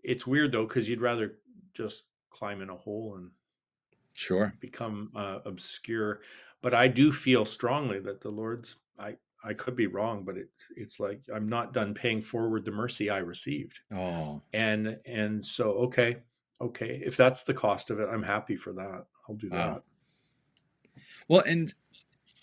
it's 0.04 0.26
weird 0.28 0.52
though 0.52 0.66
because 0.66 0.88
you'd 0.88 1.02
rather 1.02 1.40
just 1.74 2.06
climb 2.30 2.62
in 2.62 2.70
a 2.70 2.76
hole 2.76 3.16
and 3.18 3.32
Sure. 4.18 4.54
become 4.60 5.12
uh, 5.16 5.40
obscure. 5.46 6.22
But 6.62 6.74
I 6.74 6.88
do 6.88 7.12
feel 7.12 7.46
strongly 7.46 8.00
that 8.00 8.22
the 8.22 8.30
Lord's. 8.30 8.78
I 9.00 9.18
I 9.48 9.54
could 9.54 9.76
be 9.76 9.88
wrong, 9.88 10.24
but 10.24 10.38
it's 10.38 10.64
it's 10.76 11.00
like 11.00 11.22
I'm 11.34 11.48
not 11.48 11.74
done 11.74 11.94
paying 11.94 12.22
forward 12.22 12.66
the 12.66 12.72
mercy 12.72 13.10
I 13.10 13.20
received, 13.20 13.80
Oh, 13.96 14.42
and 14.54 14.98
and 15.06 15.46
so 15.46 15.72
okay, 15.86 16.18
okay, 16.60 17.02
if 17.06 17.16
that's 17.16 17.44
the 17.44 17.54
cost 17.54 17.90
of 17.90 18.00
it, 18.00 18.10
I'm 18.12 18.24
happy 18.24 18.56
for 18.56 18.74
that. 18.74 19.06
I'll 19.28 19.36
do 19.36 19.50
that. 19.50 19.70
Wow. 19.70 19.84
well, 21.28 21.44
and 21.46 21.74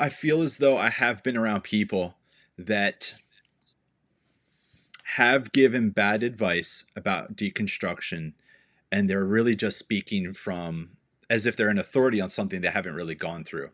I 0.01 0.09
feel 0.09 0.43
as 0.43 0.59
though 0.59 0.77
I 0.79 0.89
have 0.89 1.23
been 1.23 1.37
around 1.37 1.63
people 1.63 2.15
that 2.57 3.17
have 5.17 5.53
given 5.53 5.91
bad 5.91 6.23
advice 6.23 6.87
about 6.97 7.37
deconstruction, 7.37 8.33
and 8.91 9.09
they're 9.09 9.25
really 9.25 9.55
just 9.55 9.79
speaking 9.79 10.33
from 10.33 10.91
as 11.29 11.47
if 11.47 11.57
they're 11.57 11.69
an 11.69 11.79
authority 11.79 12.21
on 12.21 12.29
something 12.29 12.61
they 12.61 12.69
haven't 12.69 12.95
really 12.95 13.15
gone 13.15 13.45
through. 13.45 13.71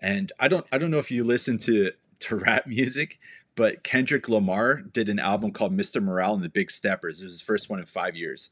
And 0.00 0.32
I 0.38 0.48
don't 0.48 0.66
I 0.72 0.78
don't 0.78 0.90
know 0.90 0.98
if 0.98 1.10
you 1.10 1.24
listen 1.24 1.58
to 1.58 1.92
to 2.20 2.36
rap 2.36 2.66
music, 2.66 3.18
but 3.54 3.82
Kendrick 3.82 4.28
Lamar 4.28 4.76
did 4.76 5.08
an 5.08 5.18
album 5.18 5.50
called 5.50 5.76
Mr. 5.76 6.02
Morale 6.02 6.34
and 6.34 6.44
the 6.44 6.48
Big 6.48 6.70
Steppers. 6.70 7.20
It 7.20 7.24
was 7.24 7.34
his 7.34 7.40
first 7.40 7.70
one 7.70 7.78
in 7.78 7.86
five 7.86 8.14
years. 8.14 8.50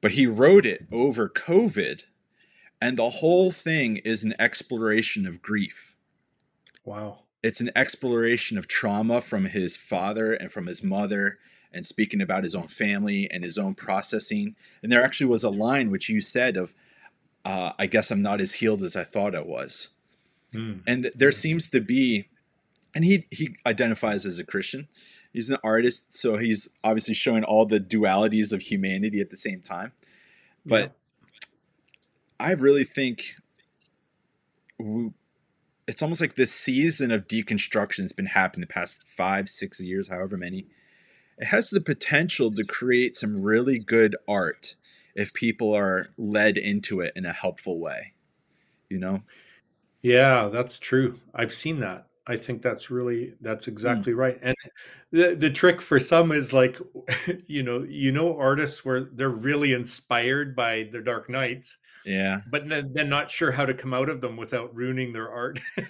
But 0.00 0.12
he 0.12 0.26
wrote 0.26 0.66
it 0.66 0.86
over 0.92 1.28
COVID, 1.28 2.02
and 2.80 2.98
the 2.98 3.10
whole 3.10 3.50
thing 3.50 3.96
is 3.98 4.22
an 4.22 4.34
exploration 4.38 5.26
of 5.26 5.40
grief. 5.40 5.96
Wow. 6.84 7.20
It's 7.42 7.60
an 7.60 7.70
exploration 7.76 8.58
of 8.58 8.68
trauma 8.68 9.20
from 9.20 9.46
his 9.46 9.76
father 9.76 10.34
and 10.34 10.52
from 10.52 10.66
his 10.66 10.82
mother, 10.82 11.36
and 11.72 11.86
speaking 11.86 12.20
about 12.20 12.44
his 12.44 12.54
own 12.54 12.68
family 12.68 13.30
and 13.30 13.44
his 13.44 13.56
own 13.56 13.74
processing. 13.74 14.56
And 14.82 14.92
there 14.92 15.04
actually 15.04 15.26
was 15.26 15.44
a 15.44 15.50
line 15.50 15.90
which 15.90 16.08
you 16.08 16.20
said 16.20 16.56
of, 16.56 16.74
uh, 17.44 17.72
"I 17.78 17.86
guess 17.86 18.10
I'm 18.10 18.22
not 18.22 18.40
as 18.40 18.54
healed 18.54 18.82
as 18.82 18.96
I 18.96 19.04
thought 19.04 19.34
I 19.34 19.40
was." 19.40 19.90
Mm. 20.54 20.82
and 20.86 21.10
there 21.16 21.32
seems 21.32 21.68
to 21.70 21.80
be 21.80 22.28
and 22.94 23.04
he 23.04 23.26
he 23.30 23.56
identifies 23.66 24.26
as 24.26 24.38
a 24.38 24.44
christian. 24.44 24.88
He's 25.32 25.50
an 25.50 25.58
artist 25.64 26.14
so 26.14 26.36
he's 26.36 26.68
obviously 26.84 27.14
showing 27.14 27.44
all 27.44 27.66
the 27.66 27.80
dualities 27.80 28.52
of 28.52 28.62
humanity 28.62 29.20
at 29.20 29.30
the 29.30 29.36
same 29.36 29.60
time. 29.60 29.92
But 30.64 30.92
i 32.40 32.50
really 32.50 32.84
think 32.84 33.36
w- 34.78 35.12
it's 35.86 36.02
almost 36.02 36.20
like 36.20 36.34
this 36.34 36.52
season 36.52 37.12
of 37.12 37.28
deconstruction 37.28 38.00
has 38.00 38.12
been 38.12 38.26
happening 38.26 38.62
the 38.62 38.72
past 38.72 39.04
five 39.16 39.48
six 39.48 39.80
years 39.80 40.08
however 40.08 40.36
many. 40.36 40.66
It 41.36 41.46
has 41.46 41.70
the 41.70 41.80
potential 41.80 42.52
to 42.52 42.64
create 42.64 43.16
some 43.16 43.42
really 43.42 43.78
good 43.78 44.14
art 44.28 44.76
if 45.16 45.34
people 45.34 45.74
are 45.74 46.10
led 46.16 46.56
into 46.56 47.00
it 47.00 47.12
in 47.16 47.26
a 47.26 47.32
helpful 47.32 47.78
way 47.80 48.14
you 48.94 49.00
know? 49.00 49.22
Yeah, 50.02 50.48
that's 50.52 50.78
true. 50.78 51.18
I've 51.34 51.52
seen 51.52 51.80
that. 51.80 52.06
I 52.26 52.36
think 52.36 52.62
that's 52.62 52.90
really 52.90 53.34
that's 53.40 53.66
mm. 53.66 53.68
exactly 53.68 54.14
right. 54.14 54.38
And 54.42 54.56
the 55.10 55.34
the 55.34 55.50
trick 55.50 55.80
for 55.80 56.00
some 56.00 56.32
is 56.32 56.52
like 56.52 56.78
you 57.46 57.62
know, 57.62 57.84
you 57.88 58.12
know 58.12 58.38
artists 58.38 58.84
where 58.84 59.04
they're 59.12 59.28
really 59.28 59.72
inspired 59.72 60.56
by 60.56 60.88
the 60.90 61.00
Dark 61.00 61.28
Nights, 61.28 61.76
yeah 62.04 62.40
but 62.50 62.68
then 62.68 63.08
not 63.08 63.30
sure 63.30 63.50
how 63.50 63.64
to 63.64 63.74
come 63.74 63.94
out 63.94 64.08
of 64.08 64.20
them 64.20 64.36
without 64.36 64.74
ruining 64.74 65.12
their 65.12 65.30
art. 65.30 65.60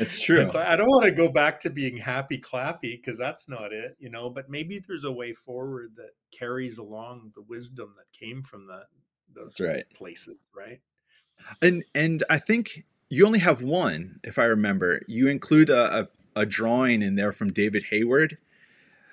it's 0.00 0.18
true 0.18 0.44
like, 0.44 0.56
I 0.56 0.76
don't 0.76 0.88
want 0.88 1.04
to 1.04 1.12
go 1.12 1.28
back 1.28 1.60
to 1.60 1.70
being 1.70 1.96
happy 1.96 2.38
clappy 2.38 3.00
because 3.00 3.16
that's 3.16 3.48
not 3.48 3.72
it, 3.72 3.96
you 3.98 4.10
know. 4.10 4.28
But 4.28 4.50
maybe 4.50 4.78
there's 4.78 5.04
a 5.04 5.12
way 5.12 5.32
forward 5.34 5.92
that 5.96 6.10
carries 6.36 6.78
along 6.78 7.32
the 7.34 7.42
wisdom 7.42 7.94
that 7.96 8.18
came 8.18 8.42
from 8.42 8.66
that 8.66 8.86
those 9.34 9.54
That's 9.54 9.60
right. 9.60 9.84
places, 9.94 10.38
right? 10.54 10.80
And 11.62 11.84
and 11.94 12.24
I 12.28 12.38
think 12.38 12.84
you 13.10 13.26
only 13.26 13.40
have 13.40 13.60
one, 13.60 14.20
if 14.22 14.38
I 14.38 14.44
remember. 14.44 15.02
You 15.06 15.28
include 15.28 15.68
a, 15.68 16.00
a, 16.00 16.08
a 16.42 16.46
drawing 16.46 17.02
in 17.02 17.16
there 17.16 17.32
from 17.32 17.52
David 17.52 17.86
Hayward. 17.90 18.38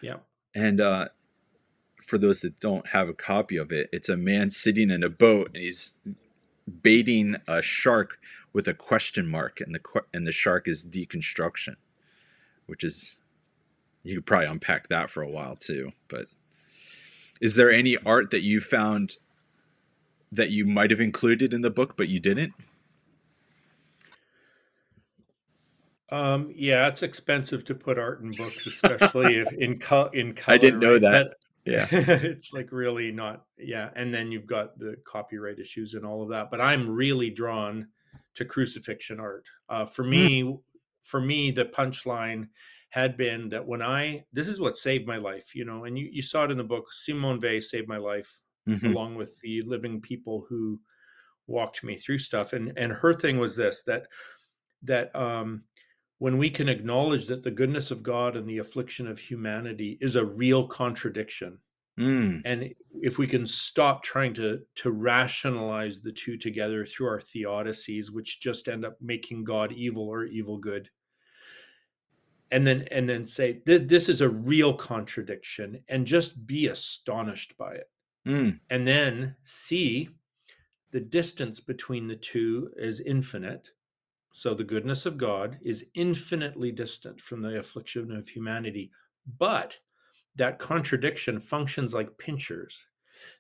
Yeah. 0.02 0.18
And 0.54 0.80
uh, 0.80 1.10
for 2.06 2.18
those 2.18 2.42
that 2.42 2.60
don't 2.60 2.88
have 2.90 3.10
a 3.10 3.14
copy 3.14 3.58
of 3.58 3.72
it, 3.72 3.90
it's 3.92 4.08
a 4.08 4.16
man 4.16 4.52
sitting 4.52 4.92
in 4.92 5.04
a 5.04 5.10
boat 5.10 5.52
and 5.54 5.64
he's 5.64 5.94
baiting 6.82 7.38
a 7.48 7.62
shark 7.62 8.20
with 8.54 8.68
a 8.68 8.74
question 8.74 9.28
mark, 9.28 9.60
and 9.62 9.76
the 9.76 10.02
and 10.14 10.26
the 10.26 10.32
shark 10.32 10.68
is 10.68 10.84
deconstruction, 10.86 11.76
which 12.66 12.84
is 12.84 13.18
you 14.04 14.16
could 14.16 14.26
probably 14.26 14.48
unpack 14.48 14.88
that 14.88 15.10
for 15.10 15.22
a 15.22 15.30
while 15.30 15.56
too. 15.56 15.92
But 16.08 16.26
is 17.40 17.56
there 17.56 17.72
any 17.72 17.98
art 17.98 18.32
that 18.32 18.42
you 18.42 18.62
found 18.62 19.18
that 20.32 20.50
you 20.50 20.66
might 20.66 20.92
have 20.92 21.00
included 21.00 21.54
in 21.54 21.62
the 21.62 21.70
book 21.70 21.96
but 21.98 22.10
you 22.10 22.20
didn't? 22.20 22.54
Um, 26.10 26.54
yeah, 26.56 26.88
it's 26.88 27.04
expensive 27.04 27.66
to 27.66 27.76
put 27.76 28.00
art 28.00 28.22
in 28.22 28.32
books, 28.32 28.66
especially 28.66 29.38
if 29.38 29.52
in 29.52 29.80
co- 29.80 30.10
in 30.14 30.34
color. 30.34 30.56
I 30.56 30.58
didn't 30.58 30.80
know 30.80 30.94
right? 30.94 31.02
that. 31.02 31.28
Yeah. 31.66 31.88
it's 31.92 32.54
like 32.54 32.72
really 32.72 33.12
not. 33.12 33.46
Yeah, 33.58 33.90
and 33.96 34.14
then 34.14 34.32
you've 34.32 34.46
got 34.48 34.78
the 34.78 34.96
copyright 35.06 35.60
issues 35.60 35.96
and 35.96 36.06
all 36.06 36.24
of 36.24 36.30
that. 36.30 36.50
But 36.50 36.62
I'm 36.62 36.90
really 36.90 37.30
drawn 37.30 37.90
to 38.36 38.46
crucifixion 38.46 39.20
art. 39.20 39.46
Uh, 39.68 39.86
for 39.86 40.04
me, 40.04 40.58
for 41.02 41.20
me, 41.20 41.52
the 41.52 41.66
punchline 41.66 42.48
had 42.90 43.18
been 43.18 43.50
that 43.50 43.68
when 43.68 43.82
I 43.82 44.24
this 44.32 44.48
is 44.48 44.62
what 44.62 44.78
saved 44.78 45.06
my 45.06 45.18
life, 45.18 45.54
you 45.56 45.66
know, 45.66 45.84
and 45.84 45.98
you 45.98 46.08
you 46.10 46.22
saw 46.22 46.46
it 46.46 46.52
in 46.52 46.58
the 46.58 46.64
book. 46.64 46.86
Simone 46.92 47.40
Weil 47.42 47.60
saved 47.60 47.88
my 47.90 47.98
life 47.98 48.42
Mhm. 48.66 48.92
along 48.92 49.16
with 49.16 49.38
the 49.42 49.62
living 49.64 50.00
people 50.02 50.46
who 50.48 50.80
walked 51.48 51.84
me 51.84 51.96
through 51.96 52.18
stuff 52.20 52.52
and 52.54 52.78
and 52.78 52.92
her 52.92 53.14
thing 53.14 53.38
was 53.40 53.56
this 53.56 53.82
that 53.84 54.08
that 54.84 55.16
um 55.16 55.64
when 56.20 56.38
we 56.38 56.50
can 56.50 56.68
acknowledge 56.68 57.28
that 57.28 57.44
the 57.44 57.52
goodness 57.52 57.92
of 57.92 58.02
God 58.04 58.36
and 58.36 58.48
the 58.48 58.58
affliction 58.58 59.08
of 59.08 59.20
humanity 59.20 59.98
is 60.02 60.16
a 60.16 60.26
real 60.26 60.68
contradiction 60.68 61.60
Mm. 62.00 62.44
and 62.46 62.76
if 63.02 63.18
we 63.18 63.26
can 63.26 63.48
stop 63.48 64.04
trying 64.04 64.32
to 64.36 64.62
to 64.76 64.92
rationalize 64.92 66.00
the 66.00 66.12
two 66.12 66.38
together 66.38 66.86
through 66.86 67.08
our 67.08 67.20
theodicies 67.20 68.12
which 68.12 68.40
just 68.40 68.68
end 68.68 68.86
up 68.86 69.02
making 69.02 69.44
God 69.44 69.72
evil 69.72 70.08
or 70.08 70.26
evil 70.26 70.60
good 70.60 70.92
and 72.52 72.68
then 72.68 72.84
and 72.92 73.10
then 73.10 73.26
say 73.26 73.54
"Th- 73.66 73.82
this 73.82 74.10
is 74.10 74.22
a 74.22 74.30
real 74.30 74.76
contradiction 74.76 75.84
and 75.88 76.06
just 76.06 76.46
be 76.46 76.68
astonished 76.68 77.58
by 77.58 77.74
it 77.74 77.90
Mm. 78.28 78.60
and 78.70 78.86
then 78.88 79.36
see 79.44 80.10
the 80.92 81.00
distance 81.00 81.60
between 81.60 82.08
the 82.08 82.16
two 82.16 82.72
is 82.78 83.00
infinite. 83.02 83.72
So 84.38 84.54
the 84.54 84.64
goodness 84.64 85.08
of 85.08 85.18
God 85.18 85.58
is 85.64 85.88
infinitely 85.96 86.72
distant 86.72 87.20
from 87.20 87.42
the 87.42 87.58
affliction 87.58 88.12
of 88.12 88.30
humanity. 88.30 88.92
But 89.40 89.80
that 90.36 90.60
contradiction 90.60 91.40
functions 91.40 91.92
like 91.92 92.20
pinchers 92.20 92.86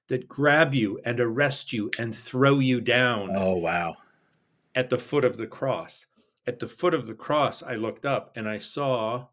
that 0.07 0.27
grab 0.27 0.73
you 0.73 0.99
and 1.05 1.19
arrest 1.19 1.71
you 1.71 1.91
and 1.99 2.15
throw 2.15 2.57
you 2.57 2.81
down 2.81 3.29
Oh 3.35 3.57
wow. 3.57 3.97
at 4.73 4.89
the 4.89 4.97
foot 4.97 5.23
of 5.23 5.37
the 5.37 5.45
cross. 5.45 6.07
At 6.47 6.57
the 6.57 6.67
foot 6.67 6.95
of 6.95 7.05
the 7.05 7.13
cross, 7.13 7.61
I 7.61 7.75
looked 7.75 8.07
up 8.07 8.31
and 8.35 8.49
I 8.49 8.57
saw 8.57 9.27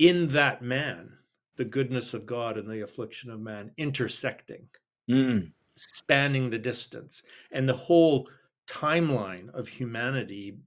in 0.00 0.26
that 0.26 0.62
man 0.62 1.16
the 1.54 1.64
goodness 1.64 2.12
of 2.12 2.26
God 2.26 2.58
and 2.58 2.68
the 2.68 2.82
affliction 2.82 3.30
of 3.30 3.38
man 3.38 3.70
intersecting 3.76 4.68
Mm. 5.08 5.52
spanning 5.76 6.50
the 6.50 6.58
distance 6.58 7.22
and 7.52 7.68
the 7.68 7.76
whole 7.76 8.28
timeline 8.66 9.50
of 9.54 9.68
humanity 9.68 10.58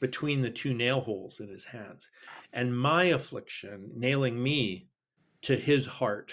between 0.00 0.42
the 0.42 0.50
two 0.50 0.74
nail 0.74 1.00
holes 1.00 1.40
in 1.40 1.48
his 1.48 1.64
hands 1.64 2.10
and 2.52 2.76
my 2.76 3.04
affliction 3.04 3.90
nailing 3.94 4.40
me 4.42 4.86
to 5.42 5.56
his 5.56 5.86
heart 5.86 6.32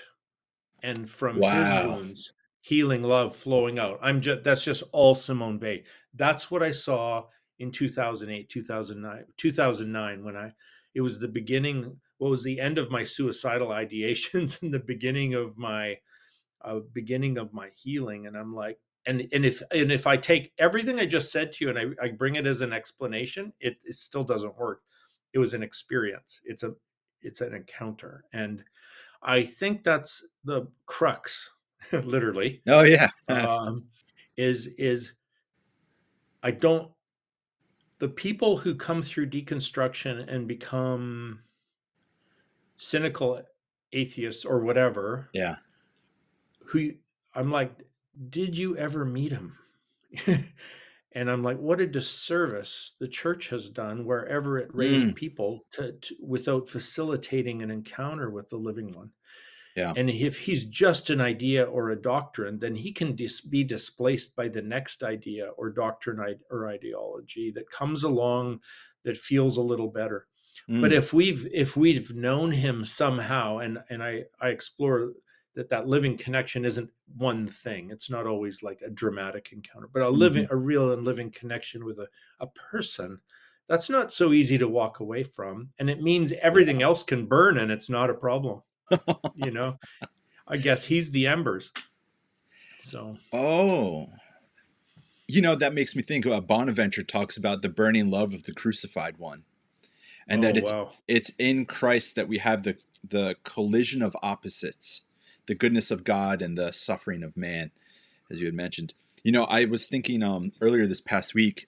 and 0.83 1.09
from 1.09 1.35
his 1.35 1.85
wounds 1.85 2.33
healing 2.61 3.03
love 3.03 3.35
flowing 3.35 3.79
out 3.79 3.99
i'm 4.01 4.21
just 4.21 4.43
that's 4.43 4.63
just 4.63 4.83
all 4.91 5.15
simone 5.15 5.59
Weil. 5.59 5.79
that's 6.15 6.49
what 6.49 6.63
i 6.63 6.71
saw 6.71 7.23
in 7.59 7.71
2008 7.71 8.49
2009 8.49 9.25
2009 9.37 10.23
when 10.23 10.35
i 10.35 10.51
it 10.95 11.01
was 11.01 11.19
the 11.19 11.27
beginning 11.27 11.95
what 12.17 12.31
was 12.31 12.43
the 12.43 12.59
end 12.59 12.77
of 12.77 12.91
my 12.91 13.03
suicidal 13.03 13.67
ideations 13.83 14.61
and 14.61 14.73
the 14.73 14.79
beginning 14.79 15.33
of 15.33 15.57
my 15.57 15.97
uh, 16.61 16.79
beginning 16.93 17.37
of 17.37 17.53
my 17.53 17.69
healing 17.75 18.27
and 18.27 18.35
i'm 18.35 18.53
like 18.53 18.79
and 19.05 19.27
and 19.31 19.45
if 19.45 19.61
and 19.71 19.91
if 19.91 20.05
i 20.07 20.17
take 20.17 20.51
everything 20.57 20.99
i 20.99 21.05
just 21.05 21.31
said 21.31 21.51
to 21.51 21.65
you 21.65 21.69
and 21.69 21.79
i, 21.79 22.05
I 22.05 22.09
bring 22.09 22.35
it 22.35 22.45
as 22.45 22.61
an 22.61 22.73
explanation 22.73 23.53
it, 23.59 23.77
it 23.83 23.95
still 23.95 24.23
doesn't 24.23 24.57
work 24.57 24.81
it 25.33 25.39
was 25.39 25.53
an 25.53 25.63
experience 25.63 26.41
it's 26.43 26.63
a 26.63 26.73
it's 27.21 27.41
an 27.41 27.53
encounter 27.53 28.25
and 28.33 28.63
i 29.23 29.43
think 29.43 29.83
that's 29.83 30.25
the 30.43 30.67
crux 30.85 31.49
literally 31.91 32.61
Oh 32.67 32.83
yeah. 32.83 33.09
um, 33.29 33.85
is 34.37 34.67
is 34.77 35.13
I 36.43 36.51
don't 36.51 36.91
the 37.99 38.07
people 38.07 38.57
who 38.57 38.75
come 38.75 39.01
through 39.01 39.29
deconstruction 39.29 40.31
and 40.33 40.47
become 40.47 41.39
cynical 42.77 43.41
atheists 43.91 44.45
or 44.45 44.59
whatever 44.59 45.29
yeah. 45.33 45.55
who 46.63 46.91
I'm 47.35 47.51
like, 47.51 47.71
did 48.29 48.57
you 48.57 48.77
ever 48.77 49.05
meet 49.05 49.31
him? 49.31 49.57
and 51.13 51.29
I'm 51.29 51.43
like, 51.43 51.57
what 51.57 51.81
a 51.81 51.87
disservice 51.87 52.93
the 52.99 53.07
church 53.07 53.49
has 53.49 53.69
done 53.69 54.05
wherever 54.05 54.57
it 54.57 54.73
raised 54.73 55.07
mm. 55.07 55.15
people 55.15 55.65
to, 55.73 55.93
to, 55.93 56.15
without 56.21 56.67
facilitating 56.67 57.61
an 57.61 57.71
encounter 57.71 58.29
with 58.29 58.49
the 58.49 58.57
living 58.57 58.91
one. 58.93 59.11
Yeah. 59.75 59.93
And 59.95 60.09
if 60.09 60.39
he's 60.39 60.65
just 60.65 61.09
an 61.09 61.21
idea 61.21 61.63
or 61.63 61.89
a 61.89 62.01
doctrine, 62.01 62.59
then 62.59 62.75
he 62.75 62.91
can 62.91 63.15
dis- 63.15 63.41
be 63.41 63.63
displaced 63.63 64.35
by 64.35 64.49
the 64.49 64.61
next 64.61 65.03
idea 65.03 65.49
or 65.57 65.69
doctrine 65.69 66.19
or 66.49 66.67
ideology 66.67 67.51
that 67.55 67.71
comes 67.71 68.03
along 68.03 68.59
that 69.05 69.17
feels 69.17 69.57
a 69.57 69.61
little 69.61 69.87
better. 69.87 70.27
Mm. 70.69 70.81
But 70.81 70.91
if 70.91 71.13
we've 71.13 71.47
if 71.53 71.77
we've 71.77 72.13
known 72.13 72.51
him 72.51 72.83
somehow, 72.83 73.59
and 73.59 73.79
and 73.89 74.03
I 74.03 74.23
I 74.41 74.49
explore 74.49 75.13
that 75.59 75.69
that 75.69 75.89
living 75.89 76.17
connection 76.17 76.63
isn't 76.63 76.89
one 77.17 77.45
thing. 77.45 77.89
It's 77.91 78.09
not 78.09 78.25
always 78.25 78.63
like 78.63 78.81
a 78.81 78.89
dramatic 78.89 79.49
encounter, 79.51 79.89
but 79.91 80.01
a 80.01 80.09
living 80.09 80.45
mm-hmm. 80.45 80.53
a 80.53 80.57
real 80.57 80.93
and 80.93 81.03
living 81.03 81.31
connection 81.31 81.83
with 81.83 81.99
a 81.99 82.07
a 82.39 82.47
person. 82.47 83.19
That's 83.67 83.89
not 83.89 84.13
so 84.13 84.31
easy 84.31 84.57
to 84.57 84.69
walk 84.69 85.01
away 85.01 85.23
from, 85.23 85.71
and 85.77 85.89
it 85.89 86.01
means 86.01 86.31
everything 86.41 86.81
else 86.81 87.03
can 87.03 87.25
burn, 87.25 87.57
and 87.57 87.71
it's 87.73 87.89
not 87.89 88.09
a 88.09 88.13
problem. 88.13 88.61
you 89.35 89.51
know, 89.51 89.77
I 90.47 90.55
guess 90.55 90.85
he's 90.85 91.11
the 91.11 91.27
embers. 91.27 91.71
So. 92.81 93.17
Oh. 93.33 94.07
You 95.27 95.41
know 95.41 95.53
that 95.55 95.75
makes 95.75 95.95
me 95.95 96.01
think 96.01 96.25
about 96.25 96.47
Bonaventure 96.47 97.03
talks 97.03 97.37
about 97.37 97.61
the 97.61 97.69
burning 97.69 98.09
love 98.09 98.33
of 98.33 98.43
the 98.43 98.53
crucified 98.53 99.17
one 99.17 99.43
and 100.27 100.43
oh, 100.43 100.47
that 100.47 100.57
it's 100.57 100.71
wow. 100.71 100.91
it's 101.07 101.31
in 101.37 101.65
Christ 101.65 102.15
that 102.15 102.27
we 102.27 102.37
have 102.37 102.63
the 102.63 102.77
the 103.07 103.35
collision 103.43 104.01
of 104.01 104.15
opposites, 104.21 105.01
the 105.47 105.55
goodness 105.55 105.91
of 105.91 106.03
God 106.03 106.41
and 106.41 106.57
the 106.57 106.71
suffering 106.71 107.23
of 107.23 107.37
man, 107.37 107.71
as 108.29 108.39
you 108.39 108.45
had 108.45 108.55
mentioned. 108.55 108.93
You 109.23 109.31
know, 109.31 109.45
I 109.45 109.65
was 109.65 109.85
thinking 109.85 110.23
um, 110.23 110.51
earlier 110.61 110.87
this 110.87 111.01
past 111.01 111.33
week 111.33 111.67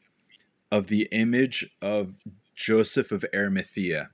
of 0.71 0.87
the 0.87 1.07
image 1.11 1.69
of 1.81 2.15
Joseph 2.55 3.11
of 3.11 3.25
Arimathea, 3.33 4.11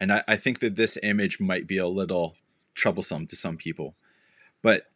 and 0.00 0.12
I, 0.12 0.24
I 0.26 0.36
think 0.36 0.60
that 0.60 0.76
this 0.76 0.98
image 1.02 1.38
might 1.40 1.66
be 1.66 1.78
a 1.78 1.86
little 1.86 2.36
troublesome 2.74 3.26
to 3.28 3.36
some 3.36 3.56
people, 3.56 3.94
but 4.62 4.86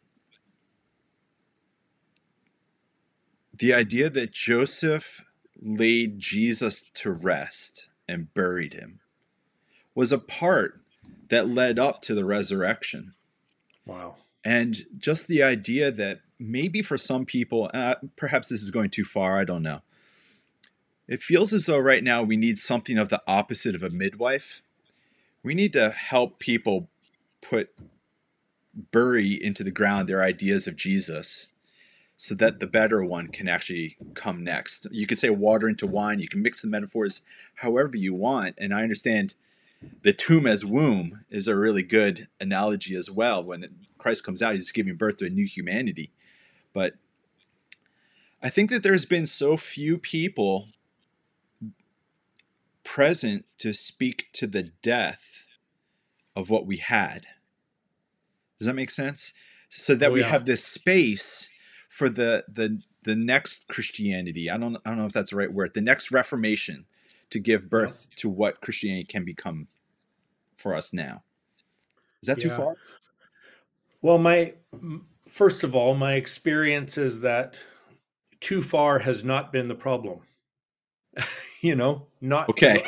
the 3.57 3.73
idea 3.73 4.09
that 4.09 4.33
Joseph 4.33 5.23
laid 5.61 6.19
Jesus 6.19 6.83
to 6.93 7.11
rest 7.11 7.89
and 8.07 8.33
buried 8.33 8.73
him 8.73 8.99
was 9.93 10.11
a 10.11 10.17
part 10.17 10.81
that 11.29 11.49
led 11.49 11.79
up 11.79 12.01
to 12.03 12.13
the 12.13 12.25
resurrection. 12.25 13.14
Wow. 13.85 14.15
And 14.43 14.85
just 14.97 15.27
the 15.27 15.41
idea 15.41 15.91
that 15.91 16.21
maybe 16.39 16.81
for 16.81 16.97
some 16.97 17.25
people, 17.25 17.69
uh, 17.73 17.95
perhaps 18.15 18.49
this 18.49 18.61
is 18.61 18.69
going 18.69 18.89
too 18.89 19.05
far, 19.05 19.39
I 19.39 19.43
don't 19.43 19.63
know. 19.63 19.81
It 21.07 21.21
feels 21.21 21.53
as 21.53 21.65
though 21.65 21.77
right 21.77 22.03
now 22.03 22.23
we 22.23 22.37
need 22.37 22.57
something 22.57 22.97
of 22.97 23.09
the 23.09 23.21
opposite 23.27 23.75
of 23.75 23.83
a 23.83 23.89
midwife. 23.89 24.61
We 25.43 25.53
need 25.53 25.73
to 25.73 25.91
help 25.91 26.39
people 26.39 26.89
put, 27.41 27.69
bury 28.91 29.33
into 29.33 29.63
the 29.63 29.71
ground 29.71 30.09
their 30.09 30.23
ideas 30.23 30.67
of 30.67 30.75
Jesus 30.75 31.49
so 32.17 32.33
that 32.35 32.59
the 32.59 32.67
better 32.67 33.03
one 33.03 33.27
can 33.27 33.47
actually 33.47 33.97
come 34.13 34.43
next. 34.43 34.87
You 34.89 35.05
could 35.05 35.19
say 35.19 35.29
water 35.29 35.67
into 35.67 35.85
wine, 35.85 36.19
you 36.19 36.27
can 36.27 36.41
mix 36.41 36.61
the 36.61 36.67
metaphors 36.67 37.21
however 37.55 37.97
you 37.97 38.13
want. 38.13 38.55
And 38.57 38.73
I 38.73 38.83
understand 38.83 39.35
the 40.03 40.13
tomb 40.13 40.45
as 40.45 40.63
womb 40.63 41.25
is 41.29 41.47
a 41.47 41.55
really 41.55 41.83
good 41.83 42.27
analogy 42.39 42.95
as 42.95 43.09
well. 43.09 43.43
When 43.43 43.65
Christ 43.97 44.23
comes 44.23 44.41
out, 44.41 44.55
he's 44.55 44.71
giving 44.71 44.95
birth 44.95 45.17
to 45.17 45.25
a 45.25 45.29
new 45.29 45.45
humanity. 45.45 46.11
But 46.73 46.93
I 48.41 48.49
think 48.49 48.69
that 48.69 48.83
there's 48.83 49.05
been 49.05 49.25
so 49.25 49.57
few 49.57 49.97
people 49.97 50.67
present 52.83 53.45
to 53.57 53.73
speak 53.73 54.27
to 54.33 54.47
the 54.47 54.63
death 54.83 55.23
of 56.35 56.49
what 56.49 56.65
we 56.65 56.77
had. 56.77 57.25
Does 58.59 58.67
that 58.67 58.75
make 58.75 58.91
sense? 58.91 59.33
So 59.69 59.95
that 59.95 60.09
oh, 60.09 60.13
we 60.13 60.21
yeah. 60.21 60.27
have 60.27 60.45
this 60.45 60.63
space 60.63 61.49
for 61.89 62.09
the 62.09 62.43
the 62.47 62.81
the 63.03 63.15
next 63.15 63.67
Christianity. 63.67 64.49
I 64.49 64.57
don't 64.57 64.77
I 64.85 64.89
don't 64.89 64.99
know 64.99 65.05
if 65.05 65.13
that's 65.13 65.31
the 65.31 65.37
right 65.37 65.51
word. 65.51 65.73
The 65.73 65.81
next 65.81 66.11
Reformation 66.11 66.85
to 67.29 67.39
give 67.39 67.69
birth 67.69 68.07
to 68.17 68.29
what 68.29 68.61
Christianity 68.61 69.05
can 69.05 69.25
become 69.25 69.67
for 70.55 70.75
us 70.75 70.93
now. 70.93 71.23
Is 72.21 72.27
that 72.27 72.37
yeah. 72.37 72.49
too 72.49 72.55
far? 72.55 72.75
Well, 74.01 74.17
my 74.17 74.53
first 75.27 75.63
of 75.63 75.75
all, 75.75 75.95
my 75.95 76.13
experience 76.13 76.97
is 76.97 77.19
that 77.21 77.55
too 78.39 78.61
far 78.61 78.99
has 78.99 79.23
not 79.23 79.51
been 79.51 79.67
the 79.67 79.75
problem. 79.75 80.19
you 81.61 81.75
know, 81.75 82.07
not 82.21 82.49
okay. 82.49 82.85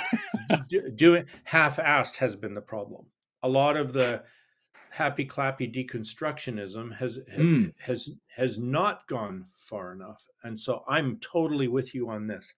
doing 0.95 1.25
half-assed 1.45 2.17
has 2.17 2.35
been 2.35 2.53
the 2.53 2.61
problem. 2.61 3.05
A 3.43 3.49
lot 3.49 3.77
of 3.77 3.93
the 3.93 4.23
happy 4.97 5.25
clappy 5.25 5.71
deconstructionism 5.71 6.95
has 6.97 7.19
mm. 7.37 7.71
has 7.77 8.09
has 8.35 8.57
not 8.57 9.07
gone 9.07 9.45
far 9.55 9.91
enough 9.91 10.25
and 10.43 10.57
so 10.57 10.83
i'm 10.87 11.17
totally 11.17 11.67
with 11.67 11.93
you 11.93 12.09
on 12.09 12.25
this 12.25 12.51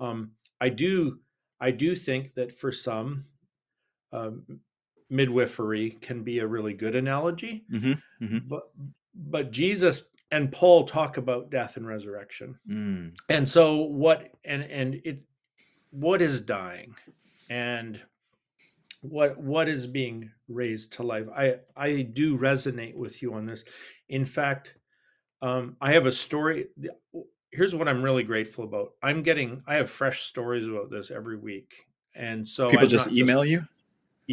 um, 0.00 0.30
i 0.60 0.68
do 0.68 1.18
i 1.60 1.70
do 1.70 1.94
think 1.94 2.34
that 2.34 2.52
for 2.52 2.72
some 2.72 3.24
um, 4.12 4.60
midwifery 5.10 5.90
can 6.00 6.22
be 6.22 6.38
a 6.38 6.46
really 6.46 6.72
good 6.72 6.96
analogy 6.96 7.64
mm-hmm, 7.70 7.92
mm-hmm. 8.24 8.38
but 8.48 8.70
but 9.14 9.50
jesus 9.50 10.04
and 10.30 10.50
paul 10.50 10.84
talk 10.84 11.18
about 11.18 11.50
death 11.50 11.76
and 11.76 11.86
resurrection. 11.86 12.58
Mm. 12.68 13.14
and 13.28 13.46
so 13.46 13.82
what 13.82 14.30
and 14.44 14.62
and 14.62 15.00
it 15.04 15.22
what 15.92 16.20
is 16.20 16.40
dying? 16.40 16.94
And 17.48 18.00
what 19.02 19.38
what 19.38 19.68
is 19.68 19.86
being 19.86 20.30
raised 20.48 20.94
to 20.94 21.02
life? 21.02 21.26
I 21.36 21.56
i 21.76 22.02
do 22.02 22.36
resonate 22.36 22.96
with 22.96 23.22
you 23.22 23.34
on 23.34 23.46
this. 23.46 23.64
In 24.08 24.24
fact 24.24 24.74
um 25.42 25.76
i 25.80 25.92
have 25.92 26.06
a 26.06 26.12
story 26.12 26.66
here's 27.50 27.74
what 27.74 27.88
i'm 27.88 28.02
really 28.02 28.22
grateful 28.22 28.64
about. 28.64 28.92
I'm 29.02 29.22
getting 29.22 29.62
i 29.66 29.74
have 29.76 29.90
fresh 29.90 30.22
stories 30.22 30.66
about 30.66 30.90
this 30.90 31.10
every 31.10 31.36
week. 31.36 31.72
And 32.14 32.46
so 32.46 32.70
people 32.70 32.84
I'm 32.84 32.90
just 32.90 33.12
email 33.12 33.42
just, 33.42 33.50
you 33.50 33.68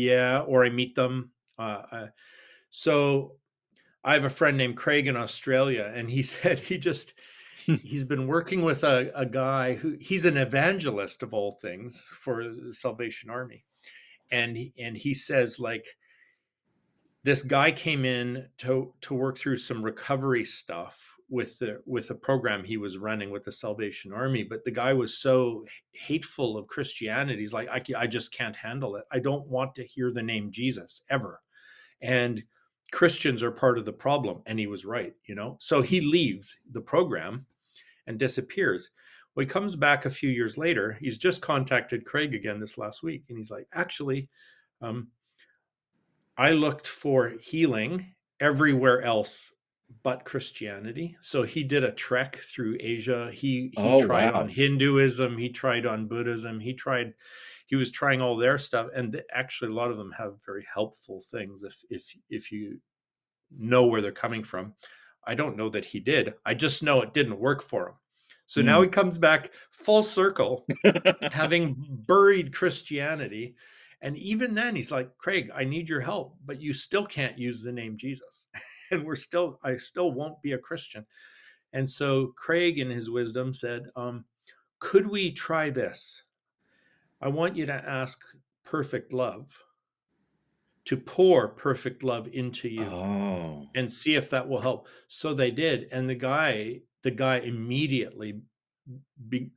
yeah 0.05 0.39
or 0.41 0.65
i 0.65 0.69
meet 0.69 0.95
them 0.95 1.31
uh, 1.57 1.81
uh, 1.91 2.07
so 2.69 3.33
i 4.03 4.13
have 4.13 4.25
a 4.25 4.29
friend 4.29 4.57
named 4.57 4.77
craig 4.77 5.07
in 5.07 5.15
australia 5.15 5.91
and 5.95 6.09
he 6.09 6.23
said 6.33 6.59
he 6.59 6.77
just 6.77 7.13
he's 7.83 8.05
been 8.05 8.25
working 8.25 8.63
with 8.63 8.83
a, 8.83 9.11
a 9.15 9.25
guy 9.25 9.73
who 9.73 9.97
he's 9.99 10.25
an 10.25 10.37
evangelist 10.37 11.23
of 11.23 11.33
all 11.33 11.51
things 11.51 12.01
for 12.11 12.43
the 12.43 12.73
salvation 12.73 13.29
army 13.29 13.65
and 14.31 14.57
and 14.77 14.95
he 14.95 15.13
says 15.13 15.59
like 15.59 15.85
this 17.23 17.43
guy 17.43 17.71
came 17.71 18.05
in 18.05 18.47
to 18.57 18.93
to 19.01 19.13
work 19.13 19.37
through 19.37 19.57
some 19.57 19.83
recovery 19.83 20.45
stuff 20.45 21.18
with 21.29 21.57
the 21.59 21.81
with 21.85 22.09
a 22.09 22.15
program 22.15 22.63
he 22.63 22.77
was 22.77 22.97
running 22.97 23.29
with 23.29 23.43
the 23.43 23.51
Salvation 23.51 24.11
Army 24.11 24.43
but 24.43 24.63
the 24.63 24.71
guy 24.71 24.93
was 24.93 25.17
so 25.17 25.65
hateful 25.91 26.57
of 26.57 26.67
Christianity 26.67 27.41
he's 27.41 27.53
like 27.53 27.69
I, 27.69 27.81
I 27.97 28.07
just 28.07 28.31
can't 28.33 28.55
handle 28.55 28.95
it. 28.95 29.05
I 29.11 29.19
don't 29.19 29.47
want 29.47 29.75
to 29.75 29.85
hear 29.85 30.11
the 30.11 30.23
name 30.23 30.51
Jesus 30.51 31.01
ever. 31.09 31.41
And 32.01 32.43
Christians 32.91 33.43
are 33.43 33.51
part 33.51 33.77
of 33.77 33.85
the 33.85 33.93
problem 33.93 34.41
and 34.45 34.57
he 34.57 34.67
was 34.67 34.85
right 34.85 35.13
you 35.25 35.35
know? 35.35 35.57
So 35.59 35.81
he 35.81 36.01
leaves 36.01 36.55
the 36.71 36.81
program 36.81 37.45
and 38.09 38.17
disappears. 38.17 38.89
Well, 39.35 39.45
he 39.45 39.49
comes 39.49 39.75
back 39.75 40.05
a 40.05 40.09
few 40.09 40.29
years 40.29 40.57
later. 40.57 40.97
He's 40.99 41.17
just 41.17 41.41
contacted 41.41 42.03
Craig 42.03 42.35
again 42.35 42.59
this 42.59 42.77
last 42.77 43.03
week, 43.03 43.23
and 43.29 43.37
he's 43.37 43.51
like, 43.51 43.67
actually, 43.73 44.27
um, 44.81 45.07
I 46.37 46.51
looked 46.51 46.87
for 46.87 47.33
healing 47.39 48.13
everywhere 48.39 49.01
else 49.03 49.53
but 50.03 50.25
Christianity. 50.25 51.17
So 51.21 51.43
he 51.43 51.63
did 51.63 51.83
a 51.83 51.91
trek 51.91 52.37
through 52.37 52.77
Asia. 52.79 53.29
He 53.31 53.71
he 53.75 53.77
oh, 53.77 54.05
tried 54.05 54.33
wow. 54.33 54.41
on 54.41 54.49
Hinduism. 54.49 55.37
He 55.37 55.49
tried 55.49 55.85
on 55.85 56.07
Buddhism. 56.07 56.59
He 56.59 56.73
tried. 56.73 57.13
He 57.67 57.75
was 57.75 57.91
trying 57.91 58.21
all 58.21 58.35
their 58.35 58.57
stuff, 58.57 58.87
and 58.95 59.21
actually, 59.33 59.71
a 59.71 59.75
lot 59.75 59.91
of 59.91 59.97
them 59.97 60.11
have 60.17 60.33
very 60.45 60.65
helpful 60.71 61.21
things 61.31 61.63
if 61.63 61.75
if 61.89 62.03
if 62.29 62.51
you 62.51 62.79
know 63.57 63.85
where 63.85 64.01
they're 64.01 64.11
coming 64.11 64.43
from. 64.43 64.73
I 65.25 65.35
don't 65.35 65.57
know 65.57 65.69
that 65.69 65.85
he 65.85 65.99
did. 65.99 66.33
I 66.45 66.53
just 66.53 66.81
know 66.81 67.01
it 67.01 67.13
didn't 67.13 67.39
work 67.39 67.61
for 67.61 67.89
him. 67.89 67.95
So 68.47 68.61
mm. 68.61 68.65
now 68.65 68.81
he 68.81 68.87
comes 68.87 69.17
back 69.17 69.51
full 69.71 70.01
circle, 70.01 70.65
having 71.31 71.75
buried 72.07 72.53
Christianity. 72.53 73.55
And 74.01 74.17
even 74.17 74.55
then, 74.55 74.75
he's 74.75 74.91
like, 74.91 75.15
Craig, 75.17 75.51
I 75.53 75.65
need 75.65 75.89
your 75.89 75.99
help, 75.99 76.37
but 76.45 76.61
you 76.61 76.71
still 76.73 77.05
can't 77.05 77.37
use 77.37 77.61
the 77.61 77.71
name 77.71 77.97
Jesus. 77.97 78.47
And 78.91 79.05
we're 79.05 79.15
still, 79.15 79.59
I 79.63 79.77
still 79.77 80.11
won't 80.11 80.41
be 80.41 80.53
a 80.53 80.57
Christian. 80.57 81.05
And 81.73 81.89
so 81.89 82.33
Craig, 82.35 82.79
in 82.79 82.89
his 82.89 83.09
wisdom, 83.09 83.53
said, 83.53 83.83
um, 83.95 84.25
Could 84.79 85.07
we 85.07 85.31
try 85.31 85.69
this? 85.69 86.23
I 87.21 87.27
want 87.27 87.55
you 87.55 87.65
to 87.65 87.73
ask 87.73 88.19
perfect 88.63 89.13
love 89.13 89.51
to 90.85 90.97
pour 90.97 91.49
perfect 91.49 92.01
love 92.03 92.27
into 92.33 92.67
you 92.69 92.85
Oh. 92.85 93.67
and 93.75 93.91
see 93.91 94.15
if 94.15 94.29
that 94.31 94.47
will 94.47 94.61
help. 94.61 94.87
So 95.07 95.33
they 95.33 95.51
did, 95.51 95.87
and 95.91 96.09
the 96.09 96.15
guy, 96.15 96.81
the 97.03 97.11
guy 97.11 97.37
immediately 97.39 98.41
be, 99.27 99.51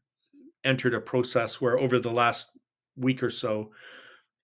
entered 0.64 0.95
a 0.95 1.01
process 1.01 1.61
where 1.61 1.78
over 1.78 1.99
the 1.99 2.11
last 2.11 2.51
week 2.97 3.22
or 3.22 3.30
so, 3.30 3.72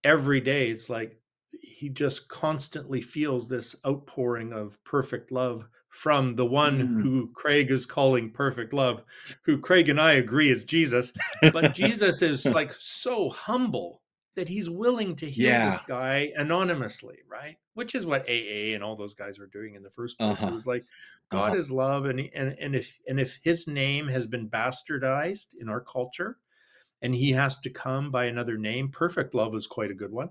every 0.04 0.40
day 0.40 0.70
it's 0.70 0.88
like 0.88 1.20
he 1.60 1.88
just 1.88 2.28
constantly 2.28 3.00
feels 3.00 3.48
this 3.48 3.74
outpouring 3.86 4.52
of 4.52 4.82
perfect 4.84 5.32
love 5.32 5.68
from 5.90 6.34
the 6.36 6.44
one 6.44 6.80
Mm. 6.80 7.02
who 7.02 7.30
Craig 7.34 7.70
is 7.70 7.86
calling 7.86 8.30
perfect 8.30 8.72
love, 8.72 9.02
who 9.42 9.58
Craig 9.58 9.88
and 9.88 10.00
I 10.00 10.14
agree 10.14 10.50
is 10.50 10.64
Jesus. 10.64 11.12
But 11.52 11.72
Jesus 11.74 12.20
is 12.22 12.44
like 12.46 12.72
so 12.78 13.30
humble 13.30 14.02
that 14.36 14.48
he's 14.48 14.68
willing 14.70 15.16
to 15.16 15.28
heal 15.28 15.46
Yeah. 15.46 15.70
this 15.70 15.80
guy 15.80 16.30
anonymously, 16.36 17.18
right? 17.28 17.56
Which 17.74 17.94
is 17.94 18.06
what 18.06 18.28
AA 18.28 18.74
and 18.74 18.84
all 18.84 18.94
those 18.94 19.14
guys 19.14 19.38
were 19.38 19.46
doing 19.46 19.74
in 19.74 19.82
the 19.82 19.90
first 19.90 20.18
place. 20.18 20.42
Uh-huh. 20.42 20.48
It 20.50 20.54
was 20.54 20.66
like 20.66 20.84
God 21.30 21.52
Uh-huh. 21.52 21.60
is 21.60 21.72
love, 21.72 22.04
and 22.06 22.20
and 22.20 22.56
and 22.60 22.74
if 22.76 22.98
and 23.08 23.18
if 23.18 23.38
His 23.42 23.66
name 23.66 24.06
has 24.08 24.26
been 24.26 24.48
bastardized 24.48 25.54
in 25.58 25.68
our 25.68 25.80
culture, 25.80 26.38
and 27.02 27.14
He 27.14 27.32
has 27.32 27.58
to 27.60 27.70
come 27.70 28.10
by 28.10 28.26
another 28.26 28.58
name, 28.58 28.90
perfect 28.90 29.34
love 29.34 29.54
is 29.54 29.66
quite 29.66 29.90
a 29.90 29.94
good 29.94 30.12
one 30.12 30.30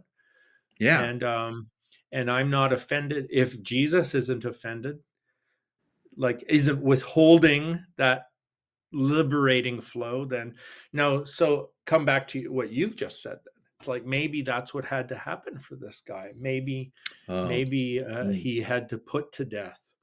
Yeah. 0.79 1.01
and 1.03 1.23
um 1.23 1.67
and 2.11 2.29
i'm 2.31 2.49
not 2.49 2.71
offended 2.73 3.27
if 3.29 3.61
jesus 3.63 4.15
isn't 4.15 4.45
offended 4.45 4.99
like 6.15 6.43
isn't 6.47 6.81
withholding 6.81 7.83
that 7.97 8.23
liberating 8.93 9.81
flow 9.81 10.23
then 10.25 10.55
no 10.93 11.25
so 11.25 11.71
come 11.85 12.05
back 12.05 12.27
to 12.29 12.51
what 12.51 12.71
you've 12.71 12.95
just 12.95 13.21
said 13.21 13.37
then 13.43 13.53
it's 13.79 13.87
like 13.87 14.05
maybe 14.05 14.41
that's 14.41 14.73
what 14.73 14.85
had 14.85 15.07
to 15.09 15.15
happen 15.17 15.59
for 15.59 15.75
this 15.75 16.01
guy 16.07 16.31
maybe 16.39 16.91
Oh. 17.27 17.45
maybe 17.47 18.01
uh, 18.01 18.23
Mm. 18.25 18.35
he 18.35 18.61
had 18.61 18.87
to 18.89 18.97
put 18.97 19.31
to 19.33 19.45
death 19.45 19.93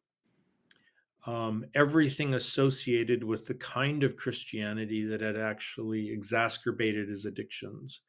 um, 1.26 1.64
everything 1.74 2.34
associated 2.34 3.24
with 3.24 3.46
the 3.46 3.54
kind 3.54 4.02
of 4.02 4.14
Christianity 4.14 5.06
that 5.06 5.22
had 5.22 5.38
actually 5.38 6.10
exacerbated 6.10 7.08
his 7.08 7.24
addictions. 7.24 8.02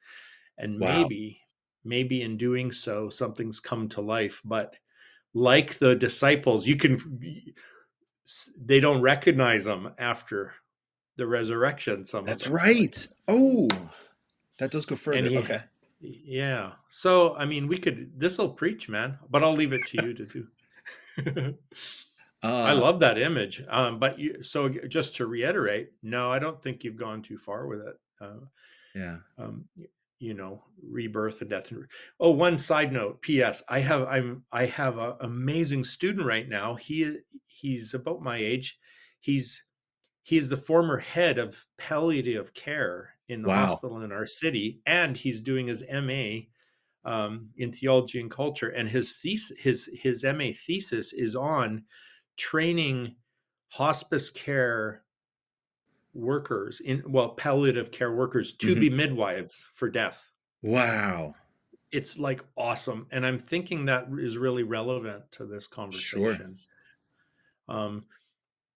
And 0.57 0.77
Wow. 0.81 1.03
maybe, 1.03 1.39
maybe 1.85 2.21
in 2.21 2.37
doing 2.37 2.71
so, 2.71 3.09
something's 3.09 3.59
come 3.59 3.87
to 3.89 4.01
life. 4.01 4.41
But 4.43 4.77
like 5.33 5.77
the 5.79 5.95
disciples, 5.95 6.67
you 6.67 6.75
can, 6.75 6.97
they 8.59 8.79
don't 8.79 9.01
recognize 9.01 9.65
them 9.65 9.93
after 9.97 10.53
the 11.17 11.27
resurrection. 11.27 12.05
Some 12.05 12.25
That's 12.25 12.47
right. 12.47 13.07
Oh, 13.27 13.69
that 14.59 14.71
does 14.71 14.85
go 14.85 14.95
further. 14.95 15.29
He- 15.29 15.37
okay. 15.37 15.61
yeah. 16.01 16.73
So, 16.89 17.35
I 17.35 17.45
mean, 17.45 17.67
we 17.67 17.77
could, 17.77 18.19
this 18.19 18.37
will 18.37 18.49
preach, 18.49 18.89
man, 18.89 19.17
but 19.29 19.43
I'll 19.43 19.53
leave 19.53 19.73
it 19.73 19.85
to 19.87 20.05
you 20.05 20.13
to 20.13 20.25
do. 20.25 21.55
Uh, 22.43 22.61
I 22.61 22.73
love 22.73 22.99
that 22.99 23.17
image. 23.17 23.63
Um, 23.69 23.97
but 23.97 24.19
you, 24.19 24.43
so 24.43 24.69
just 24.69 25.15
to 25.15 25.25
reiterate, 25.25 25.89
no, 26.03 26.31
I 26.31 26.37
don't 26.37 26.61
think 26.61 26.83
you've 26.83 26.95
gone 26.95 27.23
too 27.23 27.37
far 27.39 27.65
with 27.65 27.79
it. 27.81 27.95
Uh, 28.21 28.45
Yeah. 28.93 29.17
um, 29.39 29.65
you 30.19 30.33
know, 30.33 30.63
rebirth 30.81 31.41
and 31.41 31.49
death. 31.49 31.71
Oh, 32.19 32.31
one 32.31 32.57
side 32.57 32.91
note. 32.93 33.21
P.S. 33.21 33.63
I 33.69 33.79
have 33.79 34.03
I'm 34.07 34.45
I 34.51 34.65
have 34.65 34.97
an 34.97 35.15
amazing 35.21 35.83
student 35.83 36.25
right 36.25 36.47
now. 36.47 36.75
He 36.75 37.19
he's 37.47 37.93
about 37.93 38.21
my 38.21 38.37
age. 38.37 38.77
He's 39.19 39.65
he's 40.23 40.49
the 40.49 40.57
former 40.57 40.97
head 40.97 41.37
of 41.37 41.65
palliative 41.77 42.53
care 42.53 43.15
in 43.29 43.41
the 43.41 43.49
Wow. 43.49 43.51
hospital 43.51 44.01
in 44.01 44.11
our 44.11 44.25
city, 44.25 44.81
and 44.85 45.17
he's 45.17 45.41
doing 45.41 45.67
his 45.67 45.83
MA 45.83 46.47
um, 47.03 47.51
in 47.57 47.71
theology 47.71 48.19
and 48.19 48.31
culture. 48.31 48.69
And 48.69 48.89
his 48.89 49.15
thesis 49.17 49.57
his 49.59 49.89
his 49.93 50.23
MA 50.23 50.51
thesis 50.53 51.13
is 51.13 51.35
on 51.35 51.85
training 52.37 53.15
hospice 53.69 54.29
care 54.29 55.04
workers 56.15 56.79
in 56.79 57.03
well 57.07 57.29
palliative 57.29 57.91
care 57.91 58.13
workers 58.13 58.53
to 58.53 58.75
Mhm. 58.75 58.79
be 58.79 58.89
midwives 58.89 59.67
for 59.75 59.89
death 59.89 60.31
Wow. 60.63 61.35
it's 61.91 62.17
like 62.17 62.43
awesome 62.57 63.07
and 63.11 63.25
i'm 63.25 63.39
thinking 63.39 63.85
that 63.85 64.07
is 64.17 64.37
really 64.37 64.63
relevant 64.63 65.31
to 65.31 65.45
this 65.45 65.67
conversation 65.67 66.57
um 67.67 68.05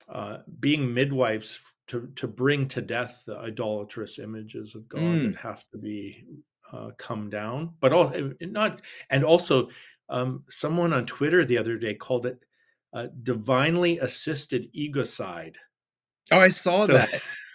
uh 0.10 0.40
being 0.60 0.94
midwives 0.94 1.60
to 1.88 2.08
to 2.16 2.28
bring 2.28 2.68
to 2.68 2.82
death 2.82 3.24
the 3.26 3.38
idolatrous 3.38 4.20
images 4.20 4.76
of 4.76 4.88
god 4.90 5.02
Mm. 5.02 5.24
that 5.24 5.36
have 5.38 5.64
to 5.72 5.78
be 5.78 6.26
uh, 6.72 6.92
come 6.98 7.30
down 7.30 7.74
but 7.80 7.94
all 7.94 8.14
not 8.42 8.82
and 9.10 9.24
also 9.24 9.70
um 10.10 10.44
someone 10.50 10.94
on 10.94 11.06
twitter 11.06 11.46
the 11.46 11.58
other 11.58 11.78
day 11.78 11.94
called 11.96 12.26
it 12.26 12.44
uh, 12.94 13.08
divinely 13.24 14.00
assisted 14.00 14.72
egocide 14.74 15.56
Oh, 16.32 16.40
I 16.40 16.50
saw 16.50 16.86
So- 16.86 16.94
that. 16.94 17.10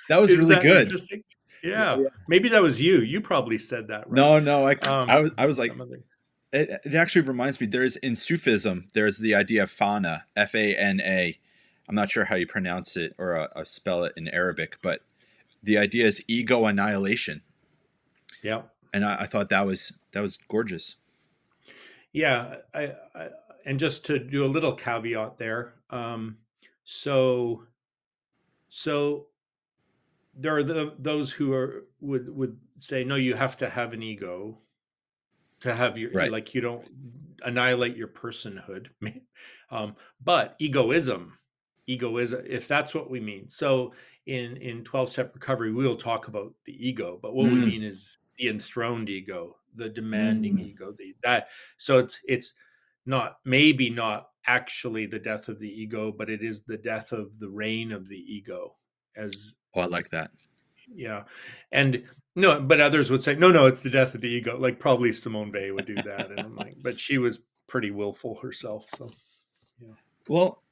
That 0.08 0.20
was 0.20 0.30
really 0.36 0.54
that 0.54 0.62
good. 0.62 0.82
interesting? 0.82 1.22
Yeah. 1.62 1.96
maybe 2.28 2.50
that 2.50 2.60
was 2.62 2.78
you. 2.80 3.00
You 3.00 3.20
probably 3.22 3.56
said 3.56 3.88
that. 3.88 4.08
Right? 4.10 4.16
No, 4.16 4.38
no, 4.38 4.66
I, 4.66 4.74
Um, 4.74 5.08
I 5.08 5.18
was, 5.20 5.30
I 5.38 5.46
was 5.46 5.58
like, 5.58 5.72
it, 6.52 6.68
it 6.84 6.94
actually 6.94 7.22
reminds 7.22 7.58
me. 7.60 7.66
There's 7.66 7.96
in 7.96 8.14
Sufism, 8.14 8.88
there's 8.92 9.16
the 9.18 9.34
idea 9.34 9.62
of 9.62 9.70
fana, 9.72 10.22
F 10.36 10.54
A 10.54 10.76
N 10.76 11.00
A. 11.00 11.38
I'm 11.88 11.94
not 11.94 12.10
sure 12.10 12.26
how 12.26 12.36
you 12.36 12.46
pronounce 12.46 12.96
it 12.98 13.14
or 13.18 13.36
uh, 13.38 13.48
uh, 13.56 13.64
spell 13.64 14.04
it 14.04 14.12
in 14.16 14.28
Arabic, 14.28 14.76
but 14.82 15.00
the 15.62 15.78
idea 15.78 16.06
is 16.06 16.22
ego 16.28 16.66
annihilation, 16.66 17.40
yeah, 18.42 18.62
and 18.92 19.04
I, 19.04 19.22
I 19.22 19.26
thought 19.26 19.48
that 19.48 19.64
was 19.66 19.92
that 20.12 20.20
was 20.20 20.38
gorgeous. 20.48 20.96
yeah. 22.12 22.56
I, 22.74 22.92
I 23.14 23.28
and 23.66 23.80
just 23.80 24.04
to 24.06 24.18
do 24.18 24.44
a 24.44 24.46
little 24.46 24.74
caveat 24.74 25.38
there. 25.38 25.72
Um, 25.90 26.36
so, 26.84 27.64
so 28.74 29.28
there 30.34 30.56
are 30.56 30.62
the, 30.64 30.94
those 30.98 31.32
who 31.32 31.52
are 31.52 31.86
would 32.00 32.28
would 32.28 32.60
say 32.78 33.04
no, 33.04 33.14
you 33.16 33.34
have 33.34 33.56
to 33.58 33.70
have 33.70 33.92
an 33.92 34.02
ego 34.02 34.60
to 35.60 35.74
have 35.74 35.98
your 35.98 36.12
Right. 36.12 36.30
like 36.30 36.54
you 36.54 36.60
don't 36.60 36.88
annihilate 37.42 37.96
your 37.96 38.08
personhood. 38.08 38.88
um, 39.70 39.96
but 40.20 40.56
egoism, 40.60 41.38
egoism, 41.86 42.44
if 42.46 42.68
that's 42.68 42.94
what 42.94 43.10
we 43.10 43.20
mean. 43.20 43.48
So 43.48 43.94
in 44.26 44.56
in 44.58 44.84
12 44.84 45.10
step 45.10 45.34
recovery, 45.34 45.72
we'll 45.72 45.96
talk 45.96 46.28
about 46.28 46.54
the 46.64 46.88
ego, 46.88 47.18
but 47.20 47.34
what 47.34 47.50
we 47.50 47.60
Mm. 47.60 47.70
mean 47.70 47.82
is 47.82 48.18
the 48.38 48.48
enthroned 48.48 49.08
ego, 49.10 49.58
the 49.74 49.88
demanding 49.88 50.58
Mm. 50.58 50.58
ego, 50.58 50.92
the 50.96 51.16
that 51.22 51.48
so 51.78 51.98
it's 51.98 52.20
it's 52.26 52.54
not 53.06 53.38
maybe 53.44 53.90
not 53.90 54.30
actually 54.46 55.06
the 55.06 55.18
death 55.18 55.48
of 55.48 55.58
the 55.58 55.68
ego, 55.68 56.12
but 56.16 56.28
it 56.30 56.42
is 56.42 56.62
the 56.62 56.76
death 56.76 57.12
of 57.12 57.38
the 57.38 57.48
reign 57.48 57.92
of 57.92 58.08
the 58.08 58.16
ego 58.18 58.76
as 59.16 59.54
Oh, 59.74 59.80
I 59.80 59.86
like 59.86 60.10
that. 60.10 60.30
yeah. 60.94 61.24
And 61.72 62.04
no, 62.36 62.60
but 62.60 62.80
others 62.80 63.10
would 63.10 63.22
say, 63.22 63.34
no, 63.34 63.50
no, 63.50 63.66
it's 63.66 63.80
the 63.80 63.90
death 63.90 64.14
of 64.14 64.20
the 64.20 64.28
ego. 64.28 64.56
Like 64.58 64.78
probably 64.78 65.12
Simone 65.12 65.52
Weil 65.52 65.74
would 65.74 65.86
do 65.86 65.94
that. 65.96 66.30
And 66.30 66.40
I'm 66.40 66.54
like, 66.56 66.74
but 66.82 66.98
she 67.00 67.18
was 67.18 67.40
pretty 67.66 67.90
willful 67.90 68.38
herself. 68.42 68.88
So 68.96 69.10
yeah. 69.80 69.94
Well, 70.28 70.62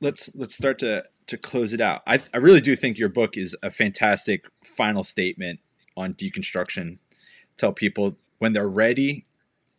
let's 0.00 0.34
let's 0.34 0.54
start 0.54 0.78
to 0.80 1.04
to 1.26 1.36
close 1.36 1.72
it 1.72 1.80
out. 1.80 2.02
I 2.06 2.20
I 2.32 2.38
really 2.38 2.60
do 2.60 2.76
think 2.76 2.98
your 2.98 3.08
book 3.08 3.36
is 3.36 3.56
a 3.62 3.70
fantastic 3.70 4.44
final 4.64 5.02
statement 5.02 5.60
on 5.96 6.14
deconstruction. 6.14 6.98
Tell 7.56 7.72
people 7.72 8.16
when 8.38 8.52
they're 8.52 8.68
ready 8.68 9.26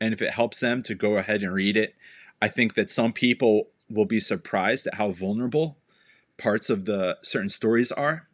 and 0.01 0.13
if 0.13 0.21
it 0.21 0.31
helps 0.31 0.59
them 0.59 0.83
to 0.83 0.95
go 0.95 1.15
ahead 1.17 1.43
and 1.43 1.53
read 1.53 1.77
it. 1.77 1.95
I 2.41 2.47
think 2.47 2.75
that 2.75 2.89
some 2.89 3.13
people 3.13 3.69
will 3.89 4.05
be 4.05 4.19
surprised 4.19 4.87
at 4.87 4.95
how 4.95 5.11
vulnerable 5.11 5.77
parts 6.37 6.69
of 6.69 6.85
the 6.85 7.17
certain 7.21 7.49
stories 7.49 7.91
are. 7.91 8.27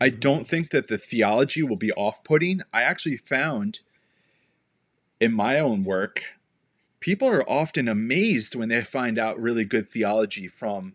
I 0.00 0.08
don't 0.08 0.46
think 0.48 0.70
that 0.70 0.88
the 0.88 0.98
theology 0.98 1.62
will 1.62 1.76
be 1.76 1.92
off-putting. 1.92 2.62
I 2.72 2.82
actually 2.82 3.16
found 3.16 3.80
in 5.20 5.32
my 5.32 5.58
own 5.60 5.84
work 5.84 6.24
people 7.02 7.28
are 7.28 7.48
often 7.50 7.88
amazed 7.88 8.54
when 8.54 8.68
they 8.68 8.82
find 8.82 9.18
out 9.18 9.38
really 9.38 9.64
good 9.64 9.90
theology 9.90 10.46
from 10.48 10.94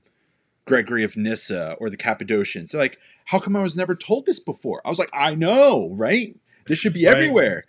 Gregory 0.65 1.03
of 1.03 1.17
Nyssa 1.17 1.75
or 1.79 1.89
the 1.89 1.97
Cappadocians. 1.97 2.71
They're 2.71 2.81
like, 2.81 2.97
how 3.25 3.39
come 3.39 3.55
I 3.55 3.61
was 3.61 3.75
never 3.75 3.93
told 3.93 4.25
this 4.25 4.39
before? 4.39 4.81
I 4.85 4.89
was 4.89 4.99
like, 4.99 5.09
I 5.13 5.35
know, 5.35 5.89
right? 5.91 6.35
This 6.65 6.79
should 6.79 6.93
be 6.93 7.05
Right. 7.05 7.15
everywhere. 7.15 7.65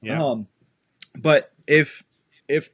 yeah. 0.00 0.22
Um, 0.24 0.46
but 1.20 1.52
if 1.66 2.04
if 2.48 2.70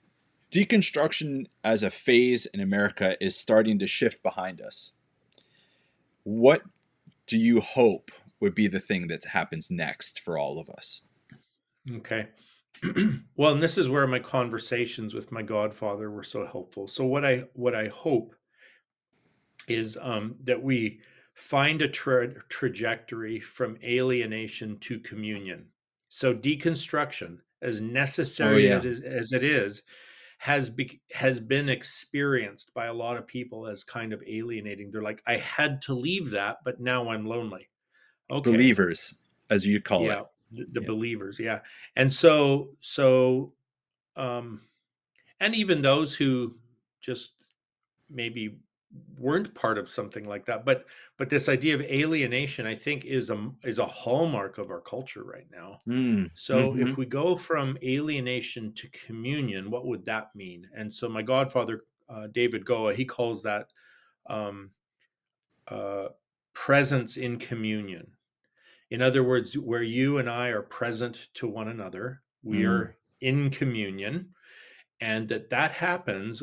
deconstruction 0.51 1.46
as 1.62 1.82
a 1.82 1.90
phase 1.90 2.46
in 2.46 2.61
America 2.61 3.22
is 3.22 3.36
starting 3.36 3.78
to 3.78 3.86
shift 3.86 4.22
behind 4.22 4.61
us, 4.61 4.92
what 6.24 6.62
do 7.26 7.36
you 7.36 7.61
hope 7.61 8.11
would 8.40 8.55
be 8.55 8.68
the 8.68 8.80
thing 8.80 9.09
that 9.09 9.24
happens 9.24 9.70
next 9.70 10.20
for 10.20 10.38
all 10.38 10.59
of 10.59 10.70
us? 10.70 11.03
Okay. 11.96 12.28
well, 13.36 13.53
and 13.53 13.62
this 13.62 13.78
is 13.78 13.88
where 13.88 14.07
my 14.07 14.18
conversations 14.18 15.14
with 15.14 15.32
my 15.32 15.42
godfather 15.42 16.11
were 16.11 16.22
so 16.22 16.46
helpful. 16.46 16.86
So 16.86 17.05
what 17.05 17.24
I 17.24 17.44
what 17.55 17.74
I 17.74 17.88
hope 17.88 18.34
is 19.66 19.99
um, 20.01 20.36
that 20.44 20.62
we 20.62 21.01
find 21.34 21.82
a 21.82 21.88
tra- 21.88 22.34
trajectory 22.49 23.40
from 23.40 23.78
alienation 23.84 24.78
to 24.80 24.99
communion. 25.01 25.66
So 26.09 26.34
deconstruction 26.34 27.38
as 27.62 27.80
necessary 27.80 28.72
oh, 28.72 28.80
yeah. 28.80 28.90
as, 28.90 29.01
as 29.01 29.32
it 29.32 29.44
is, 29.44 29.82
has 30.39 30.70
be, 30.70 31.01
has 31.12 31.41
been 31.41 31.68
experienced 31.68 32.72
by 32.72 32.86
a 32.86 32.95
lot 32.95 33.16
of 33.16 33.26
people 33.26 33.66
as 33.66 33.84
kind 33.84 34.12
of 34.12 34.22
alienating. 34.26 34.91
They're 34.91 35.03
like, 35.03 35.22
I 35.26 35.36
had 35.36 35.82
to 35.82 35.95
leave 35.95 36.30
that, 36.30 36.59
but 36.64 36.80
now 36.80 37.11
I'm 37.11 37.26
lonely. 37.26 37.68
Okay. 38.30 38.53
Believers, 38.53 39.14
as 39.51 39.66
you 39.66 39.80
call 39.80 40.05
yeah, 40.05 40.20
it. 40.20 40.26
The, 40.53 40.66
the 40.72 40.80
yeah. 40.80 40.86
believers, 40.86 41.39
yeah. 41.39 41.61
And 41.97 42.12
so 42.12 42.70
so 42.80 43.53
um 44.16 44.62
and 45.41 45.55
even 45.55 45.82
those 45.82 46.14
who 46.14 46.55
just 47.01 47.32
maybe 48.09 48.59
weren't 49.18 49.55
part 49.55 49.76
of 49.76 49.89
something 49.89 50.24
like 50.24 50.47
that 50.47 50.64
but 50.64 50.86
but 51.18 51.28
this 51.28 51.49
idea 51.49 51.74
of 51.74 51.80
alienation 51.82 52.66
i 52.66 52.74
think 52.74 53.05
is 53.05 53.28
a 53.28 53.51
is 53.64 53.78
a 53.78 53.86
hallmark 53.86 54.57
of 54.59 54.70
our 54.70 54.80
culture 54.80 55.24
right 55.24 55.47
now 55.53 55.78
mm, 55.86 56.30
so 56.34 56.70
mm-hmm. 56.70 56.82
if 56.82 56.97
we 56.97 57.05
go 57.05 57.36
from 57.36 57.76
alienation 57.82 58.72
to 58.72 58.89
communion 59.07 59.70
what 59.70 59.86
would 59.86 60.05
that 60.07 60.34
mean 60.34 60.66
and 60.74 60.93
so 60.93 61.09
my 61.09 61.20
godfather 61.20 61.82
uh, 62.09 62.28
david 62.32 62.64
goa 62.64 62.95
he 62.95 63.05
calls 63.05 63.43
that 63.43 63.68
um, 64.30 64.70
uh, 65.68 66.07
presence 66.55 67.16
in 67.16 67.39
communion 67.39 68.07
in 68.91 69.03
other 69.03 69.22
words 69.22 69.59
where 69.59 69.82
you 69.82 70.16
and 70.18 70.30
i 70.30 70.49
are 70.49 70.62
present 70.62 71.28
to 71.34 71.47
one 71.47 71.68
another 71.68 72.22
we 72.43 72.59
mm. 72.59 72.68
are 72.68 72.97
in 73.20 73.51
communion 73.51 74.28
and 75.01 75.28
that 75.28 75.51
that 75.51 75.72
happens 75.72 76.43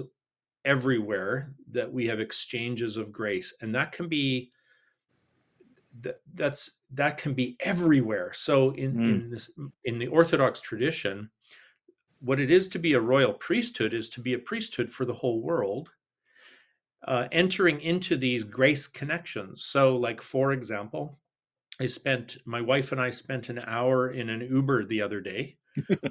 everywhere 0.65 1.53
that 1.71 1.91
we 1.91 2.07
have 2.07 2.19
exchanges 2.19 2.97
of 2.97 3.11
grace 3.11 3.53
and 3.61 3.73
that 3.75 3.91
can 3.91 4.07
be 4.07 4.51
that 6.01 6.19
that's 6.33 6.71
that 6.91 7.17
can 7.17 7.33
be 7.33 7.55
everywhere. 7.61 8.31
So 8.33 8.71
in 8.71 8.93
mm. 8.93 9.09
in 9.09 9.29
this 9.29 9.49
in 9.85 9.99
the 9.99 10.07
orthodox 10.07 10.59
tradition 10.61 11.29
what 12.19 12.39
it 12.39 12.49
is 12.49 12.67
to 12.69 12.79
be 12.79 12.93
a 12.93 12.99
royal 12.99 13.33
priesthood 13.33 13.93
is 13.93 14.09
to 14.09 14.21
be 14.21 14.33
a 14.33 14.39
priesthood 14.39 14.89
for 14.89 15.05
the 15.05 15.13
whole 15.13 15.41
world 15.41 15.91
uh, 17.07 17.27
entering 17.31 17.79
into 17.81 18.15
these 18.17 18.43
grace 18.43 18.87
connections. 18.87 19.63
So 19.63 19.95
like 19.95 20.21
for 20.21 20.51
example 20.51 21.19
i 21.79 21.85
spent 21.85 22.37
my 22.45 22.61
wife 22.61 22.91
and 22.91 23.01
i 23.01 23.09
spent 23.09 23.49
an 23.49 23.59
hour 23.67 24.11
in 24.11 24.29
an 24.29 24.41
uber 24.41 24.85
the 24.85 25.01
other 25.01 25.19
day 25.19 25.57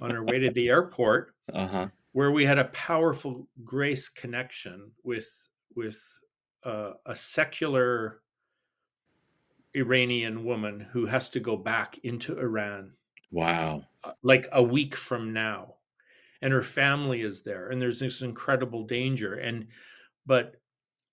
on 0.01 0.13
our 0.13 0.25
way 0.25 0.39
to 0.39 0.51
the 0.51 0.69
airport 0.69 1.35
uh-huh 1.55 1.89
where 2.15 2.31
we 2.31 2.45
had 2.45 2.61
a 2.61 2.67
powerful 2.67 3.49
grace 3.65 4.09
connection 4.09 4.93
with 5.03 5.49
with 5.75 6.01
uh, 6.65 6.93
a 7.07 7.15
secular 7.15 8.21
Iranian 9.75 10.45
woman 10.45 10.87
who 10.93 11.07
has 11.07 11.29
to 11.31 11.41
go 11.41 11.57
back 11.57 11.99
into 12.05 12.39
Iran. 12.39 12.93
Wow. 13.33 13.83
Uh, 14.05 14.13
like 14.23 14.47
a 14.53 14.63
week 14.63 14.95
from 14.95 15.33
now. 15.33 15.75
And 16.41 16.53
her 16.53 16.63
family 16.63 17.23
is 17.23 17.43
there 17.43 17.71
and 17.71 17.83
there's 17.83 17.99
this 17.99 18.23
incredible 18.23 18.85
danger 18.85 19.35
and 19.35 19.67
but 20.25 20.57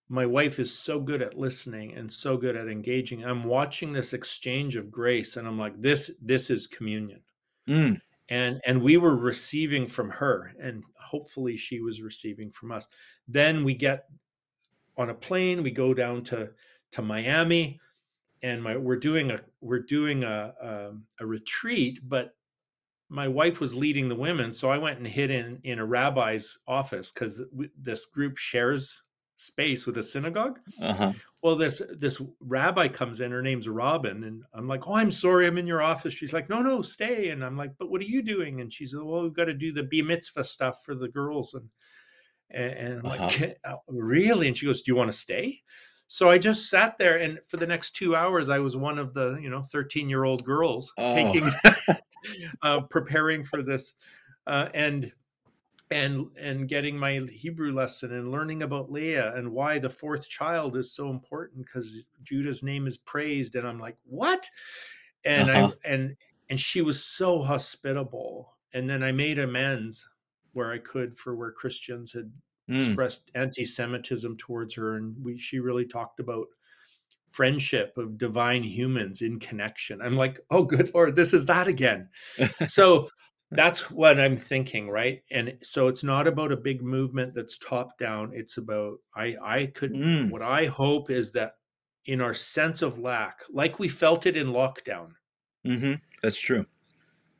my 0.08 0.26
wife 0.26 0.60
is 0.60 0.72
so 0.78 1.00
good 1.00 1.22
at 1.22 1.38
listening 1.38 1.94
and 1.94 2.12
so 2.12 2.38
good 2.38 2.56
at 2.56 2.68
engaging. 2.68 3.26
I'm 3.26 3.46
watching 3.46 3.92
this 3.92 4.14
exchange 4.14 4.76
of 4.76 4.92
grace 4.92 5.36
and 5.36 5.48
I'm 5.48 5.58
like 5.58 5.82
this 5.82 6.12
this 6.22 6.52
is 6.52 6.68
communion. 6.68 7.22
Mm 7.68 8.02
and 8.32 8.62
and 8.66 8.82
we 8.82 8.98
were 8.98 9.16
receiving 9.16 9.86
from 9.86 10.10
her 10.10 10.54
and 10.60 10.84
hopefully 10.98 11.58
she 11.58 11.82
was 11.82 12.02
receiving 12.02 12.50
from 12.50 12.72
us. 12.72 12.88
Then 13.28 13.64
we 13.64 13.76
get 13.76 14.06
on 14.98 15.10
a 15.10 15.14
plane 15.14 15.64
we 15.64 15.72
go 15.72 15.94
down 15.94 16.24
to 16.24 16.50
to 16.92 17.02
miami 17.02 17.80
and 18.44 18.62
my 18.62 18.76
we're 18.76 18.96
doing 18.96 19.32
a 19.32 19.40
we're 19.62 19.80
doing 19.80 20.24
a 20.24 20.54
a, 20.62 20.88
um, 20.90 21.04
a 21.20 21.26
retreat 21.26 22.00
but 22.08 22.36
my 23.10 23.28
wife 23.28 23.60
was 23.60 23.76
leading 23.76 24.10
the 24.10 24.16
women 24.16 24.54
so 24.54 24.70
i 24.70 24.78
went 24.78 24.98
and 24.98 25.08
hid 25.08 25.32
in 25.32 25.60
in 25.64 25.80
a 25.80 25.86
rabbi's 25.86 26.58
office 26.68 27.12
because 27.12 27.42
this 27.78 28.06
group 28.06 28.38
shares 28.38 29.02
space 29.42 29.88
with 29.88 29.98
a 29.98 30.04
synagogue. 30.04 30.60
Uh-huh. 30.80 31.14
Well, 31.42 31.56
this 31.56 31.82
this 31.98 32.22
rabbi 32.40 32.88
comes 32.88 33.22
in. 33.22 33.32
Her 33.32 33.42
name's 33.42 33.68
Robin, 33.68 34.24
and 34.24 34.44
I'm 34.54 34.68
like, 34.68 34.88
"Oh, 34.88 34.96
I'm 34.96 35.12
sorry, 35.12 35.48
I'm 35.48 35.58
in 35.58 35.68
your 35.68 35.82
office." 35.82 36.14
She's 36.14 36.34
like, 36.34 36.50
"No, 36.50 36.62
no, 36.62 36.82
stay." 36.82 37.30
And 37.30 37.44
I'm 37.44 37.58
like, 37.58 37.72
"But 37.80 37.90
what 37.90 38.02
are 38.02 38.06
you 38.06 38.22
doing?" 38.22 38.62
And 38.62 38.72
she's 38.72 38.94
like, 38.94 39.06
"Well, 39.06 39.24
we've 39.24 39.34
got 39.34 39.46
to 39.46 39.54
do 39.54 39.74
the 39.74 39.84
b 39.84 40.02
mitzvah 40.02 40.44
stuff 40.44 40.84
for 40.86 40.96
the 40.96 41.10
girls." 41.10 41.56
And 41.56 41.70
and, 42.52 43.00
I'm 43.00 43.06
uh-huh. 43.06 43.30
like, 43.40 43.58
oh, 43.66 43.82
"Really?" 43.88 44.48
And 44.48 44.56
she 44.56 44.68
goes, 44.68 44.84
"Do 44.84 44.92
you 44.92 44.96
want 44.96 45.12
to 45.12 45.18
stay?" 45.18 45.62
So 46.08 46.30
I 46.30 46.38
just 46.38 46.70
sat 46.70 46.98
there, 46.98 47.18
and 47.18 47.40
for 47.48 47.58
the 47.58 47.68
next 47.68 47.96
two 47.96 48.16
hours, 48.16 48.50
I 48.50 48.60
was 48.60 48.78
one 48.78 49.00
of 49.00 49.14
the 49.14 49.40
you 49.42 49.50
know 49.50 49.64
13 49.64 50.10
year 50.10 50.26
old 50.26 50.44
girls 50.44 50.94
oh. 50.98 51.16
taking, 51.16 51.50
uh, 52.62 52.82
preparing 52.82 53.44
for 53.44 53.64
this, 53.64 53.96
uh, 54.46 54.68
and 54.74 55.12
and 55.92 56.28
and 56.38 56.68
getting 56.68 56.98
my 56.98 57.20
Hebrew 57.32 57.74
lesson 57.74 58.14
and 58.14 58.32
learning 58.32 58.64
about 58.64 58.92
Leah 58.92 59.36
and 59.36 59.52
why 59.52 59.78
the 59.78 59.90
fourth 59.90 60.28
child 60.28 60.78
is 60.78 60.94
so 60.94 61.10
important 61.10 61.66
because 61.66 62.04
Judah's 62.24 62.64
name 62.64 62.88
is 62.88 62.98
praised 62.98 63.56
and 63.56 63.68
I'm 63.68 63.80
like 63.80 63.98
what 64.06 64.50
and 65.26 65.50
uh-huh. 65.50 65.72
I 65.86 65.88
and 65.88 66.16
and 66.50 66.60
she 66.60 66.82
was 66.82 67.04
so 67.04 67.42
hospitable 67.42 68.56
and 68.74 68.90
then 68.90 69.04
I 69.04 69.12
made 69.12 69.40
amends 69.40 70.08
where 70.54 70.72
I 70.72 70.78
could 70.78 71.18
for 71.18 71.36
where 71.36 71.52
Christians 71.52 72.14
had 72.14 72.32
mm. 72.70 72.78
expressed 72.78 73.30
anti-Semitism 73.36 74.38
towards 74.38 74.74
her 74.76 74.96
and 74.96 75.16
we 75.22 75.38
she 75.38 75.60
really 75.60 75.86
talked 75.86 76.20
about 76.20 76.48
friendship 77.30 77.98
of 77.98 78.18
divine 78.18 78.62
humans 78.64 79.22
in 79.22 79.40
connection. 79.40 80.02
I'm 80.02 80.18
like, 80.18 80.40
oh, 80.52 80.64
good 80.64 80.92
Lord, 80.94 81.16
this 81.16 81.34
is 81.34 81.46
that 81.46 81.68
again. 81.68 82.10
so 82.68 83.10
that's 83.52 83.92
what 83.92 84.20
i'm 84.20 84.38
thinking 84.38 84.90
right? 84.90 85.22
And 85.32 85.58
so 85.62 85.88
it's 85.88 86.04
not 86.04 86.28
about 86.28 86.52
a 86.52 86.58
big 86.58 86.82
movement 86.82 87.34
that's 87.36 87.58
top 87.58 87.98
down. 87.98 88.32
It's 88.34 88.58
about 88.58 88.98
i 89.16 89.36
i 89.44 89.66
could 89.68 89.94
mm. 89.94 90.30
what 90.30 90.42
i 90.42 90.66
hope 90.66 91.10
is 91.10 91.32
that 91.32 91.54
in 92.06 92.22
our 92.22 92.34
sense 92.34 92.82
of 92.82 92.98
lack 92.98 93.42
like 93.52 93.78
we 93.78 93.88
felt 93.88 94.26
it 94.26 94.36
in 94.36 94.48
lockdown 94.48 95.10
mm-hmm. 95.66 95.94
that's 96.24 96.40
true. 96.40 96.66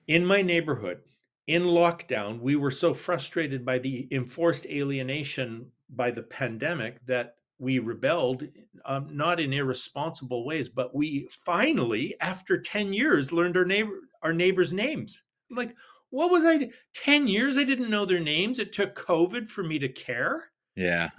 in 0.08 0.24
my 0.24 0.42
neighborhood 0.42 1.00
in 1.48 1.64
lockdown 1.64 2.40
we 2.40 2.56
were 2.56 2.70
so 2.70 2.94
frustrated 2.94 3.66
by 3.66 3.80
the 3.80 4.08
enforced 4.12 4.68
alienation 4.68 5.66
by 5.90 6.12
the 6.12 6.22
pandemic 6.22 7.04
that 7.08 7.38
we 7.58 7.80
rebelled 7.80 8.44
um, 8.86 9.08
not 9.12 9.40
in 9.40 9.52
irresponsible 9.52 10.46
ways 10.46 10.70
but 10.70 10.94
we 10.94 11.28
finally 11.32 12.16
after 12.22 12.62
10 12.62 12.94
years 12.94 13.32
learned 13.32 13.58
our 13.58 13.66
neighbor 13.66 14.02
our 14.22 14.34
neighbors 14.34 14.74
names. 14.74 15.24
I'm 15.50 15.58
like 15.58 15.76
what 16.12 16.30
was 16.30 16.46
I 16.46 16.70
10 16.94 17.28
years 17.28 17.58
I 17.58 17.64
didn't 17.64 17.90
know 17.90 18.06
their 18.06 18.20
names. 18.20 18.60
It 18.60 18.72
took 18.72 18.96
COVID 18.96 19.48
for 19.48 19.64
me 19.64 19.80
to 19.80 19.90
care. 19.90 20.52
Yeah. 20.76 21.10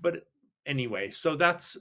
But 0.00 0.26
anyway, 0.66 1.10
so 1.10 1.36
that's 1.36 1.76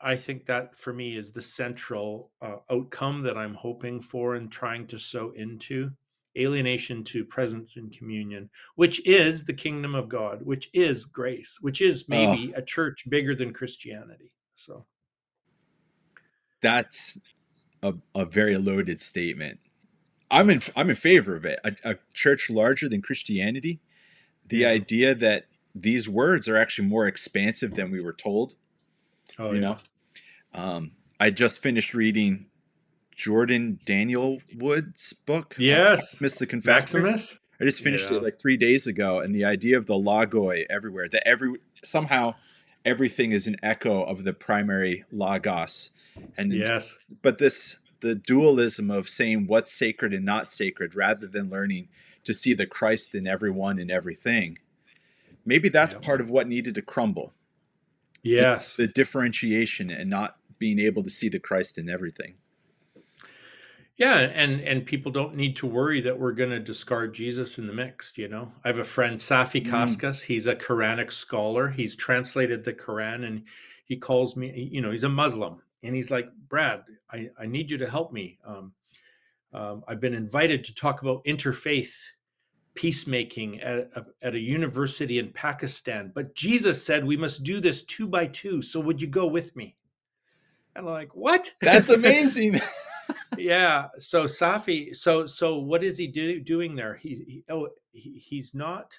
I 0.00 0.16
think 0.16 0.46
that 0.46 0.76
for 0.76 0.92
me 0.92 1.16
is 1.16 1.30
the 1.30 1.40
central 1.40 2.30
uh, 2.42 2.56
outcome 2.70 3.22
that 3.22 3.38
I'm 3.38 3.54
hoping 3.54 4.00
for 4.00 4.34
and 4.34 4.50
trying 4.50 4.86
to 4.88 4.98
sow 4.98 5.32
into 5.36 5.90
alienation 6.36 7.04
to 7.04 7.24
presence 7.24 7.76
in 7.76 7.90
communion, 7.90 8.50
which 8.74 9.06
is 9.06 9.44
the 9.44 9.52
kingdom 9.52 9.94
of 9.94 10.08
God, 10.08 10.42
which 10.42 10.70
is 10.72 11.04
grace, 11.04 11.58
which 11.60 11.80
is 11.80 12.08
maybe 12.08 12.52
oh. 12.54 12.58
a 12.58 12.62
church 12.62 13.08
bigger 13.08 13.34
than 13.34 13.52
Christianity. 13.52 14.32
So 14.56 14.86
that's 16.62 17.20
a, 17.82 17.94
a 18.14 18.24
very 18.24 18.56
loaded 18.56 19.00
statement. 19.00 19.60
I'm 20.32 20.50
in 20.50 20.62
I'm 20.74 20.90
in 20.90 20.96
favor 20.96 21.36
of 21.36 21.44
it. 21.44 21.60
A, 21.62 21.74
a 21.84 21.96
church 22.14 22.50
larger 22.50 22.88
than 22.88 23.02
Christianity. 23.02 23.80
The 24.48 24.58
yeah. 24.58 24.68
idea 24.68 25.14
that 25.14 25.46
these 25.74 26.08
words 26.08 26.48
are 26.48 26.56
actually 26.56 26.88
more 26.88 27.06
expansive 27.06 27.74
than 27.74 27.90
we 27.90 28.00
were 28.00 28.12
told. 28.12 28.56
Oh, 29.38 29.52
you 29.52 29.60
yeah. 29.60 29.60
know. 29.60 29.76
Um, 30.54 30.92
I 31.20 31.30
just 31.30 31.62
finished 31.62 31.94
reading 31.94 32.46
Jordan 33.14 33.78
Daniel 33.84 34.38
Wood's 34.56 35.12
book. 35.12 35.54
Yes, 35.58 36.20
Miss 36.20 36.36
the 36.36 36.46
Confessor. 36.46 37.00
Maximus. 37.00 37.38
I 37.60 37.64
just 37.64 37.82
finished 37.82 38.10
yeah. 38.10 38.16
it 38.16 38.22
like 38.22 38.40
three 38.40 38.56
days 38.56 38.86
ago, 38.86 39.20
and 39.20 39.34
the 39.34 39.44
idea 39.44 39.76
of 39.76 39.86
the 39.86 39.94
logoi 39.94 40.64
everywhere 40.68 41.08
that 41.10 41.26
every 41.28 41.58
somehow 41.84 42.34
everything 42.84 43.32
is 43.32 43.46
an 43.46 43.56
echo 43.62 44.02
of 44.02 44.24
the 44.24 44.32
primary 44.32 45.04
logos, 45.12 45.90
and 46.36 46.52
yes, 46.52 46.96
but 47.22 47.38
this 47.38 47.78
the 48.02 48.14
dualism 48.14 48.90
of 48.90 49.08
saying 49.08 49.46
what's 49.46 49.72
sacred 49.72 50.12
and 50.12 50.24
not 50.24 50.50
sacred 50.50 50.94
rather 50.94 51.26
than 51.26 51.48
learning 51.48 51.88
to 52.24 52.34
see 52.34 52.52
the 52.52 52.66
Christ 52.66 53.14
in 53.14 53.26
everyone 53.26 53.78
and 53.78 53.90
everything. 53.90 54.58
Maybe 55.46 55.68
that's 55.68 55.94
part 55.94 56.20
of 56.20 56.28
what 56.28 56.46
needed 56.46 56.74
to 56.74 56.82
crumble. 56.82 57.32
Yes. 58.22 58.76
The, 58.76 58.86
the 58.86 58.92
differentiation 58.92 59.90
and 59.90 60.10
not 60.10 60.36
being 60.58 60.78
able 60.78 61.02
to 61.02 61.10
see 61.10 61.28
the 61.28 61.40
Christ 61.40 61.78
in 61.78 61.88
everything. 61.88 62.34
Yeah, 63.96 64.18
and 64.18 64.60
and 64.62 64.86
people 64.86 65.12
don't 65.12 65.36
need 65.36 65.56
to 65.56 65.66
worry 65.66 66.00
that 66.00 66.18
we're 66.18 66.32
going 66.32 66.50
to 66.50 66.58
discard 66.58 67.14
Jesus 67.14 67.58
in 67.58 67.66
the 67.66 67.72
mix. 67.72 68.12
You 68.16 68.26
know, 68.26 68.50
I 68.64 68.68
have 68.68 68.78
a 68.78 68.84
friend 68.84 69.18
Safi 69.18 69.64
Kaskas. 69.64 70.22
Mm. 70.22 70.24
He's 70.24 70.46
a 70.46 70.56
Quranic 70.56 71.12
scholar. 71.12 71.68
He's 71.68 71.94
translated 71.94 72.64
the 72.64 72.72
Quran, 72.72 73.24
and 73.26 73.42
he 73.84 73.96
calls 73.96 74.34
me. 74.34 74.70
You 74.72 74.80
know, 74.80 74.90
he's 74.90 75.04
a 75.04 75.10
Muslim, 75.10 75.60
and 75.82 75.94
he's 75.94 76.10
like, 76.10 76.30
Brad, 76.48 76.82
I, 77.10 77.30
I 77.38 77.46
need 77.46 77.70
you 77.70 77.78
to 77.78 77.90
help 77.90 78.12
me. 78.12 78.38
Um, 78.46 78.72
um, 79.52 79.84
I've 79.86 80.00
been 80.00 80.14
invited 80.14 80.64
to 80.64 80.74
talk 80.74 81.02
about 81.02 81.24
interfaith 81.24 81.92
peacemaking 82.74 83.60
at 83.60 83.90
a, 83.94 84.04
at 84.22 84.34
a 84.34 84.38
university 84.38 85.18
in 85.18 85.30
Pakistan, 85.32 86.10
but 86.14 86.34
Jesus 86.34 86.82
said 86.82 87.04
we 87.04 87.16
must 87.16 87.42
do 87.42 87.60
this 87.60 87.82
two 87.84 88.06
by 88.06 88.26
two. 88.26 88.62
So 88.62 88.80
would 88.80 89.02
you 89.02 89.08
go 89.08 89.26
with 89.26 89.54
me? 89.54 89.76
And 90.74 90.86
I'm 90.86 90.92
like, 90.92 91.14
what? 91.14 91.52
That's 91.60 91.90
amazing. 91.90 92.60
yeah. 93.36 93.88
So 93.98 94.24
Safi, 94.24 94.96
so 94.96 95.26
so 95.26 95.58
what 95.58 95.84
is 95.84 95.98
he 95.98 96.06
do, 96.06 96.40
doing 96.40 96.74
there? 96.74 96.94
He, 96.94 97.08
he 97.08 97.44
oh 97.50 97.68
he, 97.92 98.22
he's 98.24 98.54
not 98.54 98.96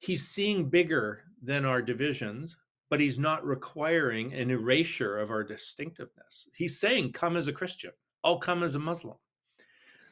he's 0.00 0.26
seeing 0.26 0.68
bigger 0.68 1.22
than 1.42 1.64
our 1.64 1.80
divisions, 1.80 2.56
but 2.92 3.00
he's 3.00 3.18
not 3.18 3.42
requiring 3.42 4.34
an 4.34 4.50
erasure 4.50 5.16
of 5.16 5.30
our 5.30 5.42
distinctiveness. 5.42 6.50
He's 6.54 6.78
saying, 6.78 7.12
come 7.12 7.38
as 7.38 7.48
a 7.48 7.52
Christian. 7.52 7.92
I'll 8.22 8.36
come 8.36 8.62
as 8.62 8.74
a 8.74 8.78
Muslim. 8.78 9.16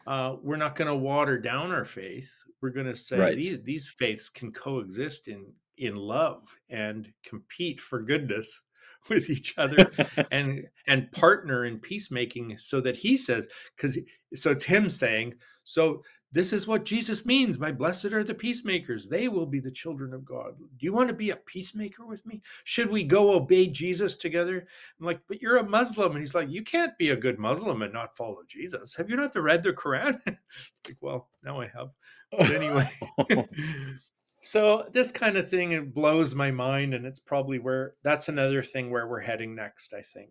Uh, 0.06 0.36
we're 0.42 0.56
not 0.56 0.76
going 0.76 0.88
to 0.88 0.96
water 0.96 1.36
down 1.38 1.72
our 1.72 1.84
faith. 1.84 2.32
We're 2.62 2.70
going 2.70 2.86
to 2.86 2.96
say 2.96 3.18
right. 3.18 3.36
these, 3.36 3.58
these 3.64 3.94
faiths 3.98 4.30
can 4.30 4.50
coexist 4.50 5.28
in 5.28 5.44
in 5.76 5.94
love 5.94 6.56
and 6.70 7.12
compete 7.22 7.80
for 7.80 8.00
goodness 8.00 8.62
with 9.10 9.28
each 9.28 9.58
other 9.58 9.90
and 10.30 10.66
and 10.88 11.12
partner 11.12 11.66
in 11.66 11.80
peacemaking 11.80 12.56
so 12.56 12.80
that 12.80 12.96
he 12.96 13.18
says 13.18 13.46
because 13.76 13.98
so 14.34 14.50
it's 14.50 14.64
him 14.64 14.88
saying 14.88 15.34
so 15.64 16.02
this 16.32 16.52
is 16.52 16.68
what 16.68 16.84
Jesus 16.84 17.26
means 17.26 17.58
by 17.58 17.72
blessed 17.72 18.06
are 18.06 18.22
the 18.22 18.34
peacemakers. 18.34 19.08
They 19.08 19.26
will 19.26 19.46
be 19.46 19.58
the 19.58 19.70
children 19.70 20.14
of 20.14 20.24
God. 20.24 20.56
Do 20.58 20.86
you 20.86 20.92
want 20.92 21.08
to 21.08 21.14
be 21.14 21.30
a 21.30 21.36
peacemaker 21.36 22.06
with 22.06 22.24
me? 22.24 22.40
Should 22.62 22.88
we 22.88 23.02
go 23.02 23.32
obey 23.32 23.66
Jesus 23.66 24.16
together? 24.16 24.64
I'm 24.98 25.06
like, 25.06 25.20
but 25.26 25.42
you're 25.42 25.56
a 25.56 25.68
Muslim. 25.68 26.12
And 26.12 26.20
he's 26.20 26.34
like, 26.34 26.48
you 26.48 26.62
can't 26.62 26.96
be 26.98 27.10
a 27.10 27.16
good 27.16 27.40
Muslim 27.40 27.82
and 27.82 27.92
not 27.92 28.16
follow 28.16 28.38
Jesus. 28.46 28.94
Have 28.94 29.10
you 29.10 29.16
not 29.16 29.34
read 29.34 29.64
the 29.64 29.72
Quran? 29.72 30.20
like, 30.26 30.96
well, 31.00 31.28
now 31.42 31.60
I 31.60 31.66
have. 31.66 31.90
But 32.30 32.52
anyway. 32.52 32.88
so 34.40 34.86
this 34.92 35.10
kind 35.10 35.36
of 35.36 35.50
thing 35.50 35.72
it 35.72 35.92
blows 35.92 36.36
my 36.36 36.52
mind. 36.52 36.94
And 36.94 37.06
it's 37.06 37.20
probably 37.20 37.58
where 37.58 37.94
that's 38.04 38.28
another 38.28 38.62
thing 38.62 38.88
where 38.88 39.08
we're 39.08 39.18
heading 39.18 39.56
next, 39.56 39.94
I 39.94 40.02
think. 40.02 40.30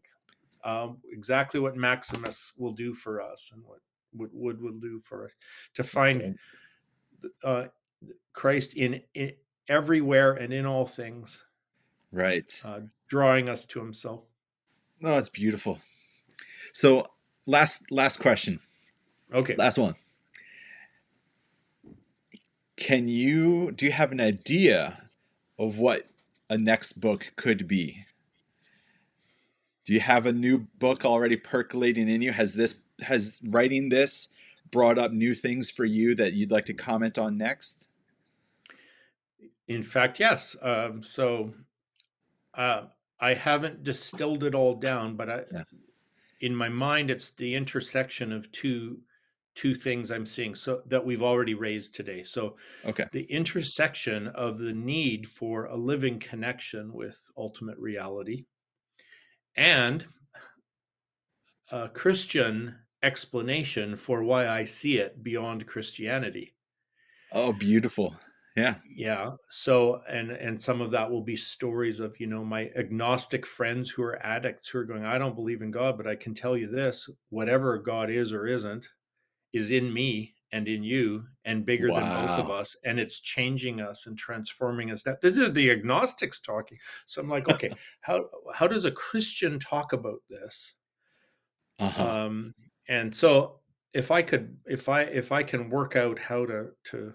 Um, 0.63 0.99
exactly 1.11 1.59
what 1.59 1.75
Maximus 1.75 2.53
will 2.57 2.73
do 2.73 2.93
for 2.93 3.21
us 3.21 3.51
and 3.53 3.61
what 3.65 3.79
what 4.13 4.29
Wood 4.33 4.61
will 4.61 4.79
do 4.79 4.99
for 4.99 5.25
us 5.25 5.35
to 5.75 5.83
find 5.83 6.37
uh, 7.43 7.65
Christ 8.33 8.75
in, 8.75 9.01
in 9.13 9.33
everywhere 9.67 10.33
and 10.33 10.53
in 10.53 10.65
all 10.65 10.85
things. 10.85 11.43
Right. 12.11 12.49
Uh, 12.65 12.81
drawing 13.07 13.49
us 13.49 13.65
to 13.67 13.79
himself. 13.79 14.21
Oh, 15.03 15.15
it's 15.15 15.29
beautiful. 15.29 15.79
So 16.73 17.07
last 17.45 17.91
last 17.91 18.17
question. 18.17 18.59
Okay. 19.33 19.55
Last 19.55 19.77
one. 19.77 19.95
Can 22.75 23.07
you 23.07 23.71
do 23.71 23.85
you 23.85 23.91
have 23.91 24.11
an 24.11 24.21
idea 24.21 25.03
of 25.57 25.77
what 25.77 26.07
a 26.49 26.57
next 26.57 26.93
book 26.93 27.33
could 27.35 27.67
be? 27.67 28.05
Do 29.85 29.93
you 29.93 29.99
have 29.99 30.25
a 30.25 30.33
new 30.33 30.67
book 30.79 31.05
already 31.05 31.35
percolating 31.35 32.09
in 32.09 32.21
you? 32.21 32.31
Has 32.31 32.53
this 32.53 32.81
has 33.01 33.41
writing 33.49 33.89
this 33.89 34.29
brought 34.71 34.97
up 34.97 35.11
new 35.11 35.33
things 35.33 35.71
for 35.71 35.85
you 35.85 36.15
that 36.15 36.33
you'd 36.33 36.51
like 36.51 36.65
to 36.65 36.73
comment 36.73 37.17
on 37.17 37.37
next? 37.37 37.89
In 39.67 39.83
fact, 39.83 40.19
yes. 40.19 40.55
Um, 40.61 41.03
so 41.03 41.53
uh, 42.53 42.83
I 43.19 43.33
haven't 43.33 43.83
distilled 43.83 44.43
it 44.43 44.55
all 44.55 44.75
down, 44.75 45.15
but 45.15 45.29
I, 45.29 45.41
yeah. 45.51 45.63
in 46.41 46.55
my 46.55 46.69
mind, 46.69 47.11
it's 47.11 47.31
the 47.31 47.55
intersection 47.55 48.31
of 48.31 48.51
two 48.51 48.99
two 49.55 49.75
things 49.75 50.09
I'm 50.09 50.25
seeing 50.25 50.55
so 50.55 50.83
that 50.85 51.05
we've 51.05 51.21
already 51.21 51.53
raised 51.53 51.93
today. 51.93 52.23
So 52.23 52.55
okay. 52.85 53.07
the 53.11 53.23
intersection 53.23 54.27
of 54.27 54.57
the 54.57 54.71
need 54.71 55.27
for 55.27 55.65
a 55.65 55.75
living 55.75 56.17
connection 56.17 56.93
with 56.93 57.19
ultimate 57.35 57.77
reality 57.77 58.45
and 59.57 60.05
a 61.71 61.89
Christian 61.89 62.75
explanation 63.03 63.95
for 63.95 64.23
why 64.23 64.47
I 64.47 64.63
see 64.63 64.97
it 64.97 65.23
beyond 65.23 65.67
Christianity. 65.67 66.53
Oh, 67.31 67.53
beautiful. 67.53 68.15
Yeah. 68.55 68.75
Yeah. 68.93 69.31
So 69.49 70.01
and 70.09 70.31
and 70.31 70.61
some 70.61 70.81
of 70.81 70.91
that 70.91 71.09
will 71.09 71.21
be 71.21 71.35
stories 71.35 71.99
of, 71.99 72.19
you 72.19 72.27
know, 72.27 72.43
my 72.43 72.71
agnostic 72.75 73.45
friends 73.45 73.89
who 73.89 74.03
are 74.03 74.23
addicts 74.25 74.67
who 74.67 74.79
are 74.79 74.85
going, 74.85 75.05
I 75.05 75.17
don't 75.17 75.35
believe 75.35 75.61
in 75.61 75.71
God, 75.71 75.97
but 75.97 76.07
I 76.07 76.15
can 76.15 76.33
tell 76.33 76.57
you 76.57 76.67
this, 76.67 77.09
whatever 77.29 77.77
God 77.77 78.09
is 78.09 78.33
or 78.33 78.47
isn't 78.47 78.87
is 79.53 79.71
in 79.71 79.93
me 79.93 80.35
and 80.51 80.67
in 80.67 80.83
you 80.83 81.23
and 81.45 81.65
bigger 81.65 81.89
wow. 81.89 81.99
than 81.99 82.27
both 82.27 82.39
of 82.39 82.49
us 82.49 82.75
and 82.83 82.99
it's 82.99 83.19
changing 83.19 83.79
us 83.79 84.07
and 84.07 84.17
transforming 84.17 84.91
us 84.91 85.03
that 85.03 85.21
this 85.21 85.37
is 85.37 85.53
the 85.53 85.69
agnostics 85.69 86.39
talking 86.39 86.77
so 87.05 87.21
i'm 87.21 87.29
like 87.29 87.47
okay 87.49 87.71
how 88.01 88.25
how 88.53 88.67
does 88.67 88.85
a 88.85 88.91
christian 88.91 89.59
talk 89.59 89.93
about 89.93 90.19
this 90.29 90.73
uh-huh. 91.77 92.03
um 92.03 92.53
and 92.89 93.15
so 93.15 93.59
if 93.93 94.11
i 94.11 94.21
could 94.21 94.57
if 94.65 94.89
i 94.89 95.03
if 95.03 95.31
i 95.31 95.41
can 95.41 95.69
work 95.69 95.95
out 95.95 96.19
how 96.19 96.45
to 96.45 96.67
to 96.83 97.13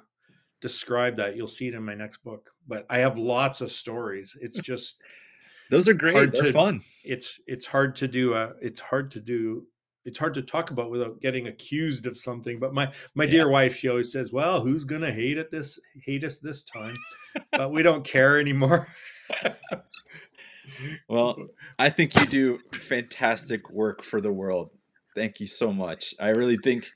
describe 0.63 1.15
that 1.17 1.37
you'll 1.37 1.47
see 1.47 1.69
it 1.69 1.75
in 1.75 1.85
my 1.85 1.95
next 1.95 2.25
book 2.25 2.51
but 2.67 2.87
i 2.89 2.97
have 2.99 3.19
lots 3.19 3.61
of 3.61 3.71
stories. 3.71 4.35
It's 4.41 4.59
just 4.73 5.03
those 5.71 5.89
are 5.89 5.95
great. 5.95 6.33
they're 6.33 6.45
to, 6.45 6.53
fun. 6.53 6.81
it's 7.05 7.41
it's 7.47 7.67
hard 7.67 7.95
to 7.97 8.09
do 8.09 8.35
a 8.35 8.53
it's 8.63 8.81
hard 8.81 9.11
to 9.11 9.21
do 9.21 9.67
it's 10.05 10.19
hard 10.19 10.35
to 10.35 10.43
talk 10.43 10.71
about 10.71 10.91
without 10.91 11.21
getting 11.21 11.49
accused 11.49 12.07
of 12.07 12.17
something 12.17 12.59
but 12.59 12.75
my 12.75 12.91
my 13.15 13.25
yeah. 13.25 13.31
dear 13.31 13.49
wife 13.49 13.77
she 13.77 13.89
always 13.89 14.13
says 14.13 14.33
well 14.33 14.61
who's 14.61 14.85
gonna 14.85 15.13
hate 15.13 15.39
it 15.39 15.51
this 15.51 15.79
hate 16.03 16.25
us 16.25 16.39
this 16.39 16.65
time? 16.65 16.97
But 17.51 17.73
we 17.73 17.83
don't 17.83 18.05
care 18.15 18.39
anymore. 18.39 18.89
Well 21.09 21.37
i 21.79 21.91
think 21.91 22.15
you 22.15 22.27
do 22.27 22.59
fantastic 22.73 23.71
work 23.71 24.03
for 24.03 24.21
the 24.21 24.33
world 24.33 24.71
Thank 25.15 25.41
you 25.41 25.47
so 25.47 25.73
much. 25.73 26.15
I 26.19 26.29
really 26.29 26.57
think 26.57 26.93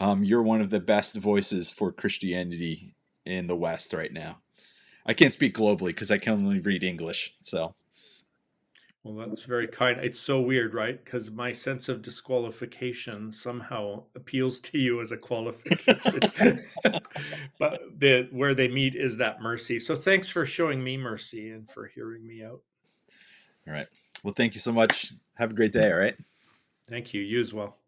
um, 0.00 0.22
you're 0.22 0.42
one 0.42 0.60
of 0.60 0.70
the 0.70 0.80
best 0.80 1.14
voices 1.16 1.70
for 1.70 1.90
Christianity 1.90 2.94
in 3.26 3.46
the 3.46 3.56
West 3.56 3.92
right 3.92 4.12
now. 4.12 4.38
I 5.04 5.14
can't 5.14 5.32
speak 5.32 5.56
globally 5.56 5.88
because 5.88 6.10
I 6.10 6.18
can 6.18 6.34
only 6.34 6.60
read 6.60 6.84
English. 6.84 7.34
So, 7.40 7.74
well, 9.02 9.26
that's 9.26 9.44
very 9.44 9.66
kind. 9.66 9.98
It's 10.02 10.20
so 10.20 10.40
weird, 10.40 10.74
right? 10.74 11.02
Because 11.02 11.30
my 11.30 11.50
sense 11.50 11.88
of 11.88 12.02
disqualification 12.02 13.32
somehow 13.32 14.04
appeals 14.14 14.60
to 14.60 14.78
you 14.78 15.00
as 15.00 15.12
a 15.12 15.16
qualification. 15.16 16.20
but 17.58 17.80
the 17.98 18.28
where 18.30 18.54
they 18.54 18.68
meet 18.68 18.94
is 18.94 19.16
that 19.16 19.40
mercy. 19.40 19.78
So, 19.78 19.96
thanks 19.96 20.28
for 20.28 20.44
showing 20.44 20.84
me 20.84 20.96
mercy 20.96 21.50
and 21.50 21.68
for 21.70 21.86
hearing 21.86 22.26
me 22.26 22.44
out. 22.44 22.60
All 23.66 23.72
right. 23.72 23.88
Well, 24.22 24.34
thank 24.34 24.54
you 24.54 24.60
so 24.60 24.72
much. 24.72 25.12
Have 25.34 25.50
a 25.50 25.54
great 25.54 25.72
day. 25.72 25.90
All 25.90 25.98
right. 25.98 26.16
Thank 26.88 27.14
you. 27.14 27.20
You 27.22 27.40
as 27.40 27.52
well. 27.52 27.78